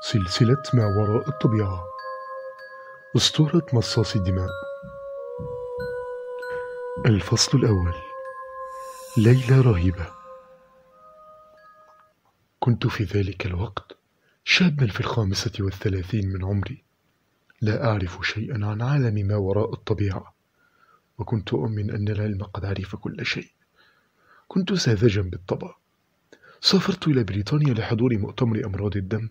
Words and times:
سلسلة 0.00 0.62
ما 0.74 0.86
وراء 0.86 1.28
الطبيعة. 1.28 1.84
أسطورة 3.16 3.66
مصاص 3.72 4.16
الدماء. 4.16 4.48
الفصل 7.06 7.58
الأول. 7.58 7.94
ليلة 9.16 9.60
رهيبة. 9.60 10.06
كنت 12.60 12.86
في 12.86 13.04
ذلك 13.04 13.46
الوقت 13.46 13.96
شابا 14.44 14.86
في 14.86 15.00
الخامسة 15.00 15.52
والثلاثين 15.60 16.28
من 16.28 16.44
عمري. 16.44 16.84
لا 17.60 17.90
أعرف 17.90 18.18
شيئا 18.22 18.66
عن 18.66 18.82
عالم 18.82 19.26
ما 19.26 19.36
وراء 19.36 19.72
الطبيعة 19.72 20.34
وكنت 21.18 21.52
أؤمن 21.52 21.90
أن 21.90 22.08
العلم 22.08 22.44
قد 22.44 22.64
عرف 22.64 22.96
كل 22.96 23.26
شيء. 23.26 23.50
كنت 24.48 24.72
ساذجا 24.72 25.22
بالطبع. 25.22 25.74
سافرت 26.60 27.08
إلى 27.08 27.24
بريطانيا 27.24 27.74
لحضور 27.74 28.18
مؤتمر 28.18 28.64
أمراض 28.64 28.96
الدم. 28.96 29.28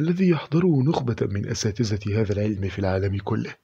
الذي 0.00 0.28
يحضره 0.28 0.82
نخبة 0.82 1.16
من 1.22 1.48
أساتذة 1.48 2.20
هذا 2.20 2.32
العلم 2.32 2.68
في 2.68 2.78
العالم 2.78 3.18
كله. 3.18 3.54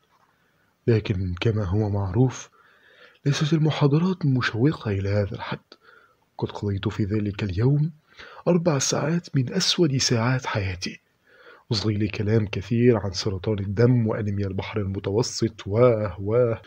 لكن 0.86 1.34
كما 1.40 1.64
هو 1.64 1.90
معروف 1.90 2.50
ليست 3.26 3.52
المحاضرات 3.52 4.26
مشوقة 4.26 4.90
إلى 4.90 5.08
هذا 5.08 5.32
الحد. 5.34 5.58
قد 6.38 6.50
قضيت 6.50 6.88
في 6.88 7.04
ذلك 7.04 7.42
اليوم 7.42 7.90
أربع 8.48 8.78
ساعات 8.78 9.36
من 9.36 9.52
أسود 9.52 9.96
ساعات 9.96 10.46
حياتي. 10.46 11.00
أصغي 11.72 11.94
لي 11.94 12.08
كلام 12.08 12.46
كثير 12.46 12.96
عن 12.96 13.12
سرطان 13.12 13.58
الدم 13.58 14.06
وأنيميا 14.06 14.46
البحر 14.46 14.80
المتوسط 14.80 15.66
واه 15.66 16.16
واه. 16.20 16.62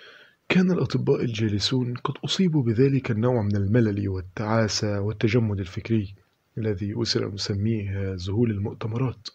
كان 0.49 0.71
الأطباء 0.71 1.21
الجالسون 1.21 1.93
قد 1.93 2.13
أصيبوا 2.25 2.63
بذلك 2.63 3.11
النوع 3.11 3.41
من 3.41 3.55
الملل 3.55 4.09
والتعاسة 4.09 5.01
والتجمد 5.01 5.59
الفكري 5.59 6.15
الذي 6.57 7.01
أسر 7.01 7.33
نسميه 7.33 8.13
ذهول 8.13 8.51
المؤتمرات. 8.51 9.27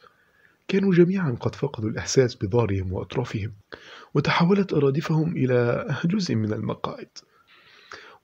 كانوا 0.69 0.95
جميعا 0.95 1.37
قد 1.41 1.55
فقدوا 1.55 1.91
الإحساس 1.91 2.35
بظهرهم 2.35 2.93
وأطرافهم 2.93 3.53
وتحولت 4.15 4.73
أرادفهم 4.73 5.37
إلى 5.37 5.87
جزء 6.05 6.35
من 6.35 6.53
المقاعد. 6.53 7.09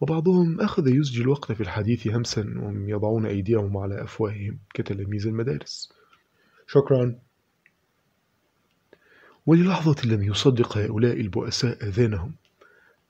وبعضهم 0.00 0.60
أخذ 0.60 0.88
يسجي 0.88 1.20
الوقت 1.22 1.52
في 1.52 1.60
الحديث 1.60 2.06
همسا 2.06 2.54
وهم 2.56 2.88
يضعون 2.88 3.26
أيديهم 3.26 3.76
على 3.76 4.02
أفواههم 4.02 4.58
كتلاميذ 4.74 5.26
المدارس. 5.26 5.92
شكرا. 6.66 7.18
وللحظة 9.46 9.96
لم 10.04 10.22
يصدق 10.22 10.78
هؤلاء 10.78 11.20
البؤساء 11.20 11.84
أذانهم 11.88 12.34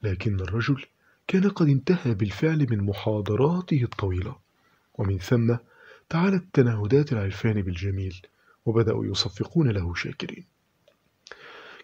لكن 0.02 0.40
الرجل 0.40 0.84
كان 1.26 1.48
قد 1.48 1.68
انتهى 1.68 2.14
بالفعل 2.14 2.66
من 2.70 2.80
محاضراته 2.80 3.82
الطويلة. 3.82 4.36
ومن 4.94 5.18
ثم 5.18 5.56
تعالت 6.08 6.44
تنهدات 6.52 7.12
العرفان 7.12 7.62
بالجميل. 7.62 8.26
وبدأوا 8.66 9.06
يصفقون 9.06 9.70
له 9.70 9.94
شاكرين. 9.94 10.44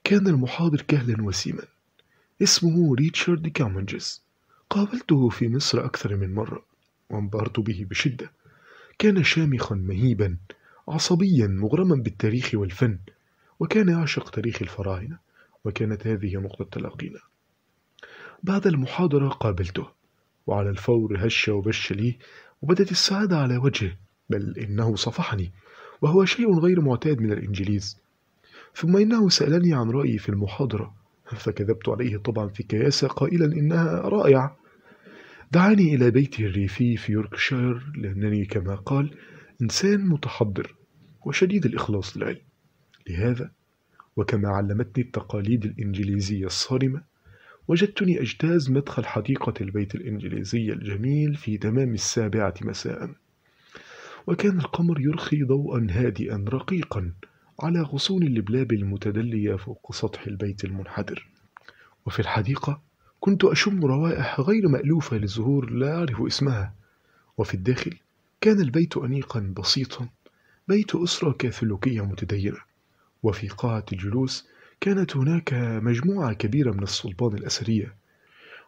كان 0.05 0.27
المحاضر 0.27 0.83
كهلا 0.83 1.23
وسيما. 1.23 1.63
اسمه 2.43 2.95
ريتشارد 2.95 3.49
كامنجز. 3.49 4.23
قابلته 4.71 5.29
في 5.29 5.49
مصر 5.49 5.85
أكثر 5.85 6.17
من 6.17 6.35
مرة 6.35 6.65
وانبهرت 7.11 7.61
به 7.61 7.87
بشدة. 7.91 8.33
كان 8.99 9.25
شامخا 9.25 9.75
مهيبا 9.75 10.37
عصبيا 10.89 11.47
مغرما 11.47 11.95
بالتاريخ 11.95 12.51
والفن. 12.55 12.99
وكان 13.61 13.89
يعشق 13.89 14.31
تاريخ 14.31 14.63
الفراعنة 14.63 15.19
وكانت 15.65 16.07
هذه 16.07 16.37
نقطة 16.37 16.65
تلاقينا. 16.65 17.21
بعد 18.43 18.67
المحاضرة 18.67 19.29
قابلته 19.29 19.89
وعلى 20.47 20.71
الفور 20.71 21.27
هش 21.27 21.49
وبش 21.49 21.93
لي 21.93 22.19
وبدت 22.63 22.91
السعادة 22.91 23.39
على 23.39 23.57
وجهه 23.57 23.97
بل 24.31 24.59
إنه 24.59 24.97
صفحني. 24.97 25.53
وهو 26.03 26.25
شيء 26.25 26.59
غير 26.59 26.81
معتاد 26.81 27.21
من 27.21 27.33
الإنجليز. 27.33 27.99
ثم 28.75 28.97
إنه 28.97 29.29
سألني 29.29 29.75
عن 29.75 29.91
رأيي 29.91 30.19
في 30.19 30.29
المحاضرة. 30.29 30.95
فكذبت 31.37 31.89
عليه 31.89 32.17
طبعا 32.17 32.49
في 32.49 32.63
كياسة 32.63 33.09
قائلا 33.09 33.45
إنها 33.45 34.01
رائعة. 34.01 34.57
دعاني 35.53 35.95
إلى 35.95 36.11
بيته 36.11 36.45
الريفي 36.47 36.97
في 36.97 37.13
يوركشاير 37.13 37.93
لأنني 37.97 38.45
كما 38.45 38.75
قال 38.75 39.15
إنسان 39.63 40.09
متحضر 40.09 40.75
وشديد 41.27 41.67
الإخلاص 41.67 42.17
للعلم 42.17 42.41
لهذا 43.09 43.51
وكما 44.17 44.49
علمتني 44.49 45.05
التقاليد 45.05 45.65
الإنجليزية 45.65 46.47
الصارمة 46.47 47.03
وجدتني 47.69 48.21
أجتاز 48.21 48.71
مدخل 48.71 49.05
حديقة 49.05 49.55
البيت 49.61 49.95
الإنجليزي 49.95 50.73
الجميل 50.73 51.35
في 51.35 51.59
تمام 51.59 51.95
السابعة 51.95 52.55
مساء. 52.63 53.11
وكان 54.27 54.59
القمر 54.59 55.01
يرخي 55.01 55.43
ضوءا 55.43 55.87
هادئا 55.91 56.45
رقيقا 56.49 57.13
على 57.61 57.81
غصون 57.83 58.23
اللبلاب 58.23 58.73
المتدلية 58.73 59.55
فوق 59.55 59.93
سطح 59.93 60.27
البيت 60.27 60.65
المنحدر. 60.65 61.29
وفي 62.07 62.21
الحديقة 62.21 62.81
كنت 63.21 63.45
أشم 63.45 63.85
روائح 63.85 64.41
غير 64.41 64.69
مألوفة 64.69 65.17
لزهور 65.17 65.71
لا 65.71 65.97
أعرف 65.97 66.21
اسمها. 66.21 66.75
وفي 67.39 67.55
الداخل 67.55 67.97
كان 68.41 68.61
البيت 68.61 68.97
أنيقا 68.97 69.55
بسيطا 69.57 70.09
بيت 70.69 70.95
أسرة 70.95 71.33
كاثوليكية 71.33 72.01
متدينة. 72.07 72.59
وفي 73.23 73.49
قاعة 73.49 73.85
الجلوس 73.93 74.49
كانت 74.81 75.17
هناك 75.17 75.55
مجموعة 75.83 76.33
كبيرة 76.33 76.73
من 76.73 76.83
الصلبان 76.83 77.35
الأثرية 77.35 77.95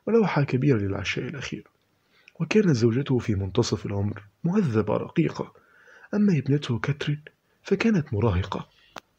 ولوحة 0.06 0.44
كبيرة 0.44 0.78
للعشاء 0.78 1.28
الأخير. 1.28 1.71
وكانت 2.34 2.70
زوجته 2.70 3.18
في 3.18 3.34
منتصف 3.34 3.86
العمر 3.86 4.22
مهذبة 4.44 4.96
رقيقة. 4.96 5.52
أما 6.14 6.38
ابنته 6.38 6.78
كاترين 6.78 7.22
فكانت 7.62 8.14
مراهقة 8.14 8.68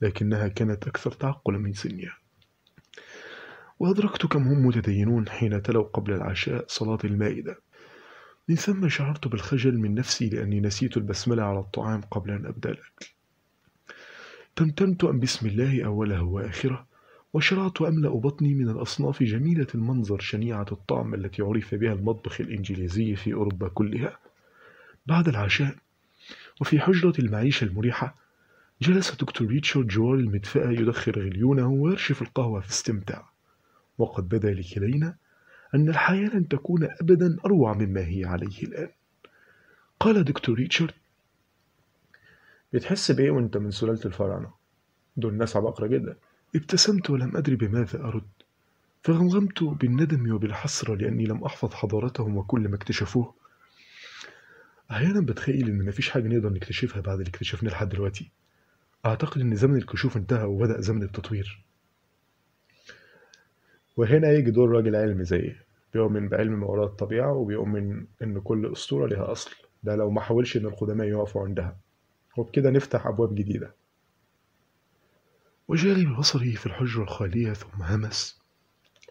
لكنها 0.01 0.47
كانت 0.47 0.88
أكثر 0.88 1.12
تعقلا 1.12 1.57
من 1.57 1.73
سنها. 1.73 2.18
وأدركت 3.79 4.25
كم 4.25 4.47
هم 4.47 4.66
متدينون 4.66 5.29
حين 5.29 5.62
تلوا 5.62 5.84
قبل 5.84 6.13
العشاء 6.13 6.66
صلاة 6.68 7.00
المائدة. 7.03 7.57
من 8.50 8.56
ثم 8.56 8.90
شعرت 8.90 9.28
بالخجل 9.28 9.78
من 9.78 9.96
نفسي 9.96 10.29
لأني 10.29 10.59
نسيت 10.59 10.97
البسملة 10.97 11.44
على 11.44 11.59
الطعام 11.59 12.02
قبل 12.02 12.31
أن 12.31 12.46
أبدأ 12.46 12.69
الأكل. 12.69 13.13
تمتمت 14.56 15.03
أن 15.03 15.19
بسم 15.19 15.47
الله 15.47 15.85
أوله 15.85 16.23
وآخره 16.23 16.88
وشرعت 17.33 17.81
أملأ 17.81 18.09
بطني 18.09 18.53
من 18.53 18.69
الأصناف 18.69 19.23
جميلة 19.23 19.67
المنظر 19.75 20.19
شنيعة 20.19 20.66
الطعم 20.71 21.13
التي 21.13 21.41
عرف 21.41 21.75
بها 21.75 21.94
المطبخ 21.94 22.41
الإنجليزي 22.41 23.16
في 23.16 23.33
أوروبا 23.33 23.67
كلها. 23.67 24.17
بعد 25.05 25.27
العشاء 25.27 25.75
وفي 26.61 26.79
حجرة 26.79 27.13
المعيشة 27.19 27.66
المريحة 27.66 28.16
جلس 28.81 29.16
دكتور 29.16 29.47
ريتشارد 29.47 29.88
جوار 29.88 30.16
المدفأة 30.16 30.69
يدخر 30.72 31.19
غليونه 31.19 31.67
ويرشف 31.67 32.22
القهوة 32.22 32.61
في 32.61 32.69
استمتاع. 32.69 33.29
وقد 33.97 34.29
بدا 34.29 34.53
لكلينا 34.53 35.16
أن 35.75 35.89
الحياة 35.89 36.29
لن 36.29 36.47
تكون 36.47 36.83
أبدا 36.83 37.38
أروع 37.45 37.73
مما 37.73 38.01
هي 38.07 38.25
عليه 38.25 38.63
الآن. 38.63 38.89
قال 39.99 40.23
دكتور 40.23 40.55
ريتشارد 40.55 40.93
بتحس 42.73 43.11
بإيه 43.11 43.31
وأنت 43.31 43.57
من 43.57 43.72
سلالة 43.72 44.05
الفراعنة؟ 44.05 44.51
دول 45.17 45.33
ناس 45.33 45.55
عباقرة 45.55 45.88
جدا. 45.88 46.17
ابتسمت 46.56 47.09
ولم 47.09 47.38
أدري 47.38 47.56
بماذا 47.56 48.00
أرد. 48.00 48.24
فغمغمت 49.03 49.64
بالندم 49.64 50.36
وبالحسرة 50.36 50.96
لأني 50.96 51.25
لم 51.25 51.44
أحفظ 51.44 51.74
حضارتهم 51.74 52.38
وكل 52.38 52.68
ما 52.68 52.75
اكتشفوه. 52.75 53.34
أحيانا 54.91 55.22
بتخيل 55.22 55.69
إن 55.69 55.86
مفيش 55.86 56.09
حاجة 56.09 56.28
نقدر 56.28 56.50
نكتشفها 56.50 57.02
بعد 57.02 57.18
اللي 57.19 57.30
اكتشفناه 57.30 57.72
لحد 57.72 57.90
دلوقتي. 57.90 58.30
أعتقد 59.06 59.41
إن 59.41 59.56
زمن 59.56 59.78
الكشوف 59.78 60.18
انتهى 60.18 60.44
وبدأ 60.44 60.81
زمن 60.81 61.03
التطوير. 61.03 61.64
وهنا 63.97 64.31
يجي 64.31 64.52
دور 64.52 64.70
راجل 64.70 64.96
علمي 64.96 65.24
زيي 65.24 65.56
بيؤمن 65.94 66.30
بعلم 66.30 66.59
ما 66.59 66.68
وراء 66.68 66.85
الطبيعة 66.85 67.34
وبيؤمن 67.34 68.06
إن 68.22 68.40
كل 68.40 68.72
أسطورة 68.72 69.08
لها 69.08 69.31
أصل. 69.31 69.52
ده 69.84 69.96
لو 69.96 70.09
ما 70.12 70.22
حاولش 70.22 70.58
إن 70.58 70.66
القدماء 70.66 71.08
يقفوا 71.08 71.46
عندها. 71.46 71.78
وبكده 72.38 72.70
نفتح 72.70 73.08
أبواب 73.08 73.35
جديدة. 73.35 73.73
وجاري 75.67 76.05
ببصري 76.05 76.51
في 76.51 76.65
الحجرة 76.65 77.03
الخالية 77.03 77.53
ثم 77.53 77.83
همس. 77.83 78.41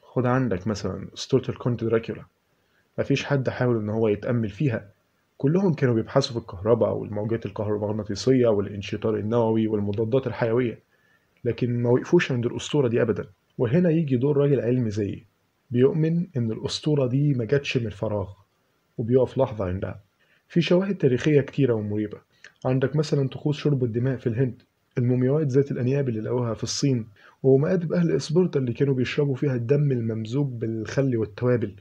خد 0.02 0.26
عندك 0.26 0.66
مثلا 0.66 1.08
أسطورة 1.14 1.48
الكونت 1.48 1.84
دراكولا. 1.84 2.24
مفيش 2.98 3.24
حد 3.24 3.48
حاول 3.48 3.76
إن 3.76 3.88
هو 3.88 4.08
يتأمل 4.08 4.48
فيها. 4.48 4.90
كلهم 5.38 5.74
كانوا 5.74 5.94
بيبحثوا 5.94 6.32
في 6.32 6.38
الكهرباء 6.38 6.96
والموجات 6.96 7.46
الكهرومغناطيسية 7.46 8.46
والانشطار 8.48 9.16
النووي 9.16 9.66
والمضادات 9.66 10.26
الحيوية 10.26 10.82
لكن 11.44 11.82
ما 11.82 11.90
وقفوش 11.90 12.32
عند 12.32 12.46
الأسطورة 12.46 12.88
دي 12.88 13.02
أبدا. 13.02 13.26
وهنا 13.58 13.90
يجي 13.90 14.16
دور 14.16 14.36
راجل 14.36 14.60
علمي 14.60 14.90
زيي 14.90 15.26
بيؤمن 15.70 16.26
إن 16.36 16.52
الأسطورة 16.52 17.06
دي 17.06 17.34
ما 17.34 17.44
جاتش 17.44 17.76
من 17.76 17.86
الفراغ 17.86 18.30
وبيقف 18.98 19.38
لحظة 19.38 19.64
عندها. 19.64 20.00
في 20.48 20.60
شواهد 20.60 20.94
تاريخية 20.96 21.40
كتيرة 21.40 21.74
ومريبة. 21.74 22.18
عندك 22.64 22.96
مثلا 22.96 23.28
طقوس 23.28 23.56
شرب 23.56 23.84
الدماء 23.84 24.16
في 24.16 24.26
الهند. 24.26 24.62
المومياوات 24.98 25.46
ذات 25.46 25.70
الأنياب 25.70 26.08
اللي 26.08 26.20
لقوها 26.20 26.54
في 26.54 26.62
الصين 26.62 27.06
ومآدب 27.42 27.92
أهل 27.92 28.16
إسبرتا 28.16 28.58
اللي 28.58 28.72
كانوا 28.72 28.94
بيشربوا 28.94 29.34
فيها 29.34 29.54
الدم 29.54 29.92
الممزوج 29.92 30.48
بالخل 30.48 31.16
والتوابل. 31.16 31.74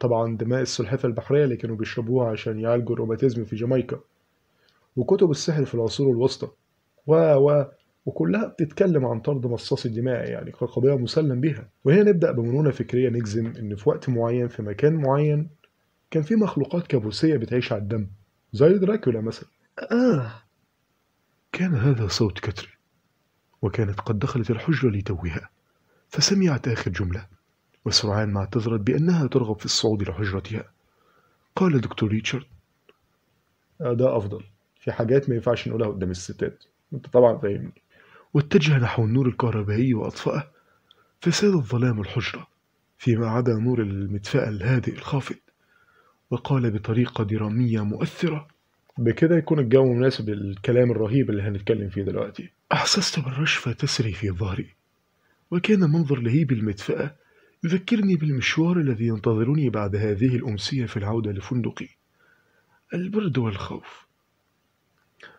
طبعا 0.00 0.36
دماء 0.36 0.62
السلحفة 0.62 1.06
البحرية 1.06 1.44
اللي 1.44 1.56
كانوا 1.56 1.76
بيشربوها 1.76 2.30
عشان 2.30 2.60
يعالجوا 2.60 2.94
الروماتيزم 2.94 3.44
في 3.44 3.56
جامايكا. 3.56 4.00
وكتب 4.96 5.30
السحر 5.30 5.64
في 5.64 5.74
العصور 5.74 6.10
الوسطى. 6.10 6.48
و 7.06 7.14
و 7.16 7.64
وكلها 8.06 8.46
بتتكلم 8.46 9.06
عن 9.06 9.20
طرد 9.20 9.46
مصاص 9.46 9.86
الدماء 9.86 10.30
يعني 10.30 10.50
كقضية 10.52 10.96
مسلم 10.96 11.40
بها 11.40 11.68
وهنا 11.84 12.02
نبدأ 12.02 12.32
بمرونة 12.32 12.70
فكرية 12.70 13.08
نجزم 13.08 13.46
إن 13.46 13.76
في 13.76 13.88
وقت 13.88 14.08
معين 14.08 14.48
في 14.48 14.62
مكان 14.62 14.94
معين 14.94 15.48
كان 16.10 16.22
في 16.22 16.36
مخلوقات 16.36 16.86
كابوسية 16.86 17.36
بتعيش 17.36 17.72
على 17.72 17.82
الدم. 17.82 18.06
زي 18.52 18.78
دراكولا 18.78 19.20
مثلا. 19.20 19.48
آه 19.92 20.32
كان 21.52 21.74
هذا 21.74 22.08
صوت 22.08 22.38
كتري 22.38 22.68
وكانت 23.62 24.00
قد 24.00 24.18
دخلت 24.18 24.50
الحجرة 24.50 24.90
لتوها 24.90 25.50
فسمعت 26.08 26.68
آخر 26.68 26.90
جملة 26.90 27.26
وسرعان 27.84 28.32
ما 28.32 28.40
اعتذرت 28.40 28.80
بأنها 28.80 29.26
ترغب 29.26 29.58
في 29.58 29.64
الصعود 29.64 30.02
إلى 30.02 30.12
حجرتها. 30.14 30.64
قال 31.56 31.80
دكتور 31.80 32.08
ريتشارد 32.08 32.44
ده 33.80 34.16
أفضل 34.16 34.44
في 34.80 34.92
حاجات 34.92 35.28
ما 35.28 35.34
ينفعش 35.34 35.68
نقولها 35.68 35.88
قدام 35.88 36.10
الستات. 36.10 36.64
أنت 36.92 37.06
طبعا 37.06 37.38
فاهمني. 37.38 37.82
واتجه 38.34 38.78
نحو 38.78 39.04
النور 39.04 39.26
الكهربائي 39.28 39.94
وأطفأه 39.94 40.50
فساد 41.20 41.52
الظلام 41.54 42.00
الحجرة 42.00 42.46
فيما 42.98 43.30
عدا 43.30 43.54
نور 43.54 43.82
المدفأة 43.82 44.48
الهادئ 44.48 44.92
الخافت 44.94 45.42
وقال 46.30 46.70
بطريقة 46.70 47.24
درامية 47.24 47.80
مؤثرة 47.84 48.48
بكده 48.98 49.36
يكون 49.36 49.58
الجو 49.58 49.84
مناسب 49.84 50.30
للكلام 50.30 50.90
الرهيب 50.90 51.30
اللي 51.30 51.42
هنتكلم 51.42 51.88
فيه 51.88 52.02
دلوقتي. 52.02 52.50
أحسست 52.72 53.20
بالرشفة 53.20 53.72
تسري 53.72 54.12
في 54.12 54.30
ظهري 54.30 54.74
وكان 55.50 55.80
منظر 55.80 56.20
لهيب 56.20 56.52
المدفأة 56.52 57.14
يذكرني 57.64 58.16
بالمشوار 58.16 58.76
الذي 58.76 59.06
ينتظرني 59.06 59.70
بعد 59.70 59.96
هذه 59.96 60.36
الأمسية 60.36 60.86
في 60.86 60.96
العودة 60.96 61.32
لفندقي 61.32 61.88
البرد 62.94 63.38
والخوف. 63.38 64.06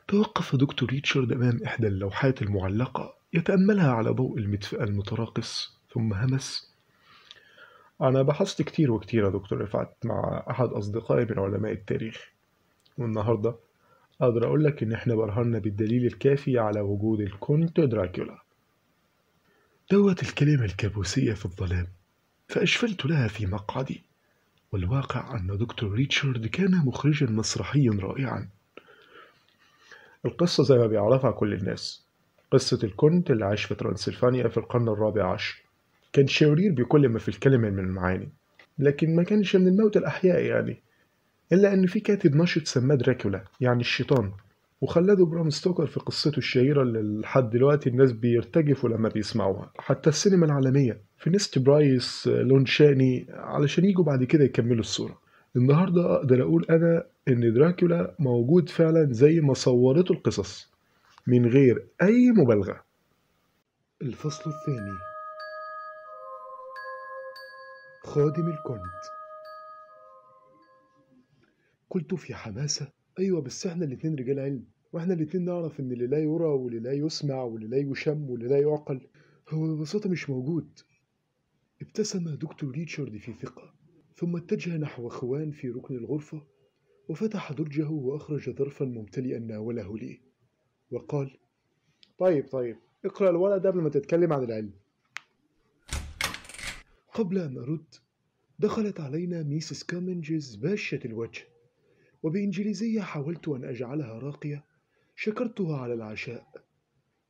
توقف 0.07 0.55
دكتور 0.55 0.89
ريتشارد 0.89 1.31
أمام 1.31 1.59
إحدى 1.65 1.87
اللوحات 1.87 2.41
المعلقة 2.41 3.15
يتأملها 3.33 3.91
على 3.91 4.09
ضوء 4.09 4.37
المدفأة 4.37 4.83
المتراقص 4.83 5.77
ثم 5.93 6.13
همس. 6.13 6.73
أنا 8.01 8.21
بحثت 8.21 8.61
كتير 8.61 8.91
وكتير 8.91 9.23
يا 9.23 9.29
دكتور 9.29 9.61
رفعت 9.61 9.95
مع 10.05 10.45
أحد 10.49 10.67
أصدقائي 10.67 11.25
من 11.25 11.39
علماء 11.39 11.71
التاريخ. 11.71 12.36
والنهاردة 12.97 13.55
أقدر 14.21 14.45
أقول 14.47 14.63
لك 14.63 14.83
إن 14.83 14.93
إحنا 14.93 15.15
برهنا 15.15 15.59
بالدليل 15.59 16.05
الكافي 16.05 16.59
على 16.59 16.81
وجود 16.81 17.19
الكونت 17.21 17.79
دراكولا. 17.79 18.41
دوت 19.91 20.23
الكلمة 20.23 20.65
الكابوسية 20.65 21.33
في 21.33 21.45
الظلام 21.45 21.87
فأجفلت 22.47 23.05
لها 23.05 23.27
في 23.27 23.45
مقعدي. 23.45 24.01
والواقع 24.71 25.35
أن 25.37 25.57
دكتور 25.57 25.91
ريتشارد 25.91 26.47
كان 26.47 26.71
مخرجا 26.85 27.25
مسرحيا 27.25 27.97
رائعا. 28.01 28.47
القصة 30.25 30.63
زي 30.63 30.77
ما 30.77 30.87
بيعرفها 30.87 31.31
كل 31.31 31.53
الناس. 31.53 32.03
قصة 32.51 32.79
الكونت 32.83 33.31
اللي 33.31 33.45
عاش 33.45 33.63
في 33.63 33.75
ترانسلفانيا 33.75 34.47
في 34.47 34.57
القرن 34.57 34.89
الرابع 34.89 35.33
عشر. 35.33 35.63
كان 36.13 36.27
شرير 36.27 36.71
بكل 36.73 37.09
ما 37.09 37.19
في 37.19 37.29
الكلمة 37.29 37.69
من 37.69 37.79
المعاني 37.79 38.29
لكن 38.79 39.15
ما 39.15 39.23
كانش 39.23 39.55
من 39.55 39.67
الموت 39.67 39.97
الأحياء 39.97 40.41
يعني. 40.41 40.77
إلا 41.53 41.73
إن 41.73 41.85
في 41.87 41.99
كاتب 41.99 42.35
نشط 42.35 42.65
سماه 42.65 42.95
دراكولا 42.95 43.43
يعني 43.61 43.79
الشيطان 43.81 44.31
وخلده 44.81 45.25
برام 45.25 45.49
ستوكر 45.49 45.87
في 45.87 45.99
قصته 45.99 46.37
الشهيرة 46.37 46.81
اللي 46.81 47.21
لحد 47.21 47.49
دلوقتي 47.49 47.89
الناس 47.89 48.11
بيرتجفوا 48.11 48.89
لما 48.89 49.09
بيسمعوها. 49.09 49.71
حتى 49.79 50.09
السينما 50.09 50.45
العالمية 50.45 51.01
فينسنت 51.17 51.59
برايس 51.59 52.27
لون 52.27 52.65
شاني 52.65 53.27
علشان 53.29 53.85
يجوا 53.85 54.03
بعد 54.03 54.23
كده 54.23 54.43
يكملوا 54.43 54.79
الصورة. 54.79 55.19
النهاردة 55.55 56.15
أقدر 56.15 56.41
أقول 56.41 56.65
أنا 56.69 57.03
إن 57.27 57.53
دراكولا 57.53 58.15
موجود 58.19 58.69
فعلا 58.69 59.07
زي 59.13 59.39
ما 59.39 59.53
صورته 59.53 60.11
القصص 60.11 60.71
من 61.27 61.45
غير 61.45 61.87
أي 62.01 62.31
مبالغة. 62.31 62.83
الفصل 64.01 64.51
الثاني. 64.51 64.97
خادم 68.03 68.47
الكونت 68.47 69.16
قلت 71.97 72.13
في 72.13 72.35
حماسة 72.35 72.91
أيوة 73.19 73.41
بس 73.41 73.67
إحنا 73.67 73.85
الاتنين 73.85 74.15
رجال 74.15 74.39
علم 74.39 74.65
وإحنا 74.93 75.13
الاتنين 75.13 75.45
نعرف 75.45 75.79
إن 75.79 75.91
اللي 75.91 76.07
لا 76.07 76.17
يرى 76.19 76.45
واللي 76.45 76.79
لا 76.79 76.91
يسمع 76.93 77.43
واللي 77.43 77.67
لا 77.67 77.77
يشم 77.77 78.29
واللي 78.29 78.47
لا 78.47 78.59
يعقل 78.59 79.01
هو 79.49 79.75
ببساطة 79.75 80.09
مش 80.09 80.29
موجود. 80.29 80.79
ابتسم 81.81 82.35
دكتور 82.35 82.71
ريتشارد 82.71 83.17
في 83.17 83.33
ثقة 83.33 83.73
ثم 84.15 84.35
اتجه 84.35 84.77
نحو 84.77 85.09
خوان 85.09 85.51
في 85.51 85.69
ركن 85.69 85.95
الغرفة 85.95 86.41
وفتح 87.09 87.51
درجه 87.51 87.89
وأخرج 87.89 88.49
ظرفا 88.49 88.85
ممتلئا 88.85 89.39
ناوله 89.39 89.97
لي 89.97 90.19
وقال 90.91 91.37
طيب 92.17 92.47
طيب 92.47 92.77
اقرأ 93.05 93.29
الورق 93.29 93.57
ده 93.57 93.69
قبل 93.69 93.81
ما 93.81 93.89
تتكلم 93.89 94.33
عن 94.33 94.43
العلم. 94.43 94.71
قبل 97.13 97.37
أن 97.37 97.57
أرد 97.57 97.95
دخلت 98.59 98.99
علينا 98.99 99.43
ميسيس 99.43 99.83
كامنجز 99.83 100.55
باشة 100.55 100.99
الوجه. 101.05 101.47
وبإنجليزية 102.27 103.01
حاولت 103.01 103.47
أن 103.47 103.63
أجعلها 103.63 104.19
راقية 104.19 104.63
شكرتها 105.15 105.77
على 105.77 105.93
العشاء. 105.93 106.47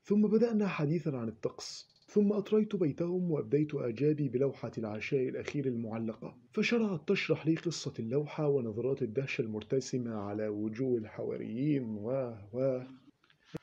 ثم 0.03 0.27
بدأنا 0.27 0.67
حديثا 0.67 1.09
عن 1.09 1.27
الطقس. 1.27 1.87
ثم 2.07 2.33
أطريت 2.33 2.75
بيتهم 2.75 3.31
وأبديت 3.31 3.75
إعجابي 3.75 4.29
بلوحة 4.29 4.71
العشاء 4.77 5.29
الأخير 5.29 5.65
المعلقة. 5.65 6.37
فشرعت 6.53 7.07
تشرح 7.07 7.47
لي 7.47 7.55
قصة 7.55 7.93
اللوحة 7.99 8.47
ونظرات 8.47 9.01
الدهشة 9.01 9.41
المرتسمة 9.41 10.15
على 10.15 10.47
وجوه 10.47 10.97
الحواريين. 10.97 11.83
و 11.83 12.09
و 12.53 12.81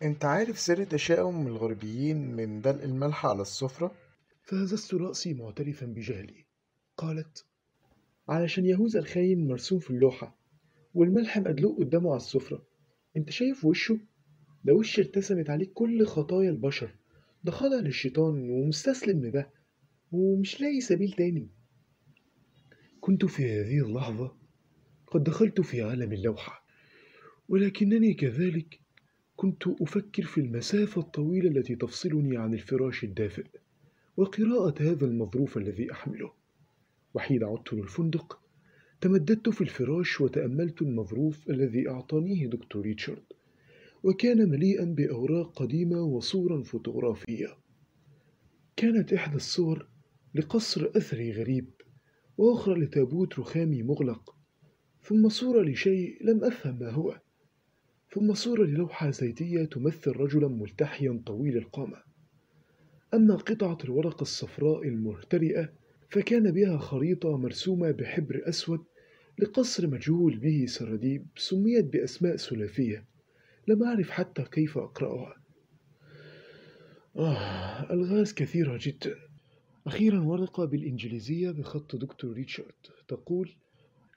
أنت 0.03 0.25
عارف 0.25 0.59
سر 0.59 0.85
تشاؤم 0.85 1.47
الغربيين 1.47 2.37
من 2.37 2.61
دلق 2.61 2.83
الملح 2.83 3.27
على 3.27 3.43
السفرة؟ 3.43 3.95
فهززت 4.43 4.95
رأسي 4.95 5.35
معترفا 5.35 5.87
بجهلي. 5.87 6.45
قالت 6.97 7.45
علشان 8.29 8.67
يهوذا 8.67 9.01
الخاين 9.01 9.49
مرسوم 9.49 9.79
في 9.79 9.91
اللوحة. 9.91 10.44
والملح 10.95 11.39
مدلوق 11.39 11.79
قدامه 11.79 12.09
على 12.11 12.17
السفرة. 12.17 12.63
انت 13.17 13.31
شايف 13.31 13.65
وشه؟ 13.65 13.99
ده 14.65 14.73
وش 14.75 14.99
ارتسمت 14.99 15.51
عليه 15.51 15.71
كل 15.75 16.07
خطايا 16.07 16.51
البشر. 16.51 16.91
ده 17.45 17.53
خاضع 17.53 17.77
للشيطان 17.77 18.51
ومستسلم 18.51 19.25
لده 19.25 19.51
ومش 20.13 20.61
لاقي 20.61 20.81
سبيل 20.81 21.13
تاني. 21.13 21.49
كنت 23.01 23.25
في 23.25 23.43
هذه 23.61 23.87
اللحظة 23.87 24.37
قد 25.07 25.25
دخلت 25.25 25.61
في 25.61 25.83
عالم 25.83 26.13
اللوحة 26.13 26.65
ولكنني 27.49 28.15
كذلك 28.15 28.81
كنت 29.37 29.67
أفكر 29.67 30.23
في 30.23 30.41
المسافة 30.41 31.01
الطويلة 31.01 31.51
التي 31.51 31.77
تفصلني 31.77 32.37
عن 32.37 32.55
الفراش 32.55 33.05
الدافئ 33.05 33.47
وقراءة 34.17 34.83
هذا 34.83 35.07
المظروف 35.07 35.57
الذي 35.57 35.93
أحمله. 35.93 36.33
وحين 37.15 37.45
عدت 37.45 37.73
للفندق 37.73 38.41
تمددت 39.05 39.49
في 39.49 39.61
الفراش 39.61 40.21
وتأملت 40.21 40.83
المظروف 40.83 41.51
الذي 41.51 41.89
أعطانيه 41.89 42.47
دكتور 42.47 42.83
ريتشارد 42.83 43.25
وكان 44.03 44.49
مليئا 44.51 44.85
بأوراق 44.85 45.59
قديمة 45.59 46.03
وصورا 46.03 46.63
فوتوغرافية. 46.63 47.47
كانت 48.77 49.13
إحدى 49.13 49.37
الصور 49.37 49.89
لقصر 50.35 50.91
أثري 50.97 51.33
غريب 51.33 51.71
وأخرى 52.37 52.81
لتابوت 52.81 53.39
رخامي 53.39 53.83
مغلق 53.83 54.37
ثم 55.03 55.29
صورة 55.29 55.63
لشيء 55.63 56.27
لم 56.27 56.45
أفهم 56.45 56.79
ما 56.79 56.91
هو 56.91 57.21
ثم 58.15 58.35
صورة 58.35 58.65
للوحة 58.65 59.11
زيتية 59.11 59.65
تمثل 59.65 60.11
رجلا 60.11 60.49
ملتحيا 60.49 61.23
طويل 61.27 61.57
القامة. 61.57 62.03
أما 63.15 63.37
قطعة 63.37 63.79
الورق 63.85 64.21
الصفراء 64.21 64.89
المهترئة 64.89 65.73
فكان 66.11 66.51
بها 66.53 66.79
خريطة 66.79 67.37
مرسومة 67.37 67.91
بحبر 67.91 68.43
أسود 68.49 68.85
لقصر 69.39 69.87
مجهول 69.87 70.39
به 70.39 70.65
سراديب 70.69 71.27
سميت 71.37 71.85
بأسماء 71.85 72.37
ثلاثية 72.37 73.05
لم 73.69 73.83
أعرف 73.83 74.11
حتى 74.11 74.45
كيف 74.53 74.79
أقرأها. 74.79 75.35
آه 77.17 77.93
ألغاز 77.93 78.35
كثيرة 78.35 78.79
جدا. 78.81 79.15
أخيرا 79.87 80.21
ورقة 80.21 80.65
بالإنجليزية 80.65 81.51
بخط 81.51 81.97
دكتور 81.97 82.33
ريتشارد 82.33 82.75
تقول 83.09 83.51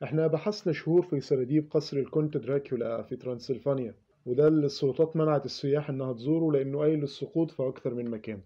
إحنا 0.03 0.27
بحثنا 0.27 0.73
شهور 0.73 1.01
في 1.01 1.21
سراديب 1.21 1.71
قصر 1.71 1.97
الكونت 1.97 2.37
دراكولا 2.37 3.03
في 3.03 3.15
ترانسلفانيا 3.15 3.95
وده 4.25 4.47
اللي 4.47 4.65
السلطات 4.65 5.15
منعت 5.15 5.45
السياح 5.45 5.89
إنها 5.89 6.13
تزوره 6.13 6.51
لأنه 6.57 6.79
قايل 6.79 6.99
للسقوط 6.99 7.51
في 7.51 7.63
أكثر 7.63 7.93
من 7.93 8.09
مكان. 8.09 8.41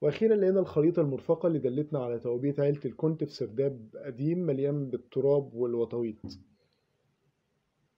وأخيرا 0.00 0.34
لقينا 0.36 0.60
الخريطة 0.60 1.02
المرفقة 1.02 1.46
اللي 1.46 1.58
دلتنا 1.58 1.98
على 2.04 2.18
توابيت 2.18 2.60
عيلة 2.60 2.80
الكونت 2.84 3.24
في 3.24 3.30
سرداب 3.30 3.88
قديم 4.04 4.38
مليان 4.38 4.90
بالتراب 4.90 5.54
والوطاويط 5.54 6.16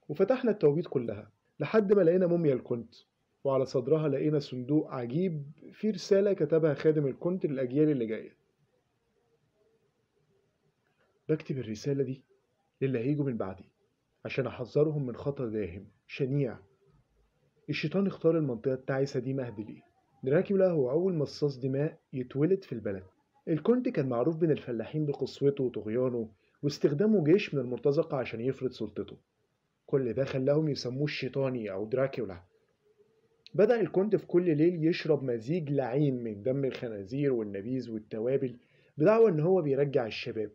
وفتحنا 0.09 0.51
التوابيت 0.51 0.87
كلها 0.87 1.31
لحد 1.59 1.93
ما 1.93 2.01
لقينا 2.01 2.27
موميا 2.27 2.53
الكونت 2.53 2.95
وعلى 3.43 3.65
صدرها 3.65 4.07
لقينا 4.09 4.39
صندوق 4.39 4.91
عجيب 4.93 5.43
فيه 5.73 5.91
رسالة 5.91 6.33
كتبها 6.33 6.73
خادم 6.73 7.07
الكونت 7.07 7.45
للأجيال 7.45 7.89
اللي 7.89 8.05
جاية. 8.05 8.35
بكتب 11.29 11.57
الرسالة 11.57 12.03
دي 12.03 12.23
للي 12.81 12.99
هيجوا 12.99 13.25
من 13.25 13.37
بعدي 13.37 13.63
عشان 14.25 14.47
أحذرهم 14.47 15.05
من 15.05 15.15
خطر 15.15 15.47
داهم 15.49 15.87
شنيع. 16.07 16.57
الشيطان 17.69 18.07
اختار 18.07 18.37
المنطقة 18.37 18.73
التعيسة 18.73 19.19
دي 19.19 19.33
مهد 19.33 19.59
ليه. 19.59 19.81
دراكولا 20.23 20.69
هو 20.71 20.91
أول 20.91 21.13
مصاص 21.13 21.59
دماء 21.59 21.97
يتولد 22.13 22.63
في 22.63 22.73
البلد. 22.73 23.03
الكونت 23.47 23.89
كان 23.89 24.09
معروف 24.09 24.37
بين 24.37 24.51
الفلاحين 24.51 25.05
بقسوته 25.05 25.63
وطغيانه 25.63 26.29
واستخدامه 26.63 27.23
جيش 27.23 27.53
من 27.53 27.61
المرتزقة 27.61 28.17
عشان 28.17 28.41
يفرض 28.41 28.71
سلطته. 28.71 29.17
كل 29.85 30.13
ده 30.13 30.25
خلاهم 30.25 30.69
يسموه 30.69 31.03
الشيطاني 31.03 31.71
أو 31.71 31.85
دراكولا. 31.85 32.41
بدأ 33.53 33.81
الكونت 33.81 34.15
في 34.15 34.25
كل 34.27 34.57
ليل 34.57 34.85
يشرب 34.85 35.23
مزيج 35.23 35.71
لعين 35.71 36.23
من 36.23 36.43
دم 36.43 36.65
الخنازير 36.65 37.33
والنبيذ 37.33 37.91
والتوابل 37.91 38.55
بدعوى 38.97 39.29
إن 39.31 39.39
هو 39.39 39.61
بيرجع 39.61 40.05
الشباب. 40.07 40.51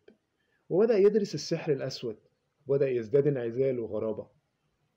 وبدأ 0.71 0.99
يدرس 0.99 1.35
السحر 1.35 1.73
الأسود. 1.73 2.17
وبدأ 2.67 2.89
يزداد 2.89 3.27
انعزال 3.27 3.79
وغرابة. 3.81 4.27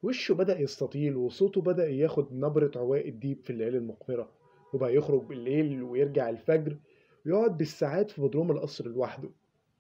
وشه 0.04 0.34
بدأ 0.34 0.60
يستطيل 0.60 1.16
وصوته 1.16 1.62
بدأ 1.62 1.90
ياخد 1.90 2.34
نبرة 2.34 2.72
عواء 2.76 3.10
الديب 3.10 3.42
في 3.44 3.50
الليالي 3.50 3.78
المقمرة 3.78 4.30
وبقى 4.74 4.96
يخرج 4.96 5.24
بالليل 5.24 5.84
ويرجع 5.84 6.30
الفجر 6.30 6.78
ويقعد 7.26 7.58
بالساعات 7.58 8.12
في 8.12 8.22
بدروم 8.22 8.52
القصر 8.52 8.88
لوحده 8.88 9.30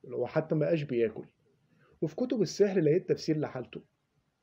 ولو 0.03 0.25
حتى 0.27 0.56
مبقاش 0.56 0.84
بياكل. 0.84 1.25
وفي 2.01 2.15
كتب 2.15 2.41
السحر 2.41 2.79
لقيت 2.79 3.10
تفسير 3.10 3.38
لحالته. 3.39 3.82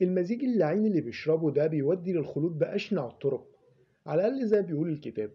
المزيج 0.03 0.45
اللعين 0.45 0.87
اللي 0.87 1.01
بيشربه 1.01 1.51
ده 1.51 1.67
بيودي 1.67 2.13
للخلود 2.13 2.59
بأشنع 2.59 3.07
الطرق 3.07 3.47
على 4.07 4.27
الأقل 4.29 4.47
زي 4.47 4.61
ما 4.61 4.67
بيقول 4.67 4.89
الكتاب. 4.89 5.31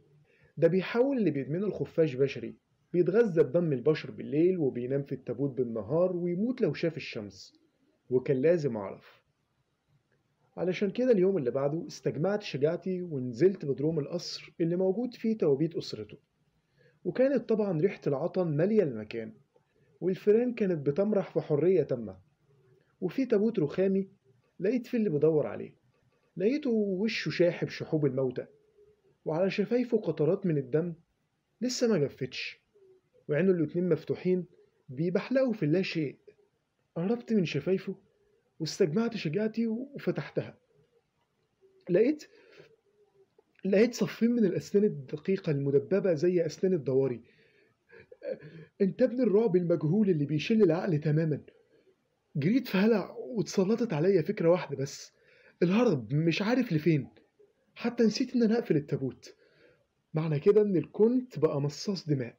ده 0.58 0.68
بيحول 0.68 1.18
اللي 1.18 1.32
بيدمنه 1.32 1.68
الخفاش 1.68 2.14
بشري 2.16 2.56
بيتغذى 2.94 3.44
بدم 3.44 3.74
البشر 3.74 4.12
بالليل 4.12 4.58
وبينام 4.58 5.04
في 5.04 5.12
التابوت 5.12 5.58
بالنهار 5.58 6.16
ويموت 6.16 6.62
لو 6.62 6.74
شاف 6.74 6.98
الشمس. 6.98 7.54
وكان 8.10 8.38
لازم 8.42 8.78
أعرف 8.78 9.19
علشان 10.60 10.90
كده 10.92 11.12
اليوم 11.12 11.38
اللي 11.38 11.52
بعده 11.52 11.88
استجمعت 11.88 12.42
شجاعتي 12.44 13.02
ونزلت 13.02 13.66
بدروم 13.66 14.00
القصر 14.00 14.54
اللي 14.62 14.76
موجود 14.76 15.14
فيه 15.14 15.38
توابيت 15.38 15.76
أسرته. 15.76 16.18
وكانت 17.04 17.50
طبعا 17.50 17.82
ريحة 17.82 18.02
العطن 18.08 18.58
مالية 18.58 18.84
المكان 18.84 19.34
والفيران 20.02 20.54
كانت 20.54 20.88
بتمرح 20.88 21.34
في 21.34 21.42
حرية 21.42 21.84
تامة. 21.84 22.18
وفي 23.02 23.26
تابوت 23.26 23.60
رخامي 23.60 24.10
لقيت 24.60 24.88
في 24.88 24.98
اللي 24.98 25.10
بدور 25.10 25.48
عليه. 25.48 25.76
لقيته 26.38 26.70
وشه 26.70 27.30
شاحب 27.30 27.68
شحوب 27.70 28.06
الموتى 28.06 28.46
وعلى 29.26 29.50
شفايفه 29.50 29.98
قطرات 29.98 30.46
من 30.46 30.58
الدم 30.58 30.94
لسه 31.62 31.88
ما 31.88 31.98
جفتش. 31.98 32.60
وعينه 33.30 33.52
الاتنين 33.52 33.90
مفتوحين 33.90 34.46
بيبحلقوا 34.90 35.54
في 35.54 35.64
اللا 35.64 35.82
شيء 35.82 36.18
قربت 36.96 37.34
من 37.34 37.46
شفايفه 37.46 37.96
واستجمعت 38.60 39.18
شجاعتي 39.18 39.68
وفتحتها. 39.68 40.58
لقيت 41.90 42.24
لقيت 43.66 43.94
صفين 43.94 44.32
من 44.32 44.46
الأسنان 44.46 44.84
الدقيقة 44.84 45.52
المدببة 45.52 46.14
زي 46.14 46.46
أسنان 46.46 46.74
الضواري 46.74 47.22
أنت 48.82 49.02
ابن 49.02 49.22
الرعب 49.22 49.56
المجهول 49.56 50.10
اللي 50.10 50.26
بيشل 50.26 50.64
العقل 50.64 51.00
تماما. 51.00 51.42
جريت 52.36 52.68
في 52.68 52.78
هلع 52.78 53.12
واتسلطت 53.12 53.94
عليا 53.94 54.22
فكرة 54.22 54.50
واحدة 54.50 54.78
بس. 54.78 55.12
الهرب 55.64 56.14
مش 56.14 56.42
عارف 56.42 56.74
لفين. 56.74 57.10
حتى 57.76 58.04
نسيت 58.04 58.36
إن 58.36 58.44
أنا 58.44 58.60
اقفل 58.60 58.76
التابوت. 58.76 59.36
معنى 60.14 60.40
كده 60.40 60.62
إن 60.62 60.76
الكنت 60.78 61.40
بقى 61.40 61.62
مصاص 61.62 62.10
دماء. 62.10 62.36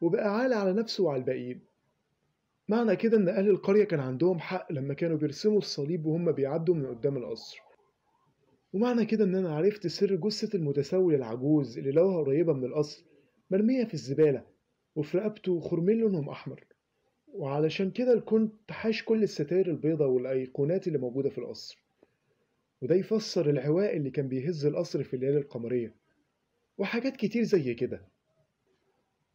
وبقى 0.00 0.34
عالي 0.36 0.54
على 0.54 0.72
نفسه 0.72 1.04
وعلى 1.04 1.20
الباقيين. 1.20 1.60
معنى 2.70 2.96
كده 2.96 3.16
إن 3.16 3.28
أهل 3.28 3.48
القرية 3.48 3.84
كان 3.84 4.00
عندهم 4.00 4.38
حق 4.38 4.72
لما 4.72 4.94
كانوا 4.94 5.16
بيرسموا 5.16 5.58
الصليب 5.58 6.06
وهم 6.06 6.32
بيعدوا 6.32 6.74
من 6.74 6.86
قدام 6.86 7.16
القصر. 7.16 7.58
ومعنى 8.72 9.04
كده 9.06 9.24
إن 9.24 9.34
أنا 9.34 9.56
عرفت 9.56 9.86
سر 9.86 10.14
جثة 10.14 10.56
المتسول 10.58 11.14
العجوز 11.14 11.78
اللي 11.78 11.90
لوها 11.90 12.18
قريبة 12.24 12.52
من 12.52 12.64
القصر 12.64 13.04
مرمية 13.50 13.84
في 13.84 13.94
الزبالة 13.94 14.44
وفي 14.96 15.18
رقبته 15.18 15.60
خرمين 15.60 15.98
لونهم 15.98 16.28
أحمر. 16.28 16.64
وعلشان 17.28 17.90
كده 17.90 18.12
الكنت 18.12 18.72
حاش 18.72 19.04
كل 19.04 19.22
الستاير 19.22 19.70
البيضة 19.70 20.06
والأيقونات 20.06 20.86
اللي 20.86 20.98
موجودة 20.98 21.30
في 21.30 21.38
القصر. 21.38 21.84
وده 22.82 22.94
يفسر 22.94 23.50
العواء 23.50 23.96
اللي 23.96 24.10
كان 24.10 24.28
بيهز 24.28 24.66
القصر 24.66 25.02
في 25.02 25.14
الليالي 25.14 25.38
القمرية. 25.38 25.94
وحاجات 26.78 27.16
كتير 27.16 27.42
زي 27.42 27.74
كده. 27.74 28.08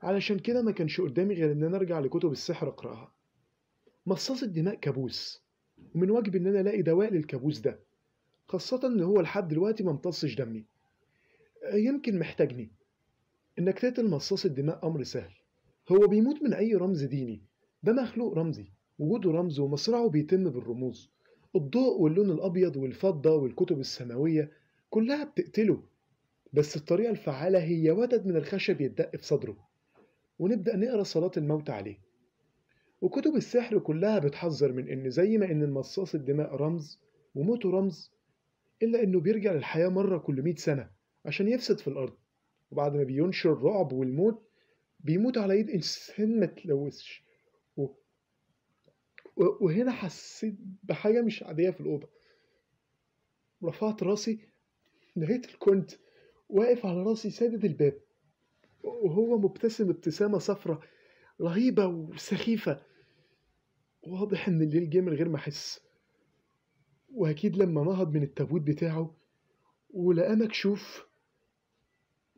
علشان 0.01 0.39
كده 0.39 0.61
ما 0.61 0.71
كانش 0.71 1.01
قدامي 1.01 1.33
غير 1.33 1.51
إن 1.51 1.63
أنا 1.63 1.77
أرجع 1.77 1.99
لكتب 1.99 2.31
السحر 2.31 2.67
أقرأها. 2.67 3.14
مصاص 4.05 4.43
الدماء 4.43 4.75
كابوس 4.75 5.43
ومن 5.95 6.09
واجبي 6.09 6.37
إن 6.37 6.47
أنا 6.47 6.61
ألاقي 6.61 6.81
دواء 6.81 7.13
للكابوس 7.13 7.59
ده 7.59 7.79
خاصة 8.47 8.87
إن 8.87 9.01
هو 9.01 9.21
لحد 9.21 9.47
دلوقتي 9.47 9.83
ما 9.83 9.91
امتصش 9.91 10.35
دمي. 10.35 10.65
يمكن 11.73 12.19
محتاجني. 12.19 12.71
انك 13.59 13.79
تقتل 13.79 14.09
مصاص 14.09 14.45
الدماء 14.45 14.87
أمر 14.87 15.03
سهل. 15.03 15.31
هو 15.91 16.07
بيموت 16.07 16.43
من 16.43 16.53
أي 16.53 16.75
رمز 16.75 17.03
ديني. 17.03 17.41
ده 17.83 17.93
مخلوق 17.93 18.33
رمزي 18.33 18.65
وجوده 18.99 19.31
رمز 19.31 19.59
ومصرعه 19.59 20.09
بيتم 20.09 20.49
بالرموز. 20.49 21.09
الضوء 21.55 22.01
واللون 22.01 22.31
الأبيض 22.31 22.75
والفضة 22.77 23.35
والكتب 23.35 23.79
السماوية 23.79 24.51
كلها 24.89 25.23
بتقتله 25.23 25.83
بس 26.53 26.75
الطريقة 26.75 27.11
الفعالة 27.11 27.59
هي 27.63 27.91
ودد 27.91 28.25
من 28.27 28.35
الخشب 28.35 28.81
يتدق 28.81 29.15
في 29.15 29.25
صدره. 29.25 29.57
ونبدأ 30.39 30.75
نقرأ 30.75 31.03
صلاة 31.03 31.31
الموت 31.37 31.69
عليه. 31.69 32.04
وكتب 33.01 33.35
السحر 33.35 33.79
كلها 33.79 34.19
بتحذر 34.19 34.71
من 34.71 34.89
إن 34.89 35.09
زي 35.09 35.37
ما 35.37 35.45
إن 35.51 35.63
المصاص 35.63 36.15
الدماء 36.15 36.55
رمز 36.55 36.99
وموته 37.35 37.69
رمز 37.69 38.11
إلا 38.83 39.03
إنه 39.03 39.19
بيرجع 39.19 39.51
للحياة 39.53 39.87
مرة 39.87 40.17
كل 40.17 40.41
مئة 40.41 40.55
سنة 40.55 40.89
عشان 41.25 41.47
يفسد 41.47 41.79
في 41.79 41.87
الأرض. 41.87 42.13
وبعد 42.71 42.95
ما 42.95 43.03
بينشر 43.03 43.53
الرعب 43.53 43.93
والموت 43.93 44.47
بيموت 44.99 45.37
على 45.37 45.53
إيد 45.53 45.69
إنسان 45.69 46.39
ما 46.39 46.45
تلوثش. 46.45 47.23
و... 47.77 47.87
وهنا 49.37 49.91
حسيت 49.91 50.55
بحاجة 50.83 51.21
مش 51.21 51.43
عادية 51.43 51.69
في 51.69 51.81
الأوضة. 51.81 52.07
رفعت 53.63 54.03
راسي 54.03 54.39
لقيت 55.15 55.45
الكنت 55.49 55.91
واقف 56.49 56.85
على 56.85 57.03
راسي 57.03 57.29
سادد 57.29 57.65
الباب 57.65 58.01
وهو 58.83 59.37
مبتسم 59.37 59.89
ابتسامة 59.89 60.37
صفرة 60.39 60.81
رهيبة 61.41 61.85
وسخيفة. 61.87 62.81
واضح 64.03 64.47
إن 64.47 64.61
الليل 64.61 64.89
جه 64.89 65.01
من 65.01 65.13
غير 65.13 65.29
ما 65.29 65.35
أحس. 65.35 65.79
وأكيد 67.09 67.57
لما 67.57 67.83
نهض 67.83 68.13
من 68.13 68.23
التابوت 68.23 68.61
بتاعه 68.61 69.15
ولقاه 69.89 70.35
مكشوف 70.35 71.05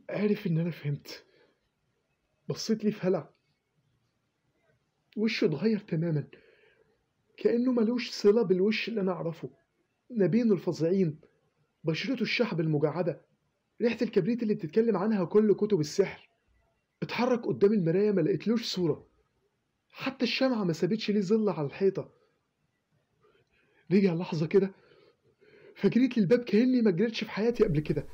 عرف 0.10 0.48
إن 0.48 0.58
أنا 0.58 0.72
فهمت. 0.72 1.26
بصيت 2.50 2.84
لي 2.84 2.92
في 2.92 3.08
هلع. 3.08 3.30
وشه 5.18 5.46
اتغير 5.46 5.80
تماما. 5.80 6.28
كأنه 7.38 7.72
ملوش 7.72 8.10
صلة 8.12 8.42
بالوش 8.42 8.88
اللي 8.90 9.02
أنا 9.02 9.12
أعرفه. 9.12 9.50
نبين 10.12 10.52
الفظيعين. 10.52 11.20
بشرته 11.84 12.22
الشحب 12.22 12.60
المجعدة. 12.60 13.22
ريحة 13.82 13.98
الكبريت 14.02 14.44
اللي 14.44 14.54
بتتكلم 14.54 14.98
عنها 14.98 15.26
كل 15.26 15.54
كتب 15.56 15.80
السحر. 15.80 16.27
اتحرك 17.04 17.46
قدام 17.46 17.74
المراية 17.74 18.12
ما 18.12 18.22
لقيتلوش 18.22 18.66
صورة. 18.66 19.08
حتى 19.90 20.26
الشمعة 20.26 20.64
ما 20.64 20.74
سابتش 20.74 21.12
ليه 21.12 21.22
ظل 21.22 21.50
على 21.50 21.68
الحيطة. 21.68 22.14
رجع 23.92 24.14
لحظة 24.14 24.48
كده 24.48 24.72
فجريت 25.76 26.18
للباب 26.18 26.40
كأني 26.44 26.82
ما 26.82 26.92
جريتش 26.92 27.24
في 27.24 27.32
حياتي 27.32 27.64
قبل 27.64 27.80
كده. 27.80 28.08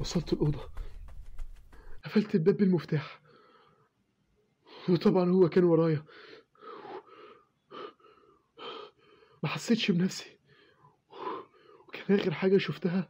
وصلت 0.00 0.32
الأوضة. 0.32 0.70
قفلت 2.04 2.34
الباب 2.34 2.56
بالمفتاح. 2.56 3.20
وطبعا 4.88 5.30
هو 5.30 5.48
كان 5.48 5.64
ورايا. 5.64 6.04
ما 9.42 9.48
حسيتش 9.48 9.90
بنفسي. 9.90 10.38
وكان 11.88 12.18
آخر 12.18 12.30
حاجة 12.34 12.58
شفتها 12.58 13.08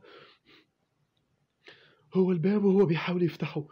هو 2.14 2.32
الباب 2.32 2.64
وهو 2.64 2.86
بيحاول 2.86 3.22
يفتحه. 3.22 3.64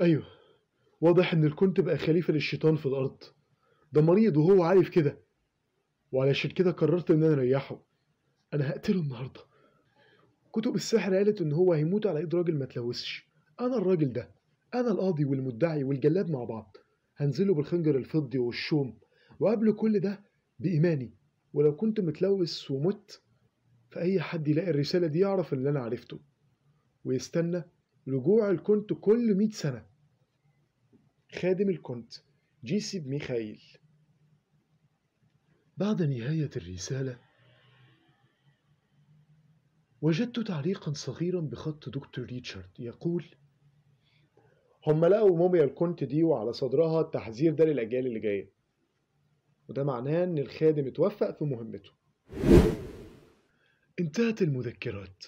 أيوه 0.00 0.26
واضح 1.00 1.32
إن 1.32 1.44
الكنت 1.44 1.80
بقى 1.80 1.98
خليفة 1.98 2.32
للشيطان 2.32 2.76
في 2.76 2.86
الأرض. 2.86 3.16
ده 3.92 4.02
مريض 4.02 4.36
وهو 4.36 4.62
عارف 4.62 4.88
كده. 4.88 5.18
وعلشان 6.12 6.50
كده 6.50 6.70
قررت 6.70 7.10
إن 7.10 7.22
أنا 7.22 7.34
أريحه. 7.34 7.82
أنا 8.54 8.70
هقتله 8.70 9.00
النهاردة. 9.00 9.40
كتب 10.52 10.74
السحر 10.74 11.14
قالت 11.14 11.40
إن 11.40 11.52
هو 11.52 11.72
هيموت 11.72 12.06
على 12.06 12.20
إيد 12.20 12.34
راجل 12.34 12.54
ما 12.54 12.64
تلوثش. 12.64 13.28
أنا 13.60 13.76
الراجل 13.76 14.12
ده. 14.12 14.30
أنا 14.74 14.90
القاضي 14.90 15.24
والمدعي 15.24 15.84
والجلاد 15.84 16.30
مع 16.30 16.44
بعض. 16.44 16.76
هنزله 17.16 17.54
بالخنجر 17.54 17.96
الفضي 17.96 18.38
والشوم. 18.38 18.98
وقبل 19.40 19.72
كل 19.72 20.00
ده 20.00 20.24
بإيماني 20.58 21.10
ولو 21.52 21.76
كنت 21.76 22.00
متلوث 22.00 22.70
ومت 22.70 23.22
فأي 23.90 24.20
حد 24.20 24.48
يلاقي 24.48 24.70
الرسالة 24.70 25.06
دي 25.06 25.18
يعرف 25.18 25.52
اللي 25.52 25.70
أنا 25.70 25.80
عرفته 25.80 26.20
ويستنى 27.04 27.62
رجوع 28.08 28.50
الكونت 28.50 28.92
كل 28.92 29.34
مئة 29.34 29.50
سنة. 29.50 29.86
خادم 31.32 31.68
الكونت 31.68 32.12
جيسي 32.64 33.00
ميخائيل 33.00 33.62
بعد 35.76 36.02
نهاية 36.02 36.50
الرسالة 36.56 37.18
وجدت 40.02 40.40
تعليقا 40.40 40.92
صغيرا 40.92 41.40
بخط 41.40 41.88
دكتور 41.88 42.24
ريتشارد 42.24 42.70
يقول 42.78 43.24
هم 44.86 45.04
لقوا 45.04 45.36
موميا 45.36 45.64
الكونت 45.64 46.04
دي 46.04 46.22
وعلى 46.22 46.52
صدرها 46.52 47.00
التحذير 47.00 47.54
ده 47.54 47.64
للأجيال 47.64 48.06
اللي 48.06 48.20
جاية. 48.20 48.52
وده 49.68 49.84
معناه 49.84 50.24
إن 50.24 50.38
الخادم 50.38 50.86
اتوفق 50.86 51.38
في 51.38 51.44
مهمته. 51.44 51.90
انتهت 54.00 54.42
المذكرات. 54.42 55.24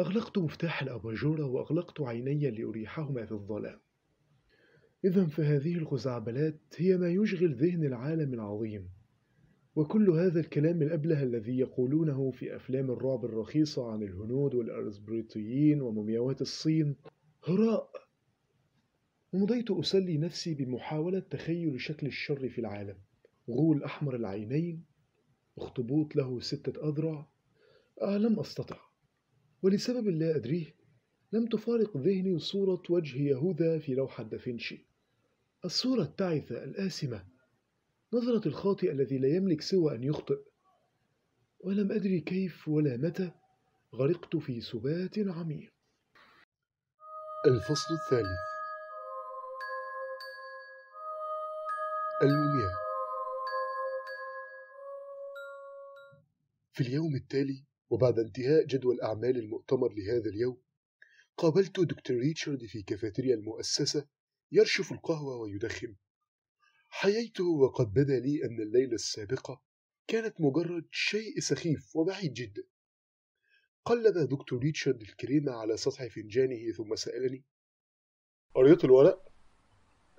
أغلقت 0.00 0.38
مفتاح 0.38 0.82
الأباجورة 0.82 1.44
وأغلقت 1.44 2.00
عيني 2.00 2.50
لأريحهما 2.50 3.26
في 3.26 3.32
الظلام. 3.32 3.80
إذا 5.04 5.26
فهذه 5.26 5.74
الخزعبلات 5.74 6.60
هي 6.76 6.96
ما 6.96 7.08
يشغل 7.08 7.54
ذهن 7.54 7.84
العالم 7.84 8.34
العظيم. 8.34 8.88
وكل 9.76 10.10
هذا 10.10 10.40
الكلام 10.40 10.82
الأبله 10.82 11.22
الذي 11.22 11.58
يقولونه 11.58 12.30
في 12.30 12.56
أفلام 12.56 12.90
الرعب 12.90 13.24
الرخيصة 13.24 13.92
عن 13.92 14.02
الهنود 14.02 14.54
والأرسبريطيين 14.54 15.80
ومومياوات 15.82 16.40
الصين 16.40 16.96
هراء. 17.48 17.90
ومضيت 19.32 19.70
أسلي 19.70 20.18
نفسي 20.18 20.54
بمحاولة 20.54 21.18
تخيل 21.18 21.80
شكل 21.80 22.06
الشر 22.06 22.48
في 22.48 22.60
العالم. 22.60 22.96
غول 23.48 23.82
أحمر 23.84 24.16
العينين 24.16 24.84
أخطبوط 25.58 26.16
له 26.16 26.40
ستة 26.40 26.88
أذرع. 26.88 27.26
آه 28.02 28.16
لم 28.18 28.40
أستطع. 28.40 28.76
ولسبب 29.62 30.08
لا 30.08 30.36
أدريه 30.36 30.74
لم 31.32 31.46
تفارق 31.46 31.96
ذهني 31.96 32.38
صورة 32.38 32.82
وجه 32.90 33.18
يهوذا 33.18 33.78
في 33.78 33.94
لوحة 33.94 34.22
دافنشي. 34.22 34.86
الصورة 35.64 36.02
التعثة 36.02 36.64
الآسمة 36.64 37.24
نظرة 38.12 38.48
الخاطئ 38.48 38.92
الذي 38.92 39.18
لا 39.18 39.28
يملك 39.28 39.60
سوى 39.60 39.94
أن 39.94 40.04
يخطئ. 40.04 40.38
ولم 41.60 41.92
أدري 41.92 42.20
كيف 42.20 42.68
ولا 42.68 42.96
متى 42.96 43.30
غرقت 43.94 44.36
في 44.36 44.60
سبات 44.60 45.18
عميق. 45.18 45.72
الفصل 47.46 47.94
الثالث. 47.94 48.38
المومياء. 52.22 52.83
في 56.74 56.80
اليوم 56.80 57.14
التالي 57.16 57.64
وبعد 57.90 58.18
انتهاء 58.18 58.66
جدول 58.66 59.00
أعمال 59.00 59.36
المؤتمر 59.38 59.92
لهذا 59.92 60.30
اليوم 60.30 60.62
قابلت 61.36 61.80
دكتور 61.80 62.16
ريتشارد 62.16 62.66
في 62.66 62.82
كافيتيريا 62.82 63.34
المؤسسة 63.34 64.08
يرشف 64.52 64.92
القهوة 64.92 65.36
ويدخن 65.36 65.96
حييته 66.88 67.44
وقد 67.44 67.92
بدا 67.92 68.18
لي 68.20 68.44
أن 68.44 68.60
الليلة 68.60 68.94
السابقة 68.94 69.62
كانت 70.06 70.40
مجرد 70.40 70.88
شيء 70.90 71.40
سخيف 71.40 71.96
وبعيد 71.96 72.32
جدا 72.32 72.62
قلب 73.84 74.28
دكتور 74.28 74.58
ريتشارد 74.58 75.00
الكريمة 75.00 75.52
على 75.52 75.76
سطح 75.76 76.06
فنجانه 76.06 76.72
ثم 76.72 76.96
سألني 76.96 77.44
قريت 78.54 78.84
الورق؟ 78.84 79.32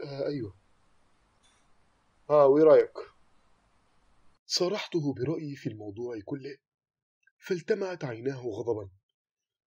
آه 0.03 0.27
أيوه 0.27 0.57
آه 2.29 2.47
وإيه 2.47 2.63
رأيك؟ 2.63 3.14
صارحته 4.45 5.13
برأيي 5.13 5.55
في 5.55 5.69
الموضوع 5.69 6.19
كله 6.25 6.57
فالتمعت 7.37 8.03
عيناه 8.03 8.41
غضبا 8.47 8.89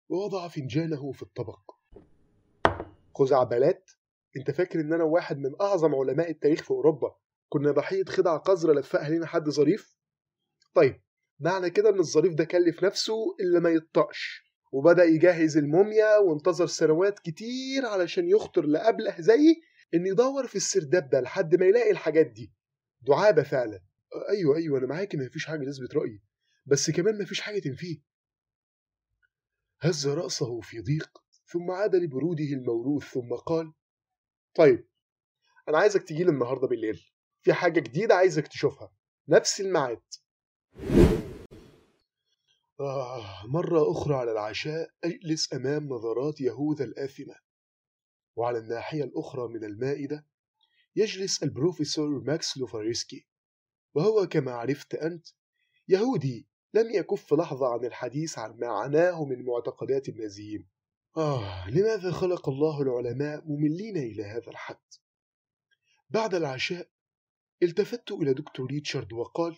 ووضع 0.09 0.47
فنجانه 0.47 1.11
في 1.11 1.21
الطبق. 1.23 1.71
خزعبلات 3.15 3.91
أنت 4.38 4.51
فاكر 4.51 4.79
إن 4.79 4.93
أنا 4.93 5.03
واحد 5.03 5.38
من 5.38 5.51
أعظم 5.62 5.95
علماء 5.95 6.31
التاريخ 6.31 6.63
في 6.63 6.71
أوروبا؟ 6.71 7.15
كنا 7.49 7.71
ضحيه 7.71 8.03
خدعه 8.03 8.38
قذره 8.38 8.73
لفقها 8.73 9.09
لنا 9.09 9.25
حد 9.25 9.49
ظريف؟ 9.49 9.97
طيب 10.73 11.01
معنى 11.39 11.69
كده 11.69 11.89
إن 11.89 11.99
الظريف 11.99 12.33
ده 12.33 12.43
كلف 12.43 12.83
نفسه 12.83 13.36
اللي 13.39 13.59
ما 13.59 13.69
يطقش 13.69 14.43
وبدأ 14.71 15.03
يجهز 15.03 15.57
الموميا 15.57 16.17
وانتظر 16.17 16.67
سنوات 16.67 17.19
كتير 17.19 17.86
علشان 17.86 18.29
يخطر 18.29 18.65
لابله 18.65 19.21
زيي 19.21 19.62
إن 19.93 20.05
يدور 20.05 20.47
في 20.47 20.55
السرداب 20.55 21.09
ده 21.09 21.21
لحد 21.21 21.55
ما 21.55 21.65
يلاقي 21.65 21.91
الحاجات 21.91 22.25
دي. 22.25 22.53
دعابة 23.01 23.43
فعلا. 23.43 23.79
أيوه 24.30 24.56
أيوه 24.58 24.80
أنا 24.80 24.88
معاك 24.88 25.15
إن 25.15 25.26
مفيش 25.26 25.45
حاجة 25.45 25.65
تثبت 25.65 25.95
رأيي 25.95 26.21
بس 26.65 26.91
كمان 26.91 27.21
مفيش 27.21 27.41
حاجة 27.41 27.60
تنفيه. 27.60 28.02
هز 29.82 30.08
رأسه 30.08 30.60
في 30.62 30.80
ضيق 30.80 31.23
ثم 31.45 31.71
عاد 31.71 31.95
لبروده 31.95 32.43
الموروث 32.43 33.04
ثم 33.04 33.34
قال 33.45 33.73
طيب 34.56 34.88
أنا 35.69 35.78
عايزك 35.78 36.04
تجيلي 36.04 36.32
النهارده 36.32 36.67
بالليل 36.67 37.06
في 37.41 37.54
حاجة 37.54 37.80
جديدة 37.80 38.15
عايزك 38.15 38.47
تشوفها 38.47 38.91
نفس 39.28 39.62
الميعاد. 39.62 40.02
آه 42.80 43.47
مرة 43.47 43.91
أخرى 43.91 44.15
على 44.15 44.32
العشاء 44.32 44.89
أجلس 45.04 45.54
أمام 45.54 45.88
نظرات 45.89 46.41
يهوذا 46.41 46.86
الآثمة 46.86 47.36
وعلى 48.36 48.58
الناحية 48.58 49.04
الأخرى 49.04 49.47
من 49.47 49.63
المائدة 49.63 50.26
يجلس 50.95 51.43
البروفيسور 51.43 52.23
ماكس 52.23 52.58
لوفاريسكي. 52.58 53.28
وهو 53.93 54.27
كما 54.27 54.51
عرفت 54.51 54.95
أنت 54.95 55.27
يهودي 55.88 56.47
لم 56.73 56.91
يكف 56.91 57.34
لحظة 57.34 57.73
عن 57.73 57.86
الحديث 57.86 58.39
عن 58.39 58.58
ما 58.60 58.67
عناه 58.67 59.25
من 59.25 59.45
معتقدات 59.45 60.10
النازيين. 60.10 60.69
آه 61.17 61.69
لماذا 61.69 62.12
خلق 62.12 62.49
الله 62.49 62.82
العلماء 62.82 63.43
مملين 63.45 63.97
إلى 63.97 64.23
هذا 64.23 64.47
الحد؟ 64.47 64.77
بعد 66.10 66.36
العشاء 66.36 66.88
التفت 67.63 68.12
إلى 68.12 68.34
دكتور 68.34 68.67
ريتشارد 68.67 69.13
وقال 69.13 69.56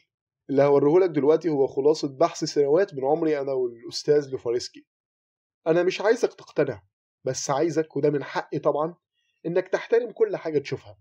اللي 0.49 0.63
هوريهولك 0.63 1.09
دلوقتي 1.09 1.49
هو 1.49 1.67
خلاصة 1.67 2.17
بحث 2.17 2.43
سنوات 2.43 2.93
من 2.93 3.05
عمري 3.05 3.39
أنا 3.41 3.51
والأستاذ 3.51 4.29
لوفاريسكي 4.29 4.85
أنا 5.67 5.83
مش 5.83 6.01
عايزك 6.01 6.33
تقتنع 6.33 6.83
بس 7.23 7.49
عايزك 7.49 7.95
وده 7.97 8.09
من 8.09 8.23
حقي 8.23 8.59
طبعا 8.59 8.95
إنك 9.45 9.67
تحترم 9.67 10.11
كل 10.11 10.35
حاجة 10.37 10.59
تشوفها. 10.59 10.99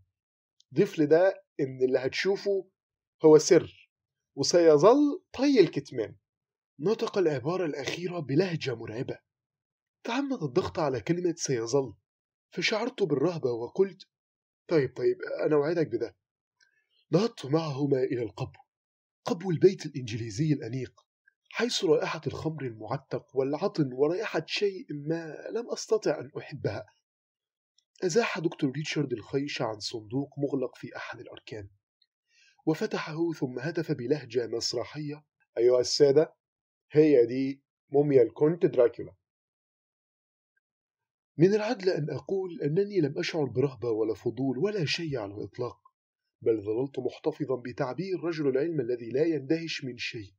ضيف 0.75 0.99
لده 0.99 1.44
إن 1.61 1.83
اللي 1.83 1.99
هتشوفه 1.99 2.68
هو 3.25 3.39
سر 3.39 3.91
وسيظل 4.35 5.23
طي 5.33 5.61
الكتمان. 5.61 6.17
نطق 6.79 7.19
العبارة 7.19 7.65
الأخيرة 7.65 8.19
بلهجة 8.19 8.75
مرعبة. 8.75 9.19
تعمد 10.05 10.43
الضغط 10.43 10.79
على 10.79 11.01
كلمة 11.01 11.35
سيظل. 11.37 11.95
فشعرت 12.51 13.03
بالرهبة 13.03 13.51
وقلت 13.51 14.09
طيب 14.69 14.97
طيب 14.97 15.17
أنا 15.47 15.57
أوعدك 15.57 15.87
بده. 15.87 16.17
نهضت 17.11 17.47
معهما 17.47 17.99
إلى 17.99 18.23
القبو. 18.23 18.59
قبو 19.25 19.51
البيت 19.51 19.87
الإنجليزي 19.87 20.53
الأنيق 20.53 21.01
حيث 21.51 21.85
رائحة 21.85 22.21
الخمر 22.27 22.63
المعتق 22.65 23.37
والعطن 23.37 23.93
ورائحة 23.93 24.43
شيء 24.47 24.87
ما 24.91 25.37
لم 25.51 25.71
أستطع 25.71 26.21
أن 26.21 26.31
أحبها. 26.39 26.87
أزاح 28.05 28.39
دكتور 28.39 28.71
ريتشارد 28.71 29.13
الخيش 29.13 29.63
عن 29.63 29.81
صندوق 29.81 30.39
مغلق 30.39 30.77
في 30.77 30.97
أحد 30.97 31.21
الأركان. 31.21 31.69
وفتحه 32.66 33.33
ثم 33.33 33.59
هتف 33.59 33.92
بلهجة 33.92 34.46
مسرحية. 34.46 35.24
أيها 35.59 35.81
السادة 35.81 36.35
هي 36.90 37.27
دي 37.27 37.62
موميا 37.90 38.22
الكونت 38.22 38.66
دراكولا. 38.66 39.14
من 41.38 41.55
العدل 41.55 41.90
أن 41.90 42.11
أقول 42.11 42.62
أنني 42.62 43.00
لم 43.00 43.18
أشعر 43.18 43.44
برهبة 43.44 43.90
ولا 43.90 44.14
فضول 44.14 44.59
ولا 44.59 44.85
شيء 44.85 45.18
على 45.18 45.35
الإطلاق 45.35 45.81
بل 46.42 46.62
ظللت 46.62 46.98
محتفظا 46.98 47.57
بتعبير 47.57 48.20
رجل 48.24 48.48
العلم 48.48 48.81
الذي 48.81 49.09
لا 49.11 49.24
يندهش 49.24 49.85
من 49.85 49.98
شيء 49.98 50.35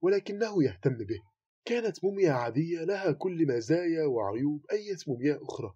ولكنه 0.00 0.64
يهتم 0.64 0.96
به. 0.96 1.20
كانت 1.64 2.04
موميا 2.04 2.32
عادية 2.32 2.84
لها 2.84 3.12
كل 3.12 3.46
مزايا 3.46 4.04
وعيوب 4.04 4.66
أي 4.72 4.96
موميا 5.08 5.38
أخرى. 5.42 5.74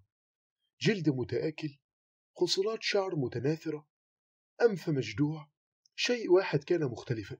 جلد 0.80 1.08
متآكل 1.08 1.78
خصلات 2.37 2.82
شعر 2.82 3.16
متناثرة 3.16 3.88
أنف 4.62 4.88
مجدوع 4.88 5.48
شيء 6.00 6.30
واحد 6.30 6.64
كان 6.64 6.84
مختلفا. 6.84 7.37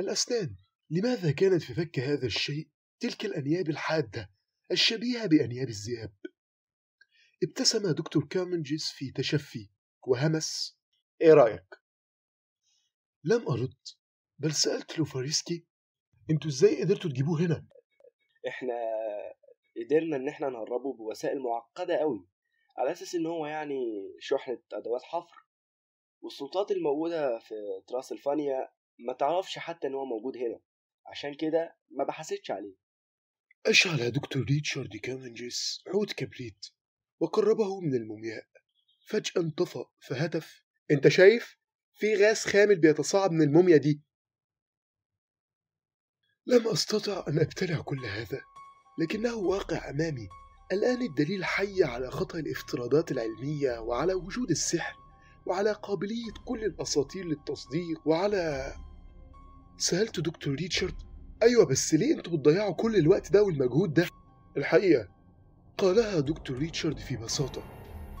الأسنان. 0.00 0.56
لماذا 0.90 1.32
كانت 1.32 1.62
في 1.62 1.74
فك 1.74 1.98
هذا 1.98 2.26
الشيء 2.26 2.68
تلك 3.00 3.24
الأنياب 3.24 3.68
الحادة 3.68 4.30
الشبيهة 4.70 5.26
بأنياب 5.26 5.68
الذئاب؟ 5.68 6.12
ابتسم 7.42 7.92
دكتور 7.92 8.26
كامنجز 8.28 8.84
في 8.84 9.10
تشفي 9.10 9.70
وهمس. 10.06 10.78
إيه 11.20 11.34
رأيك؟ 11.34 11.74
لم 13.24 13.48
أرد 13.48 13.76
بل 14.38 14.52
سألت 14.52 14.98
لوفاريسكي 14.98 15.66
أنتوا 16.30 16.50
إزاي 16.50 16.82
قدرتوا 16.82 17.10
تجيبوه 17.10 17.40
هنا؟ 17.40 17.66
إحنا 18.48 18.74
قدرنا 19.76 20.16
إن 20.16 20.28
إحنا 20.28 20.48
نهربه 20.48 20.92
بوسائل 20.92 21.40
معقدة 21.40 21.96
قوي 21.96 22.28
على 22.78 22.92
أساس 22.92 23.14
إن 23.14 23.26
هو 23.26 23.46
يعني 23.46 23.80
شحنة 24.20 24.62
أدوات 24.72 25.02
حفر. 25.02 25.43
والسلطات 26.24 26.70
الموجودة 26.70 27.38
في 27.38 27.54
تراسلفانيا 27.88 28.68
ما 28.98 29.12
تعرفش 29.12 29.58
حتى 29.58 29.86
إن 29.86 29.94
هو 29.94 30.04
موجود 30.04 30.36
هنا. 30.36 30.60
عشان 31.06 31.34
كده 31.34 31.76
ما 31.90 32.04
بحثتش 32.04 32.50
عليه. 32.50 32.76
أشعل 33.66 34.10
دكتور 34.10 34.42
ريتشارد 34.44 34.96
كامنجس 34.96 35.84
عود 35.86 36.12
كبريت 36.12 36.66
وقربه 37.20 37.80
من 37.80 37.94
المومياء. 37.94 38.46
فجأة 39.08 39.42
انطفأ 39.42 39.84
فهتف. 40.08 40.62
أنت 40.90 41.08
شايف؟ 41.08 41.58
في 41.94 42.14
غاز 42.14 42.38
خامل 42.38 42.80
بيتصاعد 42.80 43.30
من 43.30 43.42
الموميا 43.42 43.76
دي. 43.76 44.02
لم 46.46 46.68
أستطع 46.68 47.24
أن 47.28 47.38
أبتلع 47.38 47.80
كل 47.80 48.04
هذا 48.04 48.40
لكنه 48.98 49.34
واقع 49.36 49.90
أمامي. 49.90 50.28
الآن 50.72 51.02
الدليل 51.02 51.44
حي 51.44 51.82
على 51.82 52.10
خطأ 52.10 52.38
الافتراضات 52.38 53.10
العلمية 53.10 53.78
وعلى 53.78 54.14
وجود 54.14 54.50
السحر. 54.50 55.03
وعلى 55.46 55.72
قابلية 55.72 56.32
كل 56.44 56.64
الأساطير 56.64 57.24
للتصديق 57.24 58.00
وعلى 58.04 58.72
سألت 59.78 60.20
دكتور 60.20 60.54
ريتشارد 60.54 60.94
أيوة 61.42 61.66
بس 61.66 61.94
ليه 61.94 62.14
أنتوا 62.14 62.32
بتضيعوا 62.32 62.72
كل 62.74 62.96
الوقت 62.96 63.32
ده 63.32 63.42
والمجهود 63.42 63.94
ده؟ 63.94 64.06
الحقيقة 64.56 65.08
قالها 65.78 66.20
دكتور 66.20 66.58
ريتشارد 66.58 66.98
في 66.98 67.16
بساطة 67.16 67.62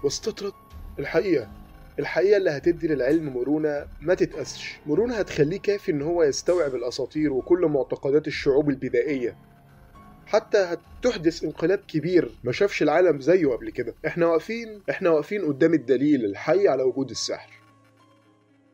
واستطرد. 0.04 0.52
الحقيقة 0.98 1.52
الحقيقة 1.98 2.36
اللي 2.36 2.50
هتدي 2.50 2.88
للعلم 2.88 3.34
مرونة 3.34 3.86
ما 4.00 4.14
تتقاسش 4.14 4.78
مرونة 4.86 5.14
هتخليه 5.14 5.58
كافي 5.60 5.92
إن 5.92 6.02
هو 6.02 6.22
يستوعب 6.22 6.74
الأساطير 6.74 7.32
وكل 7.32 7.66
معتقدات 7.66 8.26
الشعوب 8.26 8.70
البدائية. 8.70 9.38
حتى 10.26 10.58
هتحدث 10.58 11.44
انقلاب 11.44 11.78
كبير 11.78 12.38
ما 12.44 12.52
شافش 12.52 12.82
العالم 12.82 13.20
زيه 13.20 13.46
قبل 13.46 13.70
كده. 13.70 13.94
إحنا 14.06 14.26
واقفين 14.26 14.82
إحنا 14.90 15.10
واقفين 15.10 15.44
قدام 15.44 15.74
الدليل 15.74 16.24
الحي 16.24 16.68
على 16.68 16.82
وجود 16.82 17.10
السحر. 17.10 17.50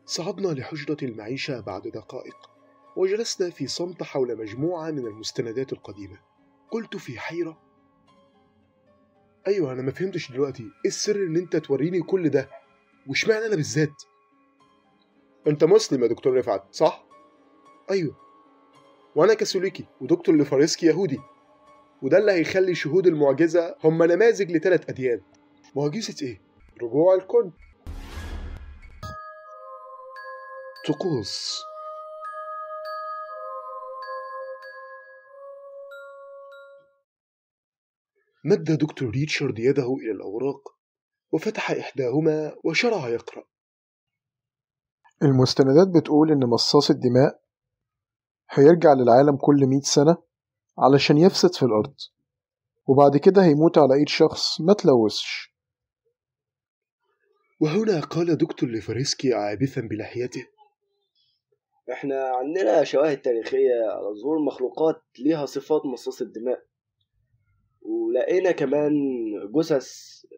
صعدنا 0.05 0.47
لحجرة 0.47 0.97
المعيشة 1.03 1.59
بعد 1.59 1.81
دقائق 1.87 2.49
وجلسنا 2.95 3.49
في 3.49 3.67
صمت 3.67 4.03
حول 4.03 4.37
مجموعة 4.37 4.91
من 4.91 5.07
المستندات 5.07 5.73
القديمة. 5.73 6.17
قلت 6.71 6.97
في 6.97 7.19
حيرة 7.19 7.61
أيوة 9.47 9.73
أنا 9.73 9.81
ما 9.81 9.91
فهمتش 9.91 10.31
دلوقتي. 10.31 10.63
إيه 10.63 10.71
السر 10.85 11.15
إن 11.15 11.35
أنت 11.37 11.55
توريني 11.55 12.01
كل 12.01 12.29
ده؟ 12.29 12.49
واشمعنى 13.07 13.45
أنا 13.45 13.55
بالذات؟ 13.55 14.03
أنت 15.47 15.63
مسلم 15.63 16.03
يا 16.03 16.07
دكتور 16.07 16.37
رفعت 16.37 16.63
صح؟ 16.71 17.05
أيوة. 17.91 18.15
وأنا 19.15 19.33
كاثوليكي 19.33 19.85
ودكتور 20.01 20.35
لفارسكي 20.35 20.85
يهودي. 20.85 21.19
وده 22.01 22.17
اللي 22.17 22.31
هيخلي 22.31 22.75
شهود 22.75 23.07
المعجزة 23.07 23.75
هم 23.83 24.03
نماذج 24.03 24.51
لثلاث 24.51 24.89
أديان. 24.89 25.21
معجزة 25.75 26.15
إيه؟ 26.27 26.41
رجوع 26.81 27.15
الكون. 27.15 27.53
طقوس. 30.87 31.61
مد 38.45 38.63
دكتور 38.63 39.09
ريتشارد 39.09 39.59
يده 39.59 39.95
إلى 40.01 40.11
الأوراق 40.11 40.75
وفتح 41.31 41.71
إحداهما 41.71 42.55
وشرع 42.63 43.09
يقرأ. 43.09 43.43
المستندات 45.23 45.87
بتقول 45.87 46.31
إن 46.31 46.45
مصاص 46.49 46.89
الدماء 46.89 47.41
هيرجع 48.51 48.93
للعالم 48.93 49.37
كل 49.37 49.65
مئة 49.67 49.81
سنة 49.83 50.17
علشان 50.81 51.17
يفسد 51.17 51.55
في 51.55 51.63
الأرض. 51.63 51.93
وبعد 52.87 53.17
كده 53.17 53.43
هيموت 53.43 53.77
على 53.77 53.93
إيد 53.93 54.09
شخص 54.09 54.61
ما 54.61 54.73
تلوثش. 54.73 55.51
وهنا 57.59 57.99
قال 57.99 58.37
دكتور 58.37 58.69
ليفارسكي 58.69 59.33
عابثا 59.33 59.81
بلحيته 59.81 60.47
إحنا 61.91 62.23
عندنا 62.29 62.83
شواهد 62.83 63.21
تاريخية 63.21 63.73
على 63.89 64.21
ظهور 64.23 64.39
مخلوقات 64.39 65.03
ليها 65.19 65.45
صفات 65.45 65.85
مصاص 65.85 66.21
الدماء 66.21 66.63
ولقينا 67.81 68.51
كمان 68.51 68.91
جثث 69.55 69.91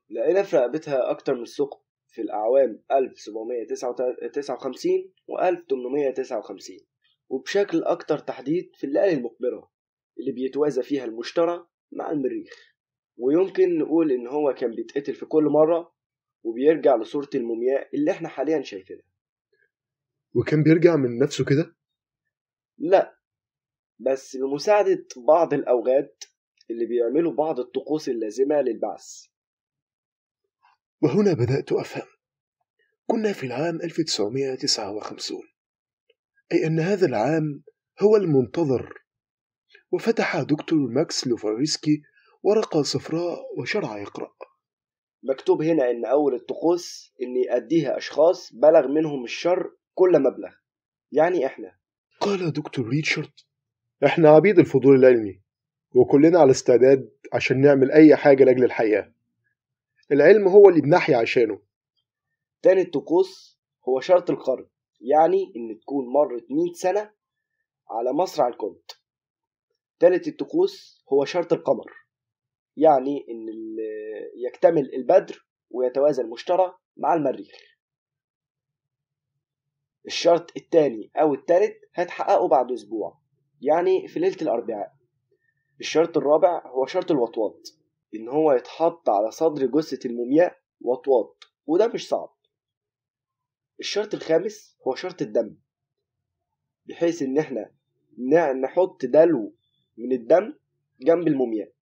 لقينا 0.10 0.44
في 0.44 0.58
رقبتها 0.58 1.12
أكتر 1.12 1.36
من 1.36 1.46
ثقب 1.46 1.80
في 2.08 2.22
الأعوام 2.22 2.84
1759 2.92 4.92
و 5.28 5.40
1859 5.40 6.78
وبشكل 7.30 7.84
أكتر 7.84 8.20
تحديد 8.20 8.72
في 8.76 8.84
الليالي 8.84 9.14
المقبرة. 9.14 9.73
اللي 10.20 10.32
بيتوازى 10.32 10.84
فيها 10.84 11.06
المشترى 11.06 11.68
مع 11.92 12.12
المريخ. 12.12 12.74
ويمكن 13.18 13.78
نقول 13.78 14.12
إن 14.12 14.28
هو 14.28 14.54
كان 14.54 14.76
بيتقتل 14.76 15.14
في 15.16 15.26
كل 15.26 15.44
مرة 15.44 15.94
وبيرجع 16.44 16.96
لصورة 16.96 17.30
المومياء 17.36 17.96
اللي 17.96 18.12
إحنا 18.12 18.30
حاليا 18.30 18.62
شايفينها. 18.62 19.04
وكان 20.36 20.64
بيرجع 20.64 20.96
من 20.96 21.20
نفسه 21.20 21.46
كده؟ 21.46 21.76
لا 22.78 23.20
بس 24.00 24.38
بمساعدة 24.38 25.06
بعض 25.28 25.54
الأوغاد 25.54 26.14
اللي 26.70 26.86
بيعملوا 26.86 27.34
بعض 27.34 27.60
الطقوس 27.60 28.10
اللازمة 28.10 28.62
للبعث. 28.62 29.26
وهنا 31.02 31.34
بدأت 31.34 31.72
أفهم. 31.72 32.08
كنا 33.08 33.34
في 33.34 33.46
العام 33.46 33.82
1959 33.82 35.38
أي 36.52 36.68
أن 36.68 36.80
هذا 36.80 37.06
العام 37.06 37.64
هو 38.02 38.16
المنتظر 38.16 39.03
وفتح 39.94 40.42
دكتور 40.42 40.80
ماكس 40.80 41.28
لوفارسكي 41.28 42.02
ورقة 42.44 42.82
صفراء 42.82 43.60
وشرع 43.60 43.98
يقرأ 43.98 44.32
مكتوب 45.24 45.62
هنا 45.62 45.92
إن 45.92 46.06
أول 46.06 46.36
الطقوس 46.36 47.14
إن 47.22 47.36
يأديها 47.36 47.98
أشخاص 47.98 48.54
بلغ 48.54 48.88
منهم 48.88 49.24
الشر 49.24 49.72
كل 49.94 50.20
مبلغ. 50.20 50.54
يعني 51.12 51.46
إحنا. 51.46 51.78
قال 52.20 52.54
دكتور 52.54 52.88
ريتشارد 52.88 53.32
إحنا 54.06 54.30
عبيد 54.30 54.60
الفضول 54.60 54.96
العلمي 54.96 55.42
وكلنا 55.96 56.40
على 56.40 56.52
استعداد 56.52 57.12
عشان 57.34 57.62
نعمل 57.62 57.92
أي 57.92 58.16
حاجة 58.16 58.44
لأجل 58.44 58.64
الحياة. 58.64 59.14
العلم 60.12 60.48
هو 60.48 60.70
اللي 60.70 60.82
بنحيا 60.82 61.18
عشانه. 61.18 61.60
تاني 62.62 62.82
الطقوس 62.82 63.60
هو 63.90 64.00
شرط 64.00 64.30
القرن 64.30 64.68
يعني 65.02 65.54
إن 65.56 65.80
تكون 65.80 66.06
مرت 66.14 66.46
100 66.52 66.74
سنة 66.74 67.12
على 67.90 68.14
مصرع 68.14 68.48
الكونت. 68.48 69.03
تالت 70.04 70.28
الطقوس 70.28 71.04
هو 71.14 71.26
شرط 71.26 71.54
القمر. 71.54 71.92
يعني 72.78 73.26
إن 73.30 73.46
يكتمل 74.48 74.94
البدر 74.94 75.48
ويتوازى 75.70 76.22
المشترى 76.22 76.74
مع 76.98 77.14
المريخ. 77.14 77.58
الشرط 80.06 80.58
التاني 80.58 81.12
أو 81.16 81.34
التالت 81.34 81.78
هيتحققوا 81.96 82.48
بعد 82.48 82.72
أسبوع 82.72 83.20
يعني 83.62 84.08
في 84.08 84.20
ليلة 84.20 84.38
الأربعاء. 84.42 84.94
الشرط 85.80 86.18
الرابع 86.18 86.68
هو 86.68 86.86
شرط 86.86 87.12
الوطواط 87.12 87.62
إن 88.16 88.30
هو 88.30 88.52
يتحط 88.52 89.10
على 89.10 89.32
صدر 89.32 89.66
جثة 89.66 90.10
المومياء 90.10 90.58
وطواط 90.82 91.44
وده 91.66 91.88
مش 91.88 92.08
صعب. 92.08 92.36
الشرط 93.80 94.14
الخامس 94.14 94.78
هو 94.88 94.96
شرط 94.96 95.22
الدم 95.22 95.58
بحيث 96.86 97.22
إن 97.22 97.38
إحنا 97.38 97.72
نحط 98.54 99.06
دلو 99.06 99.56
من 99.98 100.12
الدم 100.12 100.54
جنب 101.02 101.28
المومياء 101.28 101.74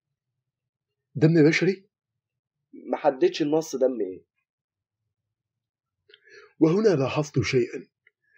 دم 1.15 1.47
بشري؟ 1.47 1.86
محددش 2.74 3.41
النص 3.41 3.76
دم 3.76 4.02
إيه. 4.02 4.24
وهنا 6.60 6.89
لاحظت 6.89 7.41
شيئا. 7.41 7.88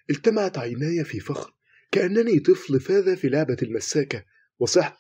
التمعت 0.10 0.58
عيناي 0.58 1.04
في 1.04 1.20
فخر 1.20 1.54
كأنني 1.92 2.40
طفل 2.40 2.80
فاز 2.80 3.10
في 3.10 3.30
لعبة 3.30 3.58
المساكة. 3.64 4.26
وصحت 4.60 4.98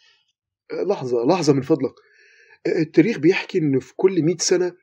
لحظة 0.89 1.25
لحظة 1.25 1.53
من 1.53 1.62
فضلك. 1.62 1.93
التاريخ 2.67 3.19
بيحكي 3.19 3.57
إن 3.57 3.79
في 3.79 3.93
كل 3.95 4.23
مئة 4.23 4.38
سنة 4.38 4.75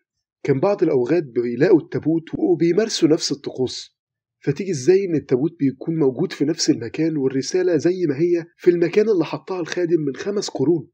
كان 0.43 0.61
بعض 0.61 0.83
الأوغاد 0.83 1.33
بيلاقوا 1.33 1.81
التابوت 1.81 2.35
وبيمارسوا 2.39 3.09
نفس 3.09 3.33
الطقوس. 3.33 4.00
فتيجي 4.41 4.71
إزاي 4.71 5.05
إن 5.05 5.15
التابوت 5.15 5.57
بيكون 5.59 5.99
موجود 5.99 6.33
في 6.33 6.45
نفس 6.45 6.71
المكان 6.71 7.17
والرسالة 7.17 7.77
زي 7.77 8.07
ما 8.09 8.17
هي 8.17 8.45
في 8.57 8.71
المكان 8.71 9.09
اللي 9.09 9.25
حطها 9.25 9.61
الخادم 9.61 10.01
من 10.07 10.17
خمس 10.17 10.49
قرون؟ 10.49 10.91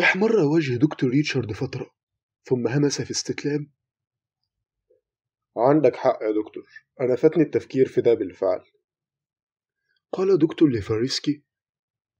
احمر 0.00 0.36
وجه 0.36 0.76
دكتور 0.76 1.10
ريتشارد 1.10 1.52
فترة 1.52 1.90
ثم 2.42 2.68
همس 2.68 3.02
في 3.02 3.10
استسلام. 3.10 3.72
عندك 5.56 5.96
حق 5.96 6.18
يا 6.22 6.42
دكتور 6.42 6.66
أنا 7.00 7.16
فاتني 7.16 7.42
التفكير 7.42 7.88
في 7.88 8.00
ده 8.00 8.14
بالفعل. 8.14 8.60
قال 10.12 10.38
دكتور 10.38 10.68
ليفارسكي 10.68 11.44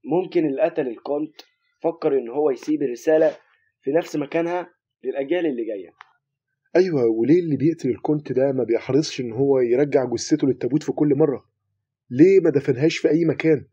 ممكن 0.04 0.46
اللي 0.46 0.62
قتل 0.62 0.88
الكونت 0.88 1.40
فكر 1.82 2.18
إن 2.18 2.28
هو 2.28 2.50
يسيب 2.50 2.82
الرسالة 2.82 3.36
في 3.82 3.90
نفس 3.90 4.16
مكانها 4.16 4.74
للأجيال 5.04 5.46
اللي 5.46 5.64
جاية. 5.66 6.09
أيوة 6.76 7.04
وليه 7.04 7.40
اللي 7.40 7.56
بيقتل 7.56 7.88
الكونت 7.88 8.32
ده 8.32 8.52
ما 8.52 8.64
بيحرصش 8.64 9.20
إن 9.20 9.32
هو 9.32 9.58
يرجع 9.60 10.04
جثته 10.04 10.46
للتابوت 10.46 10.82
في 10.82 10.92
كل 10.92 11.14
مرة؟ 11.16 11.48
ليه 12.10 12.40
ما 12.40 12.50
دفنهاش 12.50 12.96
في 12.98 13.10
أي 13.10 13.24
مكان؟ 13.24 13.66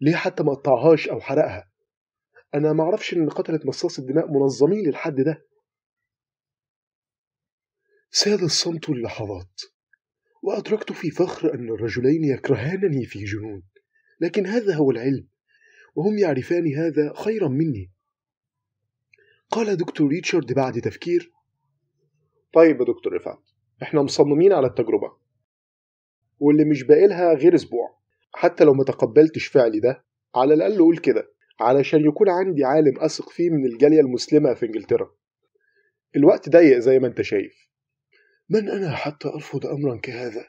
ليه 0.00 0.14
حتى 0.14 0.42
ما 0.42 0.54
قطعهاش 0.54 1.08
أو 1.08 1.20
حرقها؟ 1.20 1.70
أنا 2.54 2.72
ما 2.72 2.84
أعرفش 2.84 3.14
إن 3.14 3.28
قتلة 3.28 3.60
مصاص 3.64 3.98
الدماء 3.98 4.32
منظمين 4.32 4.86
للحد 4.86 5.14
ده. 5.14 5.46
ساد 8.10 8.42
الصمت 8.42 8.88
للحظات 8.90 9.60
وأدركت 10.42 10.92
في 10.92 11.10
فخر 11.10 11.54
أن 11.54 11.68
الرجلين 11.68 12.24
يكرهانني 12.24 13.06
في 13.06 13.24
جنون 13.24 13.62
لكن 14.20 14.46
هذا 14.46 14.74
هو 14.74 14.90
العلم 14.90 15.28
وهم 15.94 16.18
يعرفان 16.18 16.74
هذا 16.74 17.12
خيرا 17.14 17.48
مني. 17.48 17.92
قال 19.50 19.76
دكتور 19.76 20.08
ريتشارد 20.08 20.52
بعد 20.52 20.80
تفكير 20.80 21.35
طيب 22.56 22.80
يا 22.80 22.84
دكتور 22.84 23.12
رفعت. 23.12 23.42
إحنا 23.82 24.02
مصممين 24.02 24.52
على 24.52 24.66
التجربة. 24.66 25.12
واللي 26.38 26.64
مش 26.64 26.82
باقيلها 26.82 27.34
غير 27.34 27.54
أسبوع. 27.54 27.98
حتى 28.34 28.64
لو 28.64 28.74
ما 28.74 28.84
تقبلتش 28.84 29.46
فعلي 29.46 29.80
ده 29.80 30.04
على 30.34 30.54
الأقل 30.54 30.78
قول 30.78 30.98
كده 30.98 31.32
علشان 31.60 32.00
يكون 32.04 32.28
عندي 32.28 32.64
عالم 32.64 33.00
أثق 33.00 33.30
فيه 33.30 33.50
من 33.50 33.66
الجالية 33.66 34.00
المسلمة 34.00 34.54
في 34.54 34.66
إنجلترا. 34.66 35.10
الوقت 36.16 36.48
ضيق 36.48 36.78
زي 36.78 36.98
ما 36.98 37.06
أنت 37.06 37.22
شايف. 37.22 37.68
من 38.50 38.68
أنا 38.68 38.90
حتى 38.94 39.28
أرفض 39.28 39.66
أمرا 39.66 39.96
كهذا؟ 39.96 40.48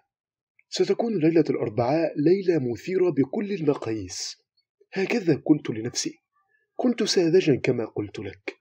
ستكون 0.69 1.17
ليلة 1.17 1.43
الأربعاء 1.49 2.13
ليلة 2.17 2.71
مثيرة 2.71 3.09
بكل 3.09 3.51
المقاييس. 3.51 4.37
هكذا 4.93 5.41
قلت 5.45 5.69
لنفسي. 5.69 6.19
كنت 6.75 7.03
ساذجا 7.03 7.55
كما 7.55 7.85
قلت 7.85 8.19
لك. 8.19 8.57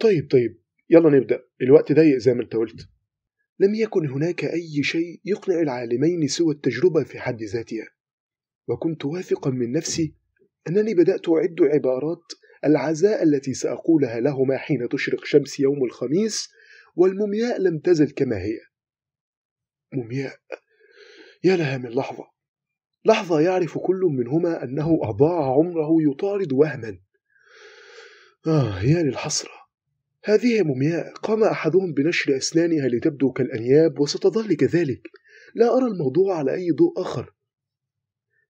طيب 0.00 0.30
طيب. 0.30 0.67
يلا 0.90 1.10
نبدأ. 1.10 1.44
الوقت 1.62 1.92
ضيق 1.92 2.16
زي 2.16 2.34
ما 2.34 2.42
انت 2.42 2.56
قلت. 2.56 2.88
لم 3.60 3.74
يكن 3.74 4.10
هناك 4.10 4.44
أي 4.44 4.82
شيء 4.82 5.20
يقنع 5.24 5.60
العالمين 5.60 6.28
سوى 6.28 6.54
التجربة 6.54 7.04
في 7.04 7.20
حد 7.20 7.42
ذاتها. 7.42 7.88
وكنت 8.68 9.04
واثقا 9.04 9.50
من 9.50 9.72
نفسي 9.72 10.14
أنني 10.68 10.94
بدأت 10.94 11.28
أعد 11.28 11.56
عبارات 11.60 12.22
العزاء 12.64 13.22
التي 13.22 13.54
سأقولها 13.54 14.20
لهما 14.20 14.56
حين 14.56 14.88
تشرق 14.88 15.24
شمس 15.24 15.60
يوم 15.60 15.84
الخميس 15.84 16.48
والمومياء 16.96 17.60
لم 17.60 17.78
تزل 17.78 18.10
كما 18.10 18.36
هي. 18.38 18.58
مومياء؟ 19.92 20.38
يا 21.44 21.56
لها 21.56 21.78
من 21.78 21.90
لحظة. 21.90 22.24
لحظة 23.04 23.40
يعرف 23.40 23.78
كل 23.78 24.00
منهما 24.10 24.64
أنه 24.64 24.98
أضاع 25.02 25.52
عمره 25.52 25.88
يطارد 26.10 26.52
وهما. 26.52 26.98
آه 28.46 28.82
يا 28.82 29.02
للحسرة. 29.02 29.57
هذه 30.24 30.62
مومياء 30.62 31.12
قام 31.12 31.44
أحدهم 31.44 31.92
بنشر 31.92 32.36
أسنانها 32.36 32.88
لتبدو 32.88 33.32
كالأنياب 33.32 33.98
وستظل 34.00 34.56
كذلك 34.56 35.08
لا 35.54 35.76
أرى 35.76 35.86
الموضوع 35.86 36.38
على 36.38 36.54
أي 36.54 36.70
ضوء 36.70 37.00
آخر. 37.00 37.34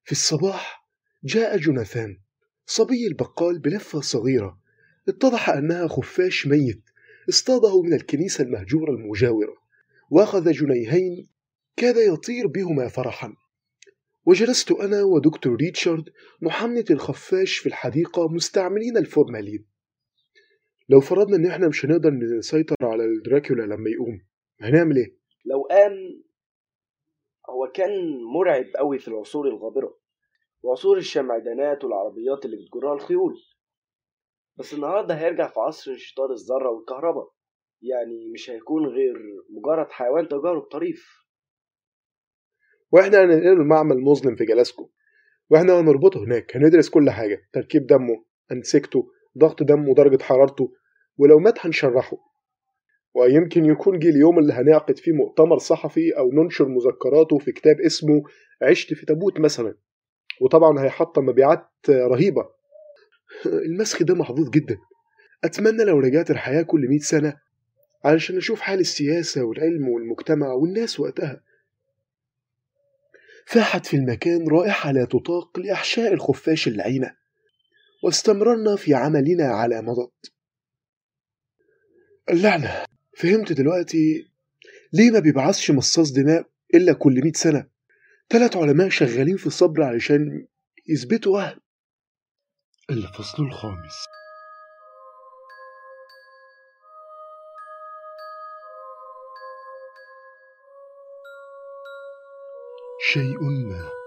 في 0.04 0.12
الصباح 0.12 0.88
جاء 1.24 1.57
جوناثان 1.57 2.18
صبي 2.66 3.07
البقال 3.07 3.59
بلفة 3.59 4.00
صغيرة. 4.00 4.61
اتضح 5.09 5.50
أنها 5.50 5.88
خفاش 5.88 6.46
ميت. 6.46 6.83
اصطاده 7.28 7.83
من 7.83 7.94
الكنيسة 7.94 8.44
المهجورة 8.44 8.90
المجاورة. 8.90 9.54
وأخذ 10.11 10.50
جنيهين 10.50 11.28
كاد 11.76 11.96
يطير 11.96 12.46
بهما 12.46 12.88
فرحا. 12.88 13.35
وجلست 14.26 14.72
أنا 14.72 15.02
ودكتور 15.02 15.57
ريتشارد 15.57 16.04
نحنط 16.42 16.90
الخفاش 16.90 17.59
في 17.59 17.66
الحديقة 17.66 18.28
مستعملين 18.28 18.96
الفورمالين. 18.96 19.77
لو 20.88 21.01
فرضنا 21.01 21.37
إن 21.37 21.46
إحنا 21.46 21.68
مش 21.68 21.85
هنقدر 21.85 22.11
نسيطر 22.11 22.77
على 22.83 23.05
الدراكولا 23.05 23.62
لما 23.62 23.90
يقوم 23.90 24.20
هنعمل 24.61 24.96
إيه؟ 24.96 25.16
لو 25.44 25.62
قام 25.62 26.22
هو 27.51 27.66
كان 27.74 28.22
مرعب 28.35 28.64
قوي 28.77 28.98
في 28.98 29.09
العصور 29.09 29.48
الغابرة 29.48 29.98
وعصور 30.62 30.96
الشمعدانات 30.98 31.85
والعربيات 31.85 32.44
اللي 32.44 32.57
بتجرها 32.57 32.94
الخيول 32.94 33.35
بس 34.57 34.74
النهارده 34.74 35.14
هيرجع 35.14 35.48
في 35.48 35.61
عصر 35.61 35.90
انشطار 35.90 36.33
الذرة 36.33 36.70
والكهرباء 36.70 37.31
يعني 37.83 38.31
مش 38.35 38.51
هيكون 38.51 38.87
غير 38.87 39.14
مجرد 39.51 39.90
حيوان 39.90 40.29
تجارب 40.29 40.62
طريف 40.62 41.29
وإحنا 42.92 43.24
هننقله 43.24 43.53
المعمل 43.53 44.01
مظلم 44.01 44.37
في 44.37 44.44
جلاسكو 44.44 44.90
وإحنا 45.51 45.81
هنربطه 45.81 46.24
هناك 46.24 46.57
هندرس 46.57 46.88
كل 46.90 47.11
حاجة 47.11 47.48
تركيب 47.53 47.87
دمه 47.87 48.24
أنسجته 48.53 49.11
ضغط 49.38 49.62
دمه 49.62 49.90
ودرجة 49.90 50.22
حرارته 50.22 50.72
ولو 51.18 51.38
مات 51.38 51.66
هنشرحه. 51.66 52.16
ويمكن 53.14 53.64
يكون 53.64 53.98
جه 53.98 54.09
اليوم 54.09 54.38
اللي 54.38 54.53
هنعقد 54.53 54.98
فيه 54.98 55.12
مؤتمر 55.12 55.59
صحفي 55.59 56.18
أو 56.18 56.33
ننشر 56.33 56.68
مذكراته 56.68 57.38
في 57.38 57.53
كتاب 57.53 57.81
اسمه 57.81 58.22
عشت 58.62 58.94
في 58.94 59.07
تابوت 59.07 59.40
مثلا. 59.40 59.74
وطبعا 60.40 60.81
هيحطم 60.81 61.27
مبيعات 61.27 61.66
رهيبة. 61.88 62.48
المسخ 63.66 64.03
ده 64.03 64.14
محظوظ 64.14 64.51
جدا. 64.51 64.79
أتمنى 65.44 65.85
لو 65.85 65.98
رجعت 65.98 66.31
الحياة 66.31 66.62
كل 66.62 66.88
مئة 66.88 66.98
سنة 66.98 67.37
علشان 68.05 68.37
أشوف 68.37 68.61
حال 68.61 68.81
السياسة 68.81 69.42
والعلم 69.42 69.88
والمجتمع 69.88 70.53
والناس 70.53 71.01
وقتها. 71.01 71.42
فاحت 73.46 73.87
في 73.87 73.96
المكان 73.96 74.48
رائحة 74.48 74.92
لا 74.92 75.05
تطاق 75.05 75.59
لأحشاء 75.59 76.12
الخفاش 76.12 76.68
اللعينة. 76.68 77.17
واستمررنا 78.02 78.76
في 78.76 78.94
عملنا 78.94 79.44
على 79.44 79.82
مضض. 79.82 80.11
اللعنة. 82.30 82.84
فهمت 83.16 83.52
دلوقتي 83.52 84.30
ليه 84.92 85.11
ما 85.11 85.18
بيبعثش 85.18 85.70
مصاص 85.70 86.12
دماء 86.12 86.50
إلا 86.74 86.92
كل 86.92 87.20
مئة 87.24 87.32
سنة؟ 87.32 87.66
تلات 88.28 88.56
علماء 88.56 88.88
شغالين 88.88 89.37
في 89.37 89.46
الصبر 89.46 89.82
علشان 89.82 90.46
يثبتوا 90.88 91.32
وهم. 91.32 91.61
الفصل 92.90 93.42
الخامس. 93.42 93.94
شيء 103.12 103.42
ما. 103.42 103.97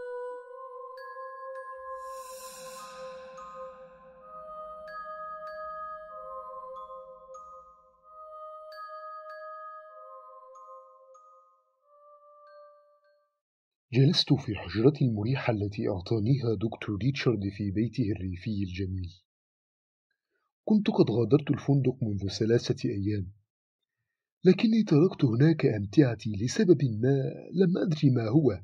جلست 13.93 14.33
في 14.33 14.55
حجرتي 14.55 15.05
المريحة 15.05 15.53
التي 15.53 15.89
أعطانيها 15.89 16.55
دكتور 16.55 16.97
ريتشارد 17.03 17.49
في 17.57 17.71
بيته 17.71 18.11
الريفي 18.11 18.63
الجميل. 18.63 19.13
كنت 20.63 20.87
قد 20.89 21.11
غادرت 21.11 21.51
الفندق 21.51 21.97
منذ 22.03 22.27
ثلاثة 22.27 22.89
أيام، 22.89 23.31
لكني 24.43 24.83
تركت 24.83 25.25
هناك 25.25 25.65
أمتعتي 25.65 26.31
لسبب 26.31 26.83
ما 26.83 27.33
لم 27.53 27.77
أدري 27.77 28.09
ما 28.09 28.27
هو. 28.27 28.63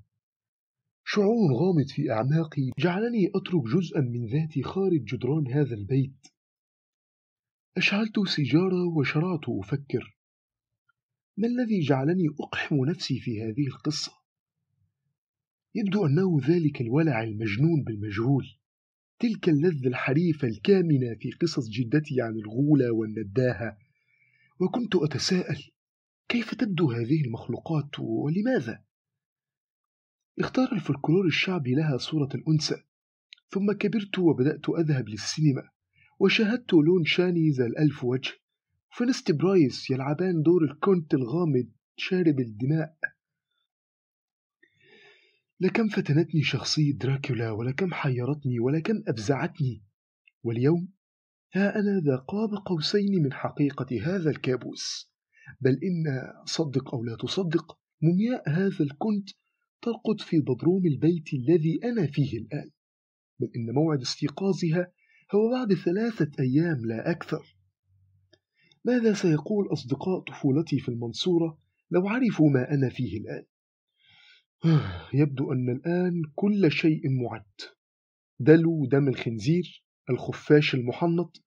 شعور 1.05 1.53
غامض 1.53 1.87
في 1.87 2.11
أعماقي 2.11 2.71
جعلني 2.79 3.31
أترك 3.35 3.63
جزءا 3.75 4.01
من 4.01 4.25
ذاتي 4.25 4.63
خارج 4.63 5.03
جدران 5.03 5.47
هذا 5.47 5.75
البيت. 5.75 6.27
أشعلت 7.77 8.19
سيجارة 8.27 8.87
وشرعت 8.97 9.49
أفكر. 9.49 10.17
ما 11.37 11.47
الذي 11.47 11.79
جعلني 11.79 12.27
أقحم 12.39 12.75
نفسي 12.75 13.19
في 13.19 13.41
هذه 13.43 13.67
القصة؟ 13.67 14.16
يبدو 15.77 16.05
أنه 16.05 16.39
ذلك 16.47 16.81
الولع 16.81 17.23
المجنون 17.23 17.83
بالمجهول. 17.83 18.45
تلك 19.19 19.49
اللذة 19.49 19.87
الحريفة 19.87 20.47
الكامنة 20.47 21.15
في 21.19 21.31
قصص 21.31 21.69
جدتي 21.69 22.21
عن 22.21 22.35
الغولة 22.35 22.91
والنداهة. 22.91 23.77
وكنت 24.59 24.95
أتساءل 24.95 25.63
كيف 26.29 26.55
تبدو 26.55 26.91
هذه 26.91 27.25
المخلوقات 27.25 27.99
ولماذا؟ 27.99 28.83
اختار 30.39 30.71
الفلكلور 30.71 31.25
الشعبي 31.25 31.75
لها 31.75 31.97
صورة 31.97 32.29
الأنثى. 32.35 32.83
ثم 33.49 33.71
كبرت 33.71 34.19
وبدأت 34.19 34.69
أذهب 34.69 35.09
للسينما 35.09 35.69
وشاهدت 36.19 36.73
لون 36.73 37.05
تشاني 37.05 37.49
ذا 37.49 37.65
الألف 37.65 38.03
وجه. 38.03 38.31
فنسنت 38.97 39.31
برايس 39.31 39.89
يلعبان 39.91 40.41
دور 40.41 40.63
الكونت 40.63 41.13
الغامض 41.13 41.67
شارب 41.97 42.39
الدماء. 42.39 42.97
لكم 45.59 45.87
فتنتني 45.87 46.41
شخصية 46.43 46.93
دراكولا 46.93 47.51
ولكم 47.51 47.93
حيرتني 47.93 48.59
ولكم 48.59 49.03
أفزعتني. 49.07 49.83
واليوم 50.43 50.87
ها 51.53 51.79
أنا 51.79 51.99
ذا 51.99 52.15
قاب 52.15 52.49
قوسين 52.65 53.23
من 53.23 53.33
حقيقة 53.33 53.87
هذا 54.03 54.29
الكابوس. 54.29 55.11
بل 55.61 55.71
إن 55.71 56.03
صدق 56.45 56.93
أو 56.95 57.03
لا 57.03 57.15
تصدق 57.15 57.79
مومياء 58.01 58.49
هذا 58.49 58.83
الكنت 58.83 59.29
ترقد 59.81 60.21
في 60.21 60.39
بدروم 60.39 60.85
البيت 60.85 61.33
الذي 61.33 61.79
أنا 61.83 62.07
فيه 62.07 62.37
الآن. 62.37 62.69
بل 63.39 63.47
إن 63.55 63.73
موعد 63.73 64.01
استيقاظها 64.01 64.91
هو 65.35 65.51
بعد 65.51 65.73
ثلاثة 65.73 66.31
أيام 66.39 66.85
لا 66.85 67.11
أكثر. 67.11 67.57
ماذا 68.85 69.13
سيقول 69.13 69.73
أصدقاء 69.73 70.19
طفولتي 70.19 70.79
في 70.79 70.89
المنصورة 70.89 71.59
لو 71.91 72.07
عرفوا 72.07 72.49
ما 72.49 72.73
أنا 72.73 72.89
فيه 72.89 73.19
الآن؟ 73.19 73.45
يبدو 75.13 75.53
أن 75.53 75.69
الآن 75.69 76.21
كل 76.35 76.71
شيء 76.71 77.01
معد. 77.09 77.43
دلو 78.39 78.85
دم 78.85 79.07
الخنزير 79.07 79.83
الخفاش 80.09 80.75
المحنط 80.75 81.43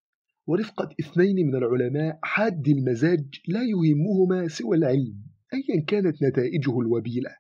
ورفقة 0.47 0.89
اثنين 1.01 1.47
من 1.47 1.55
العلماء 1.55 2.19
حادي 2.23 2.69
المزاج 2.69 3.41
لا 3.49 3.61
يهمهما 3.63 4.49
سوى 4.49 4.77
العلم 4.77 5.23
أيا 5.55 5.85
كانت 5.85 6.23
نتائجه 6.23 6.81
الوبيلة. 6.81 7.37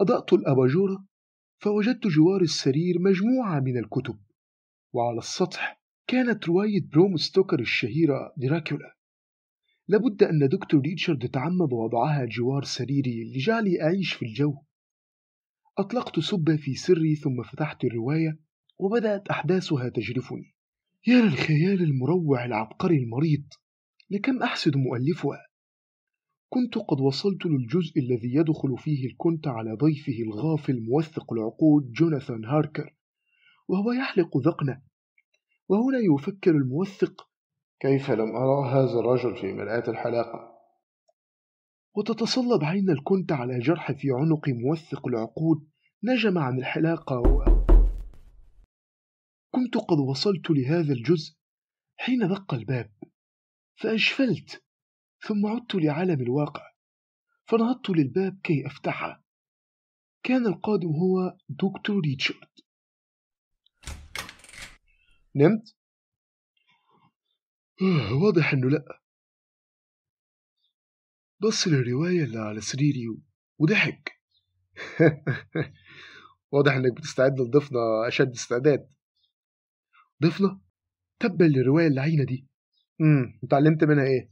أضأت 0.00 0.32
الأباجورة 0.32 1.06
فوجدت 1.58 2.06
جوار 2.06 2.40
السرير 2.42 2.94
مجموعة 3.00 3.60
من 3.60 3.78
الكتب 3.78 4.18
وعلى 4.92 5.18
السطح 5.18 5.80
كانت 6.06 6.48
رواية 6.48 6.88
برام 6.92 7.16
ستوكر 7.16 7.60
الشهيرة 7.60 8.32
دراكولا. 8.36 8.96
لابد 9.88 10.22
أن 10.22 10.48
دكتور 10.48 10.80
ريتشارد 10.80 11.28
تعمد 11.28 11.72
وضعها 11.72 12.24
جوار 12.24 12.64
سريري 12.64 13.24
لجعلي 13.24 13.82
أعيش 13.82 14.12
في 14.12 14.24
الجو. 14.24 14.54
أطلقت 15.78 16.20
سبة 16.20 16.56
في 16.56 16.74
سري 16.74 17.14
ثم 17.14 17.42
فتحت 17.42 17.84
الرواية 17.84 18.38
وبدأت 18.78 19.28
أحداثها 19.28 19.88
تجرفني. 19.88 20.54
يا 21.06 21.20
للخيال 21.20 21.82
المروع 21.82 22.44
العبقري 22.44 22.96
المريض 22.96 23.44
لكم 24.10 24.42
أحسد 24.42 24.76
مؤلفها؟ 24.76 25.46
كنت 26.48 26.78
قد 26.78 27.00
وصلت 27.00 27.46
للجزء 27.46 28.00
الذي 28.00 28.34
يدخل 28.34 28.78
فيه 28.78 29.06
الكنت 29.06 29.48
على 29.48 29.72
ضيفه 29.74 30.22
الغافل 30.22 30.80
موثق 30.80 31.32
العقود 31.32 31.92
جوناثان 31.92 32.44
هاركر 32.44 32.94
وهو 33.68 33.92
يحلق 33.92 34.38
ذقنه 34.38 34.82
وهنا 35.68 35.98
يفكر 35.98 36.50
الموثق 36.50 37.28
كيف 37.84 38.10
لم 38.10 38.36
أرى 38.36 38.70
هذا 38.70 39.00
الرجل 39.00 39.36
في 39.36 39.52
مرآة 39.52 39.84
الحلاقة 39.88 40.58
وتتصلب 41.94 42.64
عين 42.64 42.90
الكنت 42.90 43.32
على 43.32 43.58
جرح 43.58 43.92
في 43.92 44.08
عنق 44.10 44.48
موثق 44.48 45.06
العقود 45.08 45.70
نجم 46.04 46.38
عن 46.38 46.58
الحلاقة 46.58 47.18
و... 47.18 47.44
كنت 49.50 49.76
قد 49.76 49.98
وصلت 50.10 50.50
لهذا 50.50 50.92
الجزء 50.92 51.36
حين 51.96 52.28
دق 52.28 52.54
الباب 52.54 52.92
فأشفلت 53.74 54.64
ثم 55.26 55.46
عدت 55.46 55.74
لعالم 55.74 56.20
الواقع 56.22 56.72
فنهضت 57.46 57.90
للباب 57.90 58.40
كي 58.44 58.66
أفتحه. 58.66 59.24
كان 60.22 60.46
القادم 60.46 60.88
هو 60.88 61.36
دكتور 61.48 62.00
ريتشارد. 62.00 62.48
نمت؟ 65.36 65.83
آه، 67.82 68.14
واضح 68.22 68.52
إنه 68.52 68.70
لأ. 68.70 69.00
بص 71.40 71.68
للرواية 71.68 72.24
اللي 72.24 72.38
على 72.38 72.60
سريري 72.60 73.06
وضحك. 73.58 74.20
واضح 76.52 76.72
إنك 76.72 76.92
بتستعد 76.96 77.40
لضيفنا 77.40 78.08
أشد 78.08 78.30
استعداد. 78.30 78.88
ضفنا 80.22 80.60
تبا 81.20 81.44
للرواية 81.44 81.86
اللعينة 81.86 82.24
دي. 82.24 82.46
امم 83.00 83.38
اتعلمت 83.44 83.84
منها 83.84 84.04
إيه؟ 84.04 84.28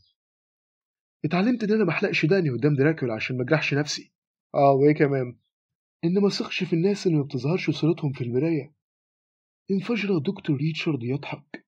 اتعلمت 1.25 1.65
إن 1.65 1.73
أنا 1.73 1.85
محلقش 1.85 2.27
داني 2.27 2.51
قدام 2.51 2.75
دراكولا 2.75 3.15
عشان 3.15 3.37
ما 3.37 3.43
أجرحش 3.43 3.75
نفسي. 3.75 4.13
آه 4.55 4.73
وإيه 4.73 4.95
كمان؟ 4.95 5.39
إن 6.05 6.19
ما 6.23 6.29
ثقش 6.29 6.65
في 6.65 6.73
الناس 6.73 7.07
اللي 7.07 7.19
ما 7.19 7.25
بتظهرش 7.25 7.71
صورتهم 7.71 8.13
في 8.13 8.25
المراية. 8.25 8.75
انفجر 9.71 10.19
دكتور 10.19 10.57
ريتشارد 10.57 11.03
يضحك. 11.03 11.62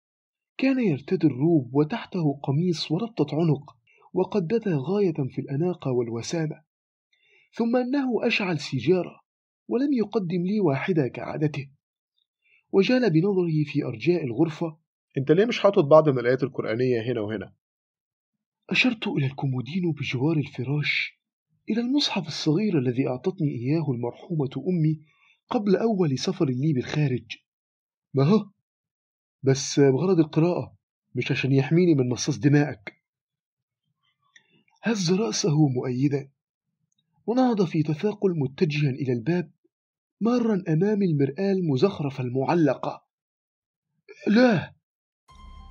كان 0.56 0.80
يرتدي 0.80 1.26
الروب 1.26 1.74
وتحته 1.74 2.40
قميص 2.42 2.90
وربطة 2.90 3.26
عنق 3.36 3.76
وقد 4.12 4.46
بدا 4.46 4.76
غاية 4.76 5.28
في 5.30 5.40
الأناقة 5.40 5.90
والوسامة 5.90 6.62
ثم 7.52 7.76
أنه 7.76 8.26
أشعل 8.26 8.58
سيجارة 8.58 9.20
ولم 9.68 9.92
يقدم 9.92 10.46
لي 10.46 10.60
واحدة 10.60 11.08
كعادته. 11.08 11.70
وجال 12.72 13.10
بنظره 13.10 13.64
في 13.66 13.84
أرجاء 13.84 14.24
الغرفة. 14.24 14.78
أنت 15.18 15.32
ليه 15.32 15.44
مش 15.44 15.60
حاطط 15.60 15.84
بعض 15.84 16.08
من 16.08 16.18
الآيات 16.18 16.42
القرآنية 16.42 17.12
هنا 17.12 17.20
وهنا؟ 17.20 17.52
أشرت 18.70 19.08
إلى 19.08 19.26
الكومودينو 19.26 19.92
بجوار 19.92 20.36
الفراش 20.36 21.20
إلى 21.70 21.80
المصحف 21.80 22.26
الصغير 22.26 22.78
الذي 22.78 23.08
أعطتني 23.08 23.48
إياه 23.48 23.92
المرحومة 23.92 24.50
أمي 24.68 25.00
قبل 25.50 25.76
أول 25.76 26.18
سفر 26.18 26.46
لي 26.46 26.72
بالخارج. 26.72 27.26
ما 28.14 28.24
هو؟ 28.24 28.53
بس 29.44 29.80
بغرض 29.80 30.18
القراءة 30.18 30.74
مش 31.14 31.32
عشان 31.32 31.52
يحميني 31.52 31.94
من 31.94 32.08
مصاص 32.08 32.38
دمائك 32.38 32.94
هز 34.82 35.12
رأسه 35.12 35.68
مؤيدا 35.68 36.30
ونهض 37.26 37.64
في 37.64 37.82
تثاقل 37.82 38.38
متجها 38.38 38.90
إلى 38.90 39.12
الباب 39.12 39.50
مارا 40.20 40.64
أمام 40.68 41.02
المرآة 41.02 41.52
المزخرفة 41.52 42.24
المعلقة 42.24 43.04
لا 44.26 44.74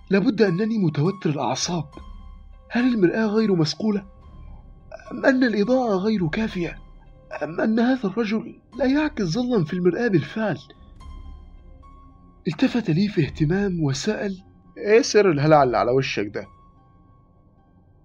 لابد 0.09 0.41
أنني 0.41 0.77
متوتر 0.77 1.29
الأعصاب 1.29 1.89
هل 2.69 2.93
المرآة 2.93 3.25
غير 3.25 3.55
مسقولة؟ 3.55 4.05
أم 5.11 5.25
أن 5.25 5.43
الإضاءة 5.43 5.95
غير 5.95 6.27
كافية؟ 6.27 6.79
أم 7.43 7.61
أن 7.61 7.79
هذا 7.79 8.09
الرجل 8.09 8.61
لا 8.77 8.85
يعكس 8.85 9.23
ظلا 9.23 9.63
في 9.65 9.73
المرآة 9.73 10.07
بالفعل؟ 10.07 10.57
التفت 12.47 12.89
لي 12.89 13.07
في 13.07 13.25
اهتمام 13.25 13.83
وسأل 13.83 14.43
إيه 14.77 15.01
سر 15.01 15.31
الهلع 15.31 15.63
اللي 15.63 15.77
على 15.77 15.91
وشك 15.91 16.27
ده؟ 16.27 16.47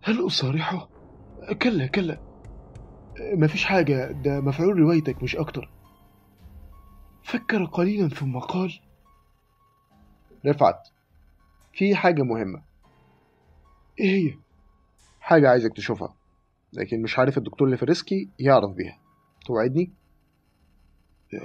هل 0.02 0.26
أصارحه؟ 0.26 0.88
كلا 1.62 1.86
كلا 1.86 2.18
مفيش 3.34 3.64
حاجة 3.64 4.12
ده 4.12 4.40
مفعول 4.40 4.78
روايتك 4.78 5.22
مش 5.22 5.36
أكتر 5.36 5.70
فكر 7.24 7.64
قليلا 7.64 8.08
ثم 8.08 8.38
قال 8.38 8.80
رفعت 10.46 10.88
في 11.72 11.96
حاجة 11.96 12.22
مهمة 12.22 12.62
إيه 14.00 14.10
هي؟ 14.30 14.38
حاجة 15.20 15.48
عايزك 15.50 15.76
تشوفها 15.76 16.14
لكن 16.72 17.02
مش 17.02 17.18
عارف 17.18 17.38
الدكتور 17.38 17.66
اللي 17.66 17.76
في 17.78 17.84
ريسكي 17.84 18.30
يعرف 18.38 18.70
بيها 18.70 18.98
توعدني؟ 19.46 19.92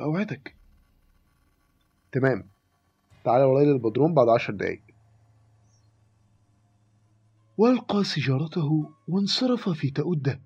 أوعدك 0.02 0.56
تمام 2.12 2.53
تعالى 3.24 3.44
ورايا 3.44 3.66
للبدروم 3.66 4.14
بعد 4.14 4.28
عشر 4.30 4.54
دقايق. 4.54 4.82
وألقى 7.58 8.04
سيجارته 8.04 8.92
وانصرف 9.08 9.70
في 9.70 9.90
تأده 9.90 10.40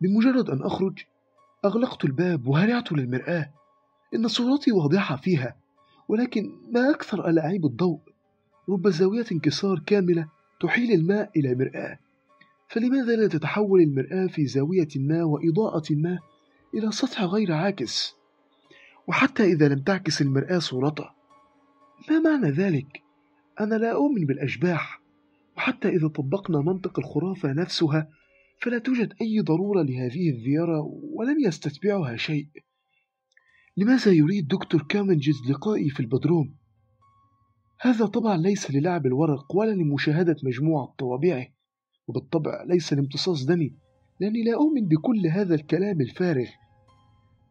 بمجرد 0.00 0.50
أن 0.50 0.62
أخرج 0.62 0.98
أغلقت 1.64 2.04
الباب 2.04 2.46
وهرعت 2.46 2.92
للمرآة. 2.92 3.50
إن 4.14 4.28
صورتي 4.28 4.72
واضحة 4.72 5.16
فيها 5.16 5.56
ولكن 6.08 6.50
ما 6.70 6.90
أكثر 6.90 7.28
ألأعيب 7.28 7.66
الضوء. 7.66 8.00
رب 8.68 8.88
زاوية 8.88 9.24
انكسار 9.32 9.78
كاملة 9.78 10.28
تحيل 10.60 10.92
الماء 10.92 11.30
إلى 11.36 11.54
مرآة. 11.54 11.98
فلماذا 12.68 13.16
لا 13.16 13.28
تتحول 13.28 13.80
المرآة 13.80 14.26
في 14.26 14.46
زاوية 14.46 14.88
ما 14.96 15.24
وإضاءة 15.24 15.84
ما 15.90 16.18
إلى 16.74 16.92
سطح 16.92 17.22
غير 17.22 17.52
عاكس؟ 17.52 18.14
وحتى 19.06 19.44
إذا 19.44 19.68
لم 19.68 19.78
تعكس 19.78 20.22
المرآة 20.22 20.58
صورته. 20.58 21.21
ما 22.10 22.18
معنى 22.20 22.50
ذلك؟ 22.50 23.02
أنا 23.60 23.74
لا 23.74 23.92
أؤمن 23.92 24.26
بالأشباح 24.26 25.02
وحتى 25.56 25.88
إذا 25.88 26.08
طبقنا 26.08 26.60
منطق 26.60 26.98
الخرافة 26.98 27.52
نفسها 27.52 28.08
فلا 28.62 28.78
توجد 28.78 29.12
أي 29.20 29.40
ضرورة 29.40 29.82
لهذه 29.82 30.30
الزيارة 30.30 30.80
ولم 31.02 31.40
يستتبعها 31.40 32.16
شيء 32.16 32.48
لماذا 33.76 34.12
يريد 34.12 34.48
دكتور 34.48 34.82
كامنجز 34.82 35.50
لقائي 35.50 35.90
في 35.90 36.00
البدروم؟ 36.00 36.56
هذا 37.80 38.06
طبعا 38.06 38.36
ليس 38.36 38.70
للعب 38.70 39.06
الورق 39.06 39.56
ولا 39.56 39.70
لمشاهدة 39.70 40.36
مجموعة 40.42 40.94
طوابعه 40.98 41.46
وبالطبع 42.06 42.62
ليس 42.62 42.92
لامتصاص 42.92 43.44
دمي 43.44 43.74
لأني 44.20 44.42
لا 44.42 44.54
أؤمن 44.54 44.88
بكل 44.88 45.26
هذا 45.26 45.54
الكلام 45.54 46.00
الفارغ 46.00 46.46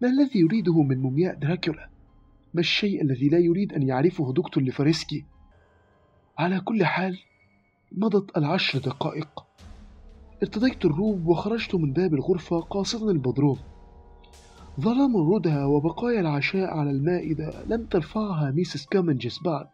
ما 0.01 0.09
الذي 0.09 0.39
يريده 0.39 0.81
من 0.81 0.97
مومياء 0.97 1.35
دراكولا؟ 1.35 1.89
ما 2.53 2.59
الشيء 2.59 3.01
الذي 3.01 3.29
لا 3.29 3.37
يريد 3.37 3.73
أن 3.73 3.83
يعرفه 3.83 4.33
دكتور 4.33 4.63
لفارسكي؟ 4.63 5.25
على 6.37 6.59
كل 6.59 6.85
حال 6.85 7.19
مضت 7.91 8.37
العشر 8.37 8.79
دقائق. 8.79 9.45
ارتديت 10.43 10.85
الروب 10.85 11.27
وخرجت 11.27 11.75
من 11.75 11.93
باب 11.93 12.13
الغرفة 12.13 12.59
قاصدا 12.59 13.11
البدروم. 13.11 13.59
ظلام 14.79 15.17
الردى 15.17 15.63
وبقايا 15.63 16.19
العشاء 16.19 16.77
على 16.77 16.91
المائدة 16.91 17.63
لم 17.67 17.85
ترفعها 17.85 18.51
ميسيس 18.51 18.85
كامنجز 18.85 19.39
بعد. 19.45 19.69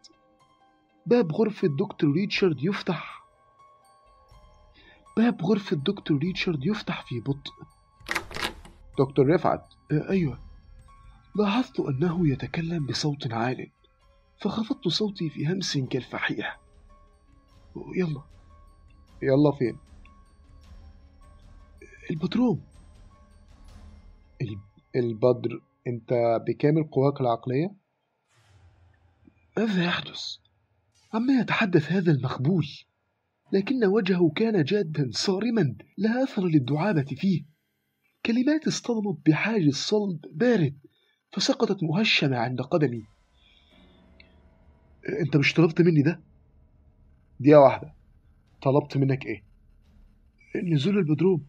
باب 1.05 1.31
غرفة 1.31 1.67
دكتور 1.67 2.11
ريتشارد 2.11 2.63
يفتح. 2.63 3.23
باب 5.17 5.41
غرفة 5.41 5.75
دكتور 5.75 6.17
ريتشارد 6.17 6.65
يفتح 6.65 7.05
في 7.05 7.19
بطء. 7.19 7.53
دكتور 8.99 9.27
رفعت. 9.27 9.73
آه، 9.91 10.09
أيوة. 10.09 10.46
لاحظت 11.37 11.79
أنه 11.79 12.29
يتكلم 12.29 12.85
بصوت 12.85 13.33
عال 13.33 13.71
فخفضت 14.41 14.87
صوتي 14.87 15.29
في 15.29 15.47
همس 15.47 15.77
كالفحيح. 15.77 16.59
يلا 17.95 18.21
يلا 19.23 19.51
فين؟ 19.51 19.77
البدروم. 22.11 22.61
البدر 24.95 25.61
أنت 25.87 26.39
بكامل 26.47 26.83
قواك 26.83 27.21
العقلية؟ 27.21 27.75
ماذا 29.57 29.83
يحدث؟ 29.85 30.21
عما 31.13 31.33
يتحدث 31.33 31.91
هذا 31.91 32.11
المخبول 32.11 32.67
لكن 33.53 33.85
وجهه 33.85 34.31
كان 34.35 34.63
جادا 34.63 35.09
صارما 35.11 35.75
لا 35.97 36.23
أثر 36.23 36.45
للدعابة 36.45 37.03
فيه. 37.03 37.45
كلمات 38.25 38.67
اصطدمت 38.67 39.17
بحاجز 39.25 39.75
صلب 39.75 40.19
بارد. 40.31 40.77
فسقطت 41.37 41.83
مهشمة 41.83 42.37
عند 42.37 42.61
قدمي. 42.61 43.03
انت 45.21 45.37
مش 45.37 45.53
طلبت 45.53 45.81
مني 45.81 46.01
ده؟ 46.01 46.19
دقيقة 47.39 47.59
واحدة. 47.59 47.93
طلبت 48.61 48.97
منك 48.97 49.25
إيه؟ 49.25 49.43
نزول 50.55 50.97
البدروم. 50.97 51.45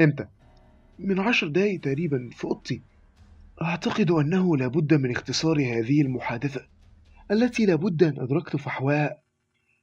إمتى؟ 0.00 0.26
من 0.98 1.20
عشر 1.20 1.48
دقايق 1.48 1.80
تقريبا 1.80 2.30
في 2.32 2.44
أوضتي. 2.44 2.82
أعتقد 3.62 4.10
أنه 4.10 4.56
لابد 4.56 4.94
من 4.94 5.10
اختصار 5.10 5.60
هذه 5.60 6.02
المحادثة 6.02 6.66
التي 7.30 7.66
لابد 7.66 8.02
أن 8.02 8.20
أدركت 8.20 8.56
فحواء. 8.56 9.22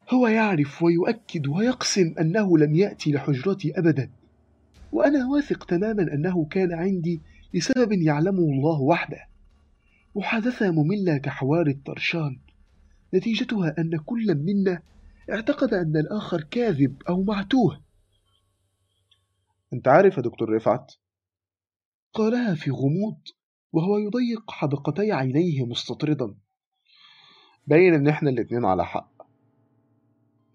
هو 0.09 0.27
يعرف 0.27 0.83
ويؤكد 0.83 1.47
ويقسم 1.47 2.15
أنه 2.19 2.57
لم 2.57 2.75
يأتي 2.75 3.11
لحجرتي 3.11 3.79
ابدا. 3.79 4.11
وأنا 4.91 5.27
واثق 5.27 5.63
تماما 5.63 6.03
أنه 6.13 6.45
كان 6.45 6.73
عندي 6.73 7.21
لسبب 7.53 7.91
يعلمه 7.91 8.43
الله 8.43 8.81
وحده. 8.81 9.27
محادثة 10.15 10.71
مملة 10.71 11.17
كحوار 11.17 11.67
الطرشان. 11.67 12.39
نتيجتها 13.13 13.75
أن 13.79 13.97
كل 13.97 14.35
منا 14.35 14.81
اعتقد 15.31 15.73
أن 15.73 15.97
الآخر 15.97 16.41
كاذب 16.41 17.03
أو 17.09 17.23
معتوه. 17.23 17.81
أنت 19.73 19.87
عارف 19.87 20.17
يا 20.17 20.21
دكتور 20.21 20.49
رفعت؟ 20.55 20.93
قالها 22.13 22.55
في 22.55 22.71
غموض 22.71 23.17
وهو 23.71 23.97
يضيق 23.97 24.51
حدقتي 24.51 25.11
عينيه 25.11 25.65
مستطردا. 25.65 26.35
باين 27.67 27.93
إن 27.93 28.07
إحنا 28.07 28.29
الاتنين 28.29 28.65
على 28.65 28.85
حق. 28.85 29.11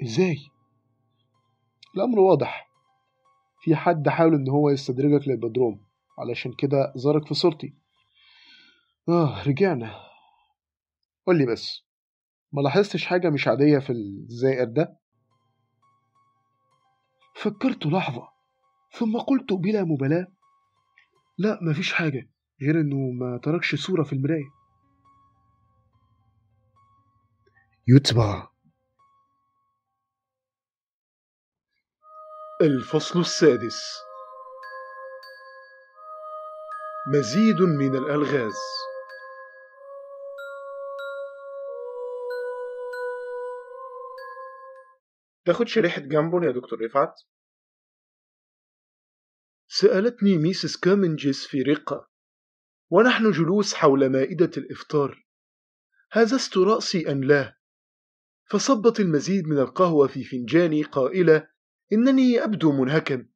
إزاي؟ 0.02 0.36
الأمر 1.96 2.18
واضح. 2.18 2.70
في 3.62 3.76
حد 3.76 4.08
حاول 4.08 4.34
إن 4.34 4.48
هو 4.48 4.70
يستدرجك 4.70 5.28
للبدروم. 5.28 5.83
علشان 6.18 6.52
كده 6.52 6.92
زارك 6.96 7.26
في 7.28 7.34
صورتي. 7.34 7.74
آه 9.08 9.42
رجعنا. 9.48 9.94
قول 11.26 11.38
لي 11.38 11.46
بس 11.46 11.84
ما 12.52 12.60
لاحظتش 12.62 13.06
حاجة 13.06 13.30
مش 13.30 13.48
عادية 13.48 13.78
في 13.78 13.90
الزائر 13.90 14.64
ده؟ 14.64 14.98
فكرت 17.36 17.86
لحظة 17.86 18.28
ثم 18.98 19.18
قلت 19.18 19.52
بلا 19.52 19.84
مبالاة 19.84 20.26
لا 21.38 21.58
مفيش 21.62 21.92
حاجة 21.92 22.30
غير 22.62 22.80
إنه 22.80 22.96
ما 22.96 23.38
تركش 23.38 23.74
صورة 23.74 24.02
في 24.02 24.12
المراية. 24.12 24.50
يتبع. 27.88 28.48
الفصل 32.62 33.20
السادس. 33.20 33.82
مزيد 37.06 37.60
من 37.60 37.96
الألغاز. 37.96 38.54
تاخد 45.44 45.68
شريحة 45.68 46.00
جنبون 46.00 46.44
يا 46.44 46.50
دكتور 46.50 46.80
رفعت؟ 46.80 47.14
سألتني 49.68 50.38
ميسيس 50.38 50.76
كامنجز 50.76 51.46
في 51.46 51.62
رقة. 51.62 52.10
ونحن 52.90 53.30
جلوس 53.30 53.74
حول 53.74 54.12
مائدة 54.12 54.50
الإفطار. 54.56 55.26
هززت 56.12 56.56
رأسي 56.56 57.10
أن 57.10 57.20
لا؟ 57.20 57.58
فصبت 58.50 59.00
المزيد 59.00 59.46
من 59.46 59.58
القهوة 59.58 60.08
في 60.08 60.24
فنجاني 60.24 60.82
قائلة 60.82 61.48
إنني 61.92 62.44
أبدو 62.44 62.72
منهكا 62.72 63.28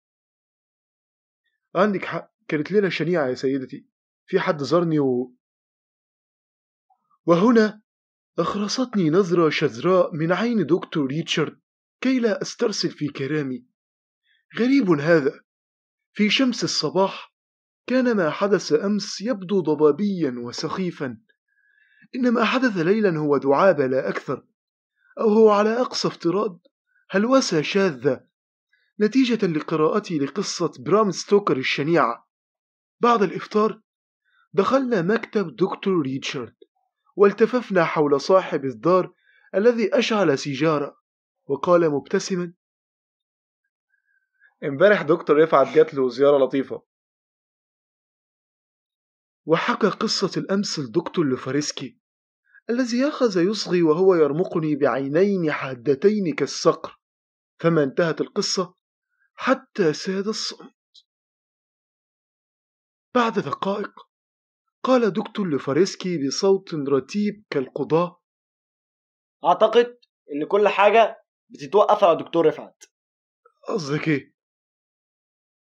عندك 1.74 2.04
حق. 2.04 2.37
كانت 2.48 2.72
ليلة 2.72 2.88
شنيعة 2.88 3.26
يا 3.26 3.34
سيدتي. 3.34 3.86
في 4.26 4.40
حد 4.40 4.62
زارني 4.62 4.98
و... 4.98 5.34
وهنا 7.26 7.82
أخرصتني 8.38 9.10
نظرة 9.10 9.50
شذراء 9.50 10.14
من 10.14 10.32
عين 10.32 10.66
دكتور 10.66 11.06
ريتشارد 11.06 11.60
كي 12.00 12.20
لا 12.20 12.42
أسترسل 12.42 12.90
في 12.90 13.08
كلامي. 13.08 13.66
غريب 14.58 14.90
هذا. 14.90 15.40
في 16.12 16.30
شمس 16.30 16.64
الصباح 16.64 17.34
كان 17.86 18.16
ما 18.16 18.30
حدث 18.30 18.72
أمس 18.72 19.20
يبدو 19.20 19.60
ضبابيا 19.60 20.34
وسخيفا. 20.38 21.18
إن 22.14 22.30
ما 22.30 22.44
حدث 22.44 22.76
ليلا 22.76 23.18
هو 23.18 23.36
دعابة 23.36 23.86
لا 23.86 24.08
أكثر. 24.08 24.46
أو 25.20 25.28
هو 25.28 25.50
على 25.50 25.80
أقصى 25.80 26.08
افتراض. 26.08 26.60
هلوسة 27.10 27.62
شاذة؟ 27.62 28.28
نتيجة 29.00 29.46
لقراءتي 29.46 30.18
لقصة 30.18 30.72
برام 30.78 31.10
ستوكر 31.10 31.56
الشنيعة. 31.56 32.27
بعد 33.00 33.22
الإفطار 33.22 33.80
دخلنا 34.52 35.02
مكتب 35.02 35.56
دكتور 35.56 36.02
ريتشارد 36.02 36.56
والتففنا 37.16 37.84
حول 37.84 38.20
صاحب 38.20 38.64
الدار 38.64 39.14
الذي 39.54 39.98
أشعل 39.98 40.38
سيجارة 40.38 40.98
وقال 41.46 41.90
مبتسما 41.90 42.52
امبارح 44.64 45.02
دكتور 45.02 45.42
رفعت 45.42 45.74
جات 45.74 45.94
له 45.94 46.08
زيارة 46.08 46.38
لطيفة. 46.38 46.82
وحكى 49.46 49.86
قصة 49.88 50.30
الأمس 50.36 50.78
لدكتور 50.78 51.24
لوفارسكي 51.24 51.98
الذي 52.70 53.08
أخذ 53.08 53.48
يصغي 53.50 53.82
وهو 53.82 54.14
يرمقني 54.14 54.76
بعينين 54.76 55.52
حادتين 55.52 56.34
كالصقر 56.34 57.00
فما 57.58 57.82
انتهت 57.82 58.20
القصة 58.20 58.74
حتى 59.34 59.92
ساد 59.92 60.28
الصمت. 60.28 60.77
بعد 63.14 63.38
دقائق 63.38 64.08
قال 64.82 65.10
دكتور 65.10 65.46
لوفارسكي 65.46 66.26
بصوت 66.26 66.74
رتيب 66.74 67.44
كالقضاء. 67.50 68.22
أعتقد 69.44 69.98
إن 70.32 70.46
كل 70.48 70.68
حاجة 70.68 71.24
بتتوقف 71.48 72.04
على 72.04 72.18
دكتور 72.24 72.46
رفعت. 72.46 72.84
قصدك 73.68 74.08
إيه؟ 74.08 74.34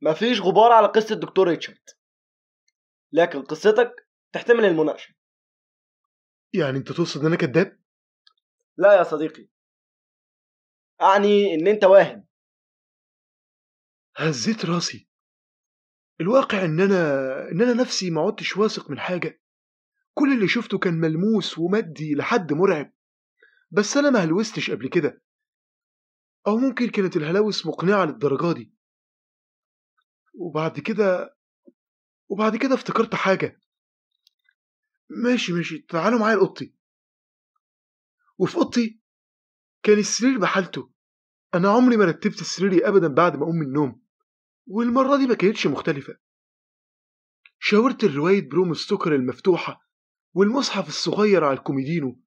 مفيش 0.02 0.40
غبار 0.40 0.72
على 0.72 0.86
قصة 0.86 1.14
دكتور 1.14 1.48
ريتشارد. 1.48 1.84
لكن 3.12 3.42
قصتك 3.42 4.08
تحتمل 4.32 4.64
المناقشة. 4.64 5.14
يعني 6.52 6.78
أنت 6.78 6.92
تقصد 6.92 7.20
إن 7.20 7.26
أنا 7.26 7.36
كذاب؟ 7.36 7.82
لا 8.76 8.98
يا 8.98 9.02
صديقي. 9.02 9.48
أعني 11.00 11.54
إن 11.54 11.68
أنت 11.68 11.84
واهم. 11.84 12.26
هزيت 14.16 14.64
راسي. 14.64 15.11
الواقع 16.20 16.64
ان 16.64 16.80
أنا 16.80 17.22
ان 17.50 17.62
أنا 17.62 17.72
نفسي 17.72 18.10
ما 18.10 18.20
عدتش 18.20 18.56
واثق 18.56 18.90
من 18.90 18.98
حاجة. 19.00 19.40
كل 20.14 20.32
اللي 20.32 20.48
شفته 20.48 20.78
كان 20.78 20.94
ملموس 20.94 21.58
ومادي 21.58 22.14
لحد 22.14 22.52
مرعب. 22.52 22.92
بس 23.70 23.96
أنا 23.96 24.10
ما 24.10 24.18
هلوستش 24.18 24.70
قبل 24.70 24.88
كده. 24.88 25.22
أو 26.46 26.56
ممكن 26.56 26.88
كانت 26.88 27.16
الهلاوس 27.16 27.66
مقنعة 27.66 28.04
للدرجة 28.04 28.52
دي. 28.52 28.74
وبعد 30.34 30.80
كده 30.80 31.36
وبعد 32.28 32.56
كده 32.56 32.74
افتكرت 32.74 33.14
حاجة. 33.14 33.60
ماشي 35.10 35.52
ماشي 35.52 35.78
تعالوا 35.78 36.18
معايا 36.18 36.36
لأوضتي. 36.36 36.74
وفي 38.38 38.56
أوضتي 38.56 39.00
كان 39.82 39.98
السرير 39.98 40.38
بحالته. 40.38 40.90
أنا 41.54 41.70
عمري 41.70 41.96
ما 41.96 42.04
رتبت 42.04 42.42
سريري 42.42 42.88
ابدا 42.88 43.08
بعد 43.08 43.36
ما 43.36 43.42
أقوم 43.42 43.56
من 43.56 43.66
النوم. 43.66 44.01
والمرة 44.66 45.16
دي 45.16 45.26
ما 45.26 45.34
كانتش 45.34 45.66
مختلفة. 45.66 46.18
شاورت 47.58 48.04
الرواية 48.04 48.48
برام 48.48 48.74
ستوكر 48.74 49.14
المفتوحة 49.14 49.88
والمصحف 50.34 50.88
الصغير 50.88 51.44
على 51.44 51.58
الكوميدينو. 51.58 52.22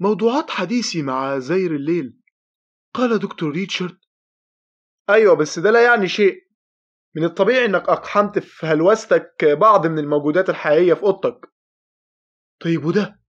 موضوعات 0.00 0.50
حديثي 0.50 1.02
مع 1.02 1.38
زير 1.38 1.74
الليل. 1.74 2.20
قال 2.94 3.18
دكتور 3.18 3.50
ريتشارد 3.50 3.98
أيوة 5.10 5.34
بس 5.36 5.58
ده 5.58 5.70
لا 5.70 5.84
يعني 5.84 6.08
شيء. 6.08 6.48
من 7.16 7.24
الطبيعي 7.24 7.64
إنك 7.64 7.88
أقحمت 7.88 8.38
في 8.38 8.66
هلوستك 8.66 9.44
بعض 9.44 9.86
من 9.86 9.98
الموجودات 9.98 10.50
الحقيقية 10.50 10.94
في 10.94 11.02
أوضتك. 11.02 11.52
طيب 12.60 12.84
وده؟ 12.84 13.20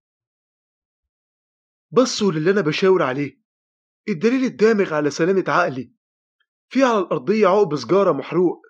بصوا 1.91 2.31
للي 2.31 2.51
أنا 2.51 2.61
بشاور 2.61 3.03
عليه. 3.03 3.41
الدليل 4.09 4.43
الدامغ 4.43 4.93
على 4.93 5.09
سلامة 5.09 5.43
عقلي. 5.47 5.93
في 6.69 6.83
على 6.83 6.99
الأرضية 6.99 7.47
عقب 7.47 7.75
سجارة 7.75 8.11
محروق. 8.11 8.61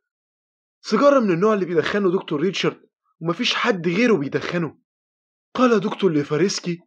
سيجارة 0.82 1.20
من 1.20 1.32
النوع 1.32 1.54
اللي 1.54 1.66
بيدخنه 1.66 2.12
دكتور 2.12 2.41
ريتشارد 2.41 2.89
ومفيش 3.22 3.56
حد 3.56 3.88
غيره 3.88 4.18
بيدخنه. 4.18 4.80
قال 5.54 5.80
دكتور 5.80 6.12
ليفارسكي 6.12 6.80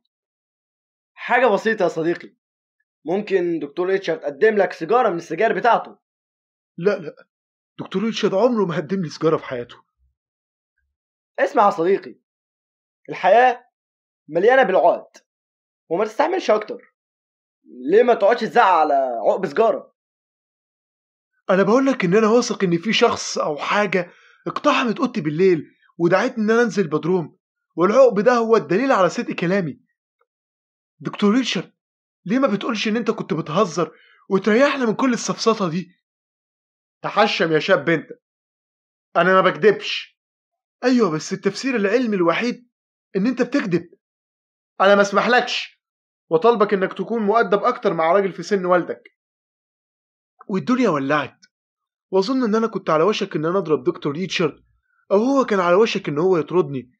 حاجة 1.15 1.47
بسيطة 1.47 1.83
يا 1.83 1.89
صديقي. 1.89 2.37
ممكن 3.05 3.59
دكتور 3.59 3.87
ريتشارد 3.87 4.21
قدم 4.21 4.57
لك 4.57 4.73
سيجارة 4.73 5.09
من 5.09 5.17
السجاير 5.17 5.53
بتاعته؟ 5.59 5.99
لا 6.77 6.99
لا. 6.99 7.27
دكتور 7.79 8.03
ريتشارد 8.03 8.35
عمره 8.35 8.65
ما 8.65 8.77
قدم 8.77 9.03
لي 9.03 9.09
سيجارة 9.09 9.37
في 9.37 9.45
حياته. 9.45 9.77
اسمع 11.39 11.65
يا 11.65 11.71
صديقي. 11.71 12.21
الحياة 13.09 13.65
مليانة 14.29 14.63
بالعقد 14.63 15.17
وما 15.89 16.05
تستعملش 16.05 16.51
أكتر. 16.51 16.95
ليه 17.65 18.03
ما 18.03 18.15
تقعدش 18.15 18.41
تزعق 18.41 18.67
على 18.67 18.95
عقب 19.29 19.47
سجارة 19.47 19.92
أنا 21.51 21.63
بقول 21.63 21.87
لك 21.87 22.05
إن 22.05 22.15
أنا 22.15 22.29
واثق 22.29 22.65
إن 22.65 22.79
في 22.79 22.93
شخص 22.93 23.39
أو 23.39 23.57
حاجة 23.57 24.11
اقتحمت 24.47 25.01
أوضتي 25.01 25.21
بالليل 25.21 25.65
ودعتني 25.99 26.45
إن 26.45 26.51
أنا 26.51 26.63
أنزل 26.63 26.83
البدروم 26.83 27.39
والعقب 27.77 28.21
ده 28.21 28.33
هو 28.35 28.57
الدليل 28.57 28.93
على 28.93 29.09
صدق 29.09 29.35
كلامي. 29.35 29.81
دكتور 31.01 31.35
ريتشارد 31.35 31.73
ليه 32.25 32.39
ما 32.39 32.49
بتقولش 32.49 32.89
إن 32.89 32.97
أنت 32.97 33.11
كنت 33.11 33.35
بتهزر 33.35 33.93
وتريحنا 34.29 34.87
من 34.87 34.95
كل 34.95 35.13
السفسطه 35.13 35.69
دي؟ 35.71 35.91
تحشم 37.03 37.53
يا 37.53 37.59
شاب 37.59 37.89
أنت. 37.89 38.09
أنا 39.17 39.35
ما 39.35 39.41
بكدبش. 39.41 40.19
أيوه 40.85 41.11
بس 41.11 41.33
التفسير 41.33 41.77
العلمي 41.77 42.17
الوحيد 42.17 42.69
إن 43.17 43.27
أنت 43.27 43.43
بتكذب 43.43 43.91
أنا 44.81 44.95
ما 44.95 45.03
اسمحلكش. 45.03 45.83
وطالبك 46.31 46.75
إنك 46.75 46.93
تكون 46.93 47.23
مؤدب 47.23 47.65
أكتر 47.65 47.95
مع 47.95 48.13
راجل 48.13 48.33
في 48.33 48.43
سن 48.43 48.65
والدك. 48.65 49.03
والدنيا 50.49 50.89
ولعت. 50.89 51.39
وأظن 52.11 52.45
إن 52.45 52.55
أنا 52.55 52.67
كنت 52.67 52.91
على 52.91 53.05
وشك 53.05 53.37
إن 53.37 53.45
أنا 53.45 53.59
أضرب 53.59 53.85
دكتور 53.85 54.13
ريتشارد 54.13 54.65
أو 55.13 55.17
هو 55.17 55.45
كان 55.45 55.61
على 55.61 55.75
وشك 55.75 56.09
إن 56.09 56.19
هو 56.19 56.39
يطردني. 56.39 56.93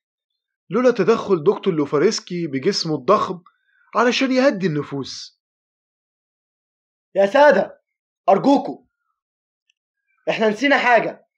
لولا 0.71 0.91
تدخل 0.91 1.45
دكتور 1.45 1.75
لوفاريسكي 1.75 2.47
بجسمه 2.47 2.95
الضخم 2.95 3.43
علشان 3.95 4.33
يهدي 4.33 4.67
النفوس. 4.67 5.43
يا 7.15 7.27
سادة 7.27 7.83
أرجوكوا 8.29 8.85
إحنا 10.31 10.49
نسينا 10.49 10.79
حاجة. 10.79 11.29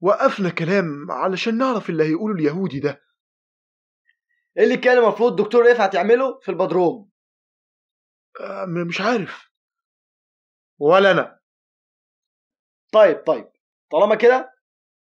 وقفنا 0.00 0.50
كلام 0.50 1.10
علشان 1.10 1.58
نعرف 1.58 1.90
اللي 1.90 2.04
هيقوله 2.04 2.34
اليهودي 2.34 2.80
ده. 2.80 3.02
إيه 4.58 4.64
اللي 4.64 4.76
كان 4.76 4.98
المفروض 4.98 5.40
الدكتور 5.40 5.70
رفعت 5.70 5.94
يعمله 5.94 6.40
في 6.42 6.50
البدروم؟ 6.50 7.10
آه، 8.40 8.64
مش 8.88 9.00
عارف. 9.00 9.50
ولا 10.78 11.10
أنا. 11.10 11.38
طيب 12.92 13.16
طيب. 13.26 13.48
طالما 13.90 14.14
كده 14.14 14.52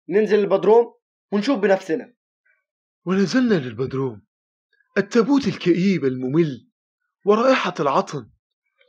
ننزل 0.08 0.38
البدروم 0.38 0.94
ونشوف 1.32 1.58
بنفسنا. 1.58 2.14
ونزلنا 3.04 3.54
للبدروم. 3.54 4.22
التابوت 4.98 5.48
الكئيب 5.48 6.04
الممل 6.04 6.68
ورائحة 7.26 7.74
العطن 7.80 8.30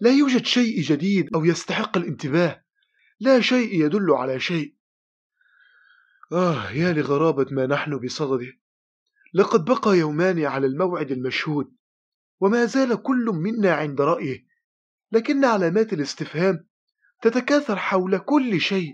لا 0.01 0.11
يوجد 0.11 0.45
شيء 0.45 0.81
جديد 0.81 1.35
أو 1.35 1.45
يستحق 1.45 1.97
الانتباه. 1.97 2.63
لا 3.19 3.41
شيء 3.41 3.85
يدل 3.85 4.11
على 4.11 4.39
شيء. 4.39 4.75
آه 6.31 6.71
يا 6.71 6.93
لغرابة 6.93 7.45
ما 7.51 7.65
نحن 7.65 7.97
بصدده 7.99 8.53
لقد 9.33 9.65
بقى 9.65 9.97
يومان 9.97 10.45
على 10.45 10.67
الموعد 10.67 11.11
المشهود 11.11 11.75
وما 12.39 12.65
زال 12.65 13.01
كل 13.03 13.25
منا 13.33 13.73
عند 13.73 14.01
رأيه. 14.01 14.45
لكن 15.11 15.45
علامات 15.45 15.93
الاستفهام 15.93 16.67
تتكاثر 17.25 17.75
حول 17.75 18.17
كل 18.17 18.61
شيء. 18.61 18.93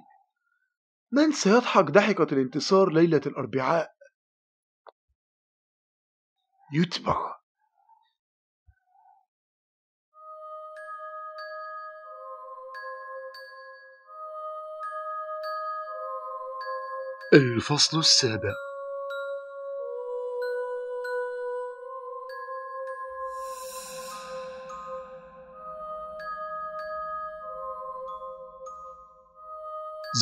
من 1.12 1.32
سيضحك 1.32 1.84
ضحكة 1.84 2.28
الانتصار 2.32 2.90
ليلة 2.90 3.22
الأربعاء؟ 3.26 3.92
يتبع 6.74 7.36
الفصل 17.34 18.00
السابع. 18.00 18.71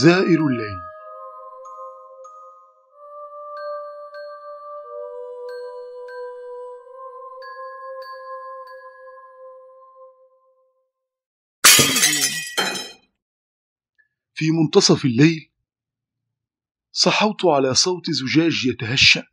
زائر 0.03 0.47
الليل. 0.47 0.79
في 14.33 14.51
منتصف 14.51 15.05
الليل 15.05 15.51
صحوت 16.91 17.45
على 17.45 17.73
صوت 17.73 18.09
زجاج 18.09 18.65
يتهشأ. 18.65 19.27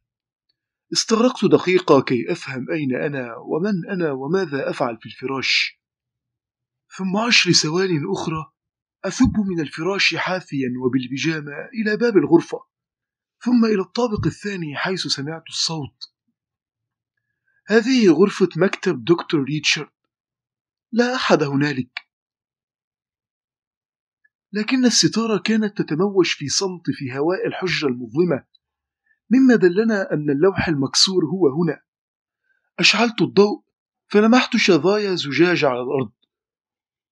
استغرقت 0.93 1.45
دقيقة 1.45 2.03
كي 2.03 2.33
أفهم 2.33 2.71
أين 2.71 2.97
أنا 2.97 3.37
ومن 3.37 3.91
أنا 3.91 4.13
وماذا 4.13 4.71
أفعل 4.71 4.97
في 4.97 5.07
الفراش. 5.07 5.81
ثم 6.97 7.17
عشر 7.17 7.53
ثوان 7.53 8.11
أخرى 8.13 8.56
أثب 9.05 9.39
من 9.39 9.61
الفراش 9.61 10.15
حافيا 10.15 10.69
وبالبيجامة 10.85 11.53
إلى 11.75 11.97
باب 11.97 12.17
الغرفة 12.17 12.59
ثم 13.41 13.65
إلى 13.65 13.81
الطابق 13.81 14.27
الثاني 14.27 14.77
حيث 14.77 15.07
سمعت 15.07 15.43
الصوت. 15.49 16.13
هذه 17.67 18.11
غرفة 18.13 18.49
مكتب 18.57 19.05
دكتور 19.05 19.45
ريتشارد. 19.45 19.91
لا 20.93 21.15
أحد 21.15 21.43
هنالك. 21.43 22.01
لكن 24.53 24.85
الستارة 24.85 25.39
كانت 25.39 25.83
تتموج 25.83 26.27
في 26.27 26.49
صمت 26.49 26.91
في 26.91 27.19
هواء 27.19 27.47
الحجرة 27.47 27.89
المظلمة 27.89 28.45
مما 29.31 29.57
دلنا 29.57 30.13
أن 30.13 30.31
اللوح 30.31 30.69
المكسور 30.69 31.25
هو 31.25 31.63
هنا. 31.63 31.83
أشعلت 32.79 33.23
الضوء 33.23 33.65
فلمحت 34.07 34.57
شظايا 34.57 35.15
زجاج 35.15 35.65
على 35.65 35.83
الأرض. 35.83 36.13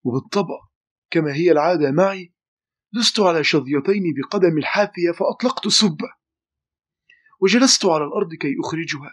وبالطبع 0.05 0.74
كما 1.15 1.35
هي 1.35 1.53
العادة 1.53 1.91
معي 1.91 2.35
لست 2.93 3.21
على 3.21 3.45
شظيتين 3.45 4.03
بقدم 4.17 4.59
الحافية 4.59 5.11
فأطلقت 5.11 5.69
سبة. 5.69 6.09
وجلست 7.41 7.85
على 7.85 8.05
الأرض 8.05 8.35
كي 8.35 8.55
أخرجها 8.65 9.11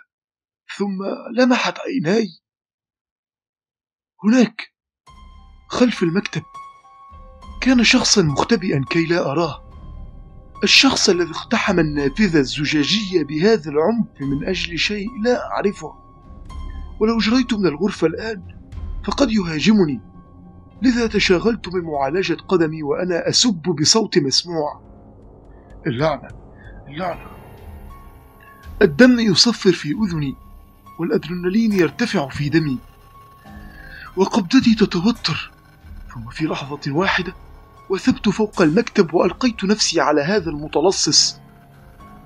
ثم 0.77 1.03
لمحت 1.37 1.79
عيناي. 1.79 2.27
هناك 4.23 4.73
خلف 5.69 6.03
المكتب. 6.03 6.43
كان 7.61 7.83
شخصا 7.83 8.21
مختبئا 8.21 8.85
كي 8.89 9.05
لا 9.05 9.31
أراه. 9.31 9.71
الشخص 10.63 11.09
الذي 11.09 11.31
اقتحم 11.31 11.79
النافذة 11.79 12.39
الزجاجية 12.39 13.23
بهذا 13.23 13.71
العمق 13.71 14.21
من 14.21 14.47
أجل 14.47 14.79
شيء 14.79 15.07
لا 15.23 15.51
أعرفه. 15.51 15.93
ولو 16.99 17.17
جريت 17.17 17.53
من 17.53 17.67
الغرفة 17.67 18.07
الآن 18.07 18.61
فقد 19.05 19.31
يهاجمني. 19.31 20.10
لذا 20.81 21.07
تشاغلت 21.07 21.69
بمعالجة 21.69 22.37
قدمي 22.47 22.83
وأنا 22.83 23.29
أسب 23.29 23.75
بصوت 23.81 24.17
مسموع. 24.17 24.81
اللعنة 25.87 26.27
اللعنة. 26.87 27.25
الدم 28.81 29.19
يصفر 29.19 29.71
في 29.71 29.91
أذني 29.91 30.35
والأدرينالين 30.99 31.73
يرتفع 31.73 32.29
في 32.29 32.49
دمي. 32.49 32.77
وقبضتي 34.15 34.75
تتوتر 34.75 35.51
ثم 36.13 36.29
في 36.29 36.45
لحظة 36.45 36.91
واحدة 36.91 37.33
وثبت 37.89 38.29
فوق 38.29 38.61
المكتب 38.61 39.13
وألقيت 39.13 39.63
نفسي 39.63 40.01
على 40.01 40.21
هذا 40.21 40.49
المتلصص. 40.49 41.39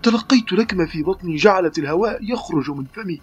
تلقيت 0.03 0.53
لكمة 0.53 0.85
في 0.85 1.03
بطني 1.03 1.35
جعلت 1.35 1.77
الهواء 1.77 2.31
يخرج 2.31 2.71
من 2.71 2.85
فمي. 2.85 3.21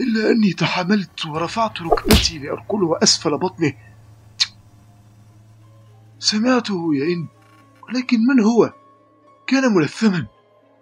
إلا 0.00 0.30
أني 0.30 0.52
تحملت 0.52 1.26
ورفعت 1.26 1.82
ركبتي 1.82 2.38
لأركلها 2.38 3.02
أسفل 3.02 3.38
بطنه. 3.38 3.72
سمعته 6.18 6.94
يئن 6.94 7.26
ولكن 7.88 8.18
من 8.26 8.40
هو؟ 8.40 8.72
كان 9.46 9.74
ملثما 9.74 10.26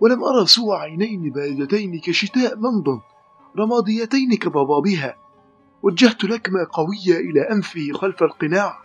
ولم 0.01 0.25
أرى 0.25 0.47
سوى 0.47 0.77
عينين 0.77 1.31
باردتين 1.31 2.01
كشتاء 2.01 2.55
لندن 2.55 3.01
رماديتين 3.59 4.35
كضبابها 4.35 5.17
وجهت 5.83 6.25
لكمة 6.25 6.67
قوية 6.73 7.21
إلى 7.21 7.41
أنفه 7.41 7.93
خلف 7.93 8.23
القناع. 8.23 8.79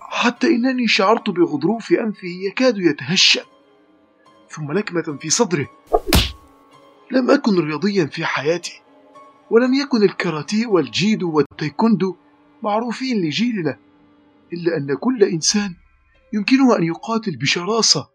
حتى 0.00 0.46
إنني 0.46 0.88
شعرت 0.88 1.30
بغضروف 1.30 1.92
أنفه 1.92 2.28
يكاد 2.28 2.78
يتهشأ. 2.78 3.42
ثم 4.48 4.72
لكمة 4.72 5.18
في 5.20 5.30
صدره. 5.30 5.68
لم 7.10 7.30
أكن 7.30 7.58
رياضيا 7.58 8.04
في 8.04 8.24
حياتي 8.24 8.80
ولم 9.50 9.74
يكن 9.74 10.02
الكاراتيه 10.02 10.66
والجيدو 10.66 11.30
والتايكوندو 11.32 12.16
معروفين 12.62 13.20
لجيلنا. 13.20 13.78
إلا 14.52 14.76
أن 14.76 14.96
كل 14.96 15.24
إنسان 15.24 15.74
يمكنه 16.32 16.76
أن 16.78 16.82
يقاتل 16.82 17.36
بشراسة 17.36 18.08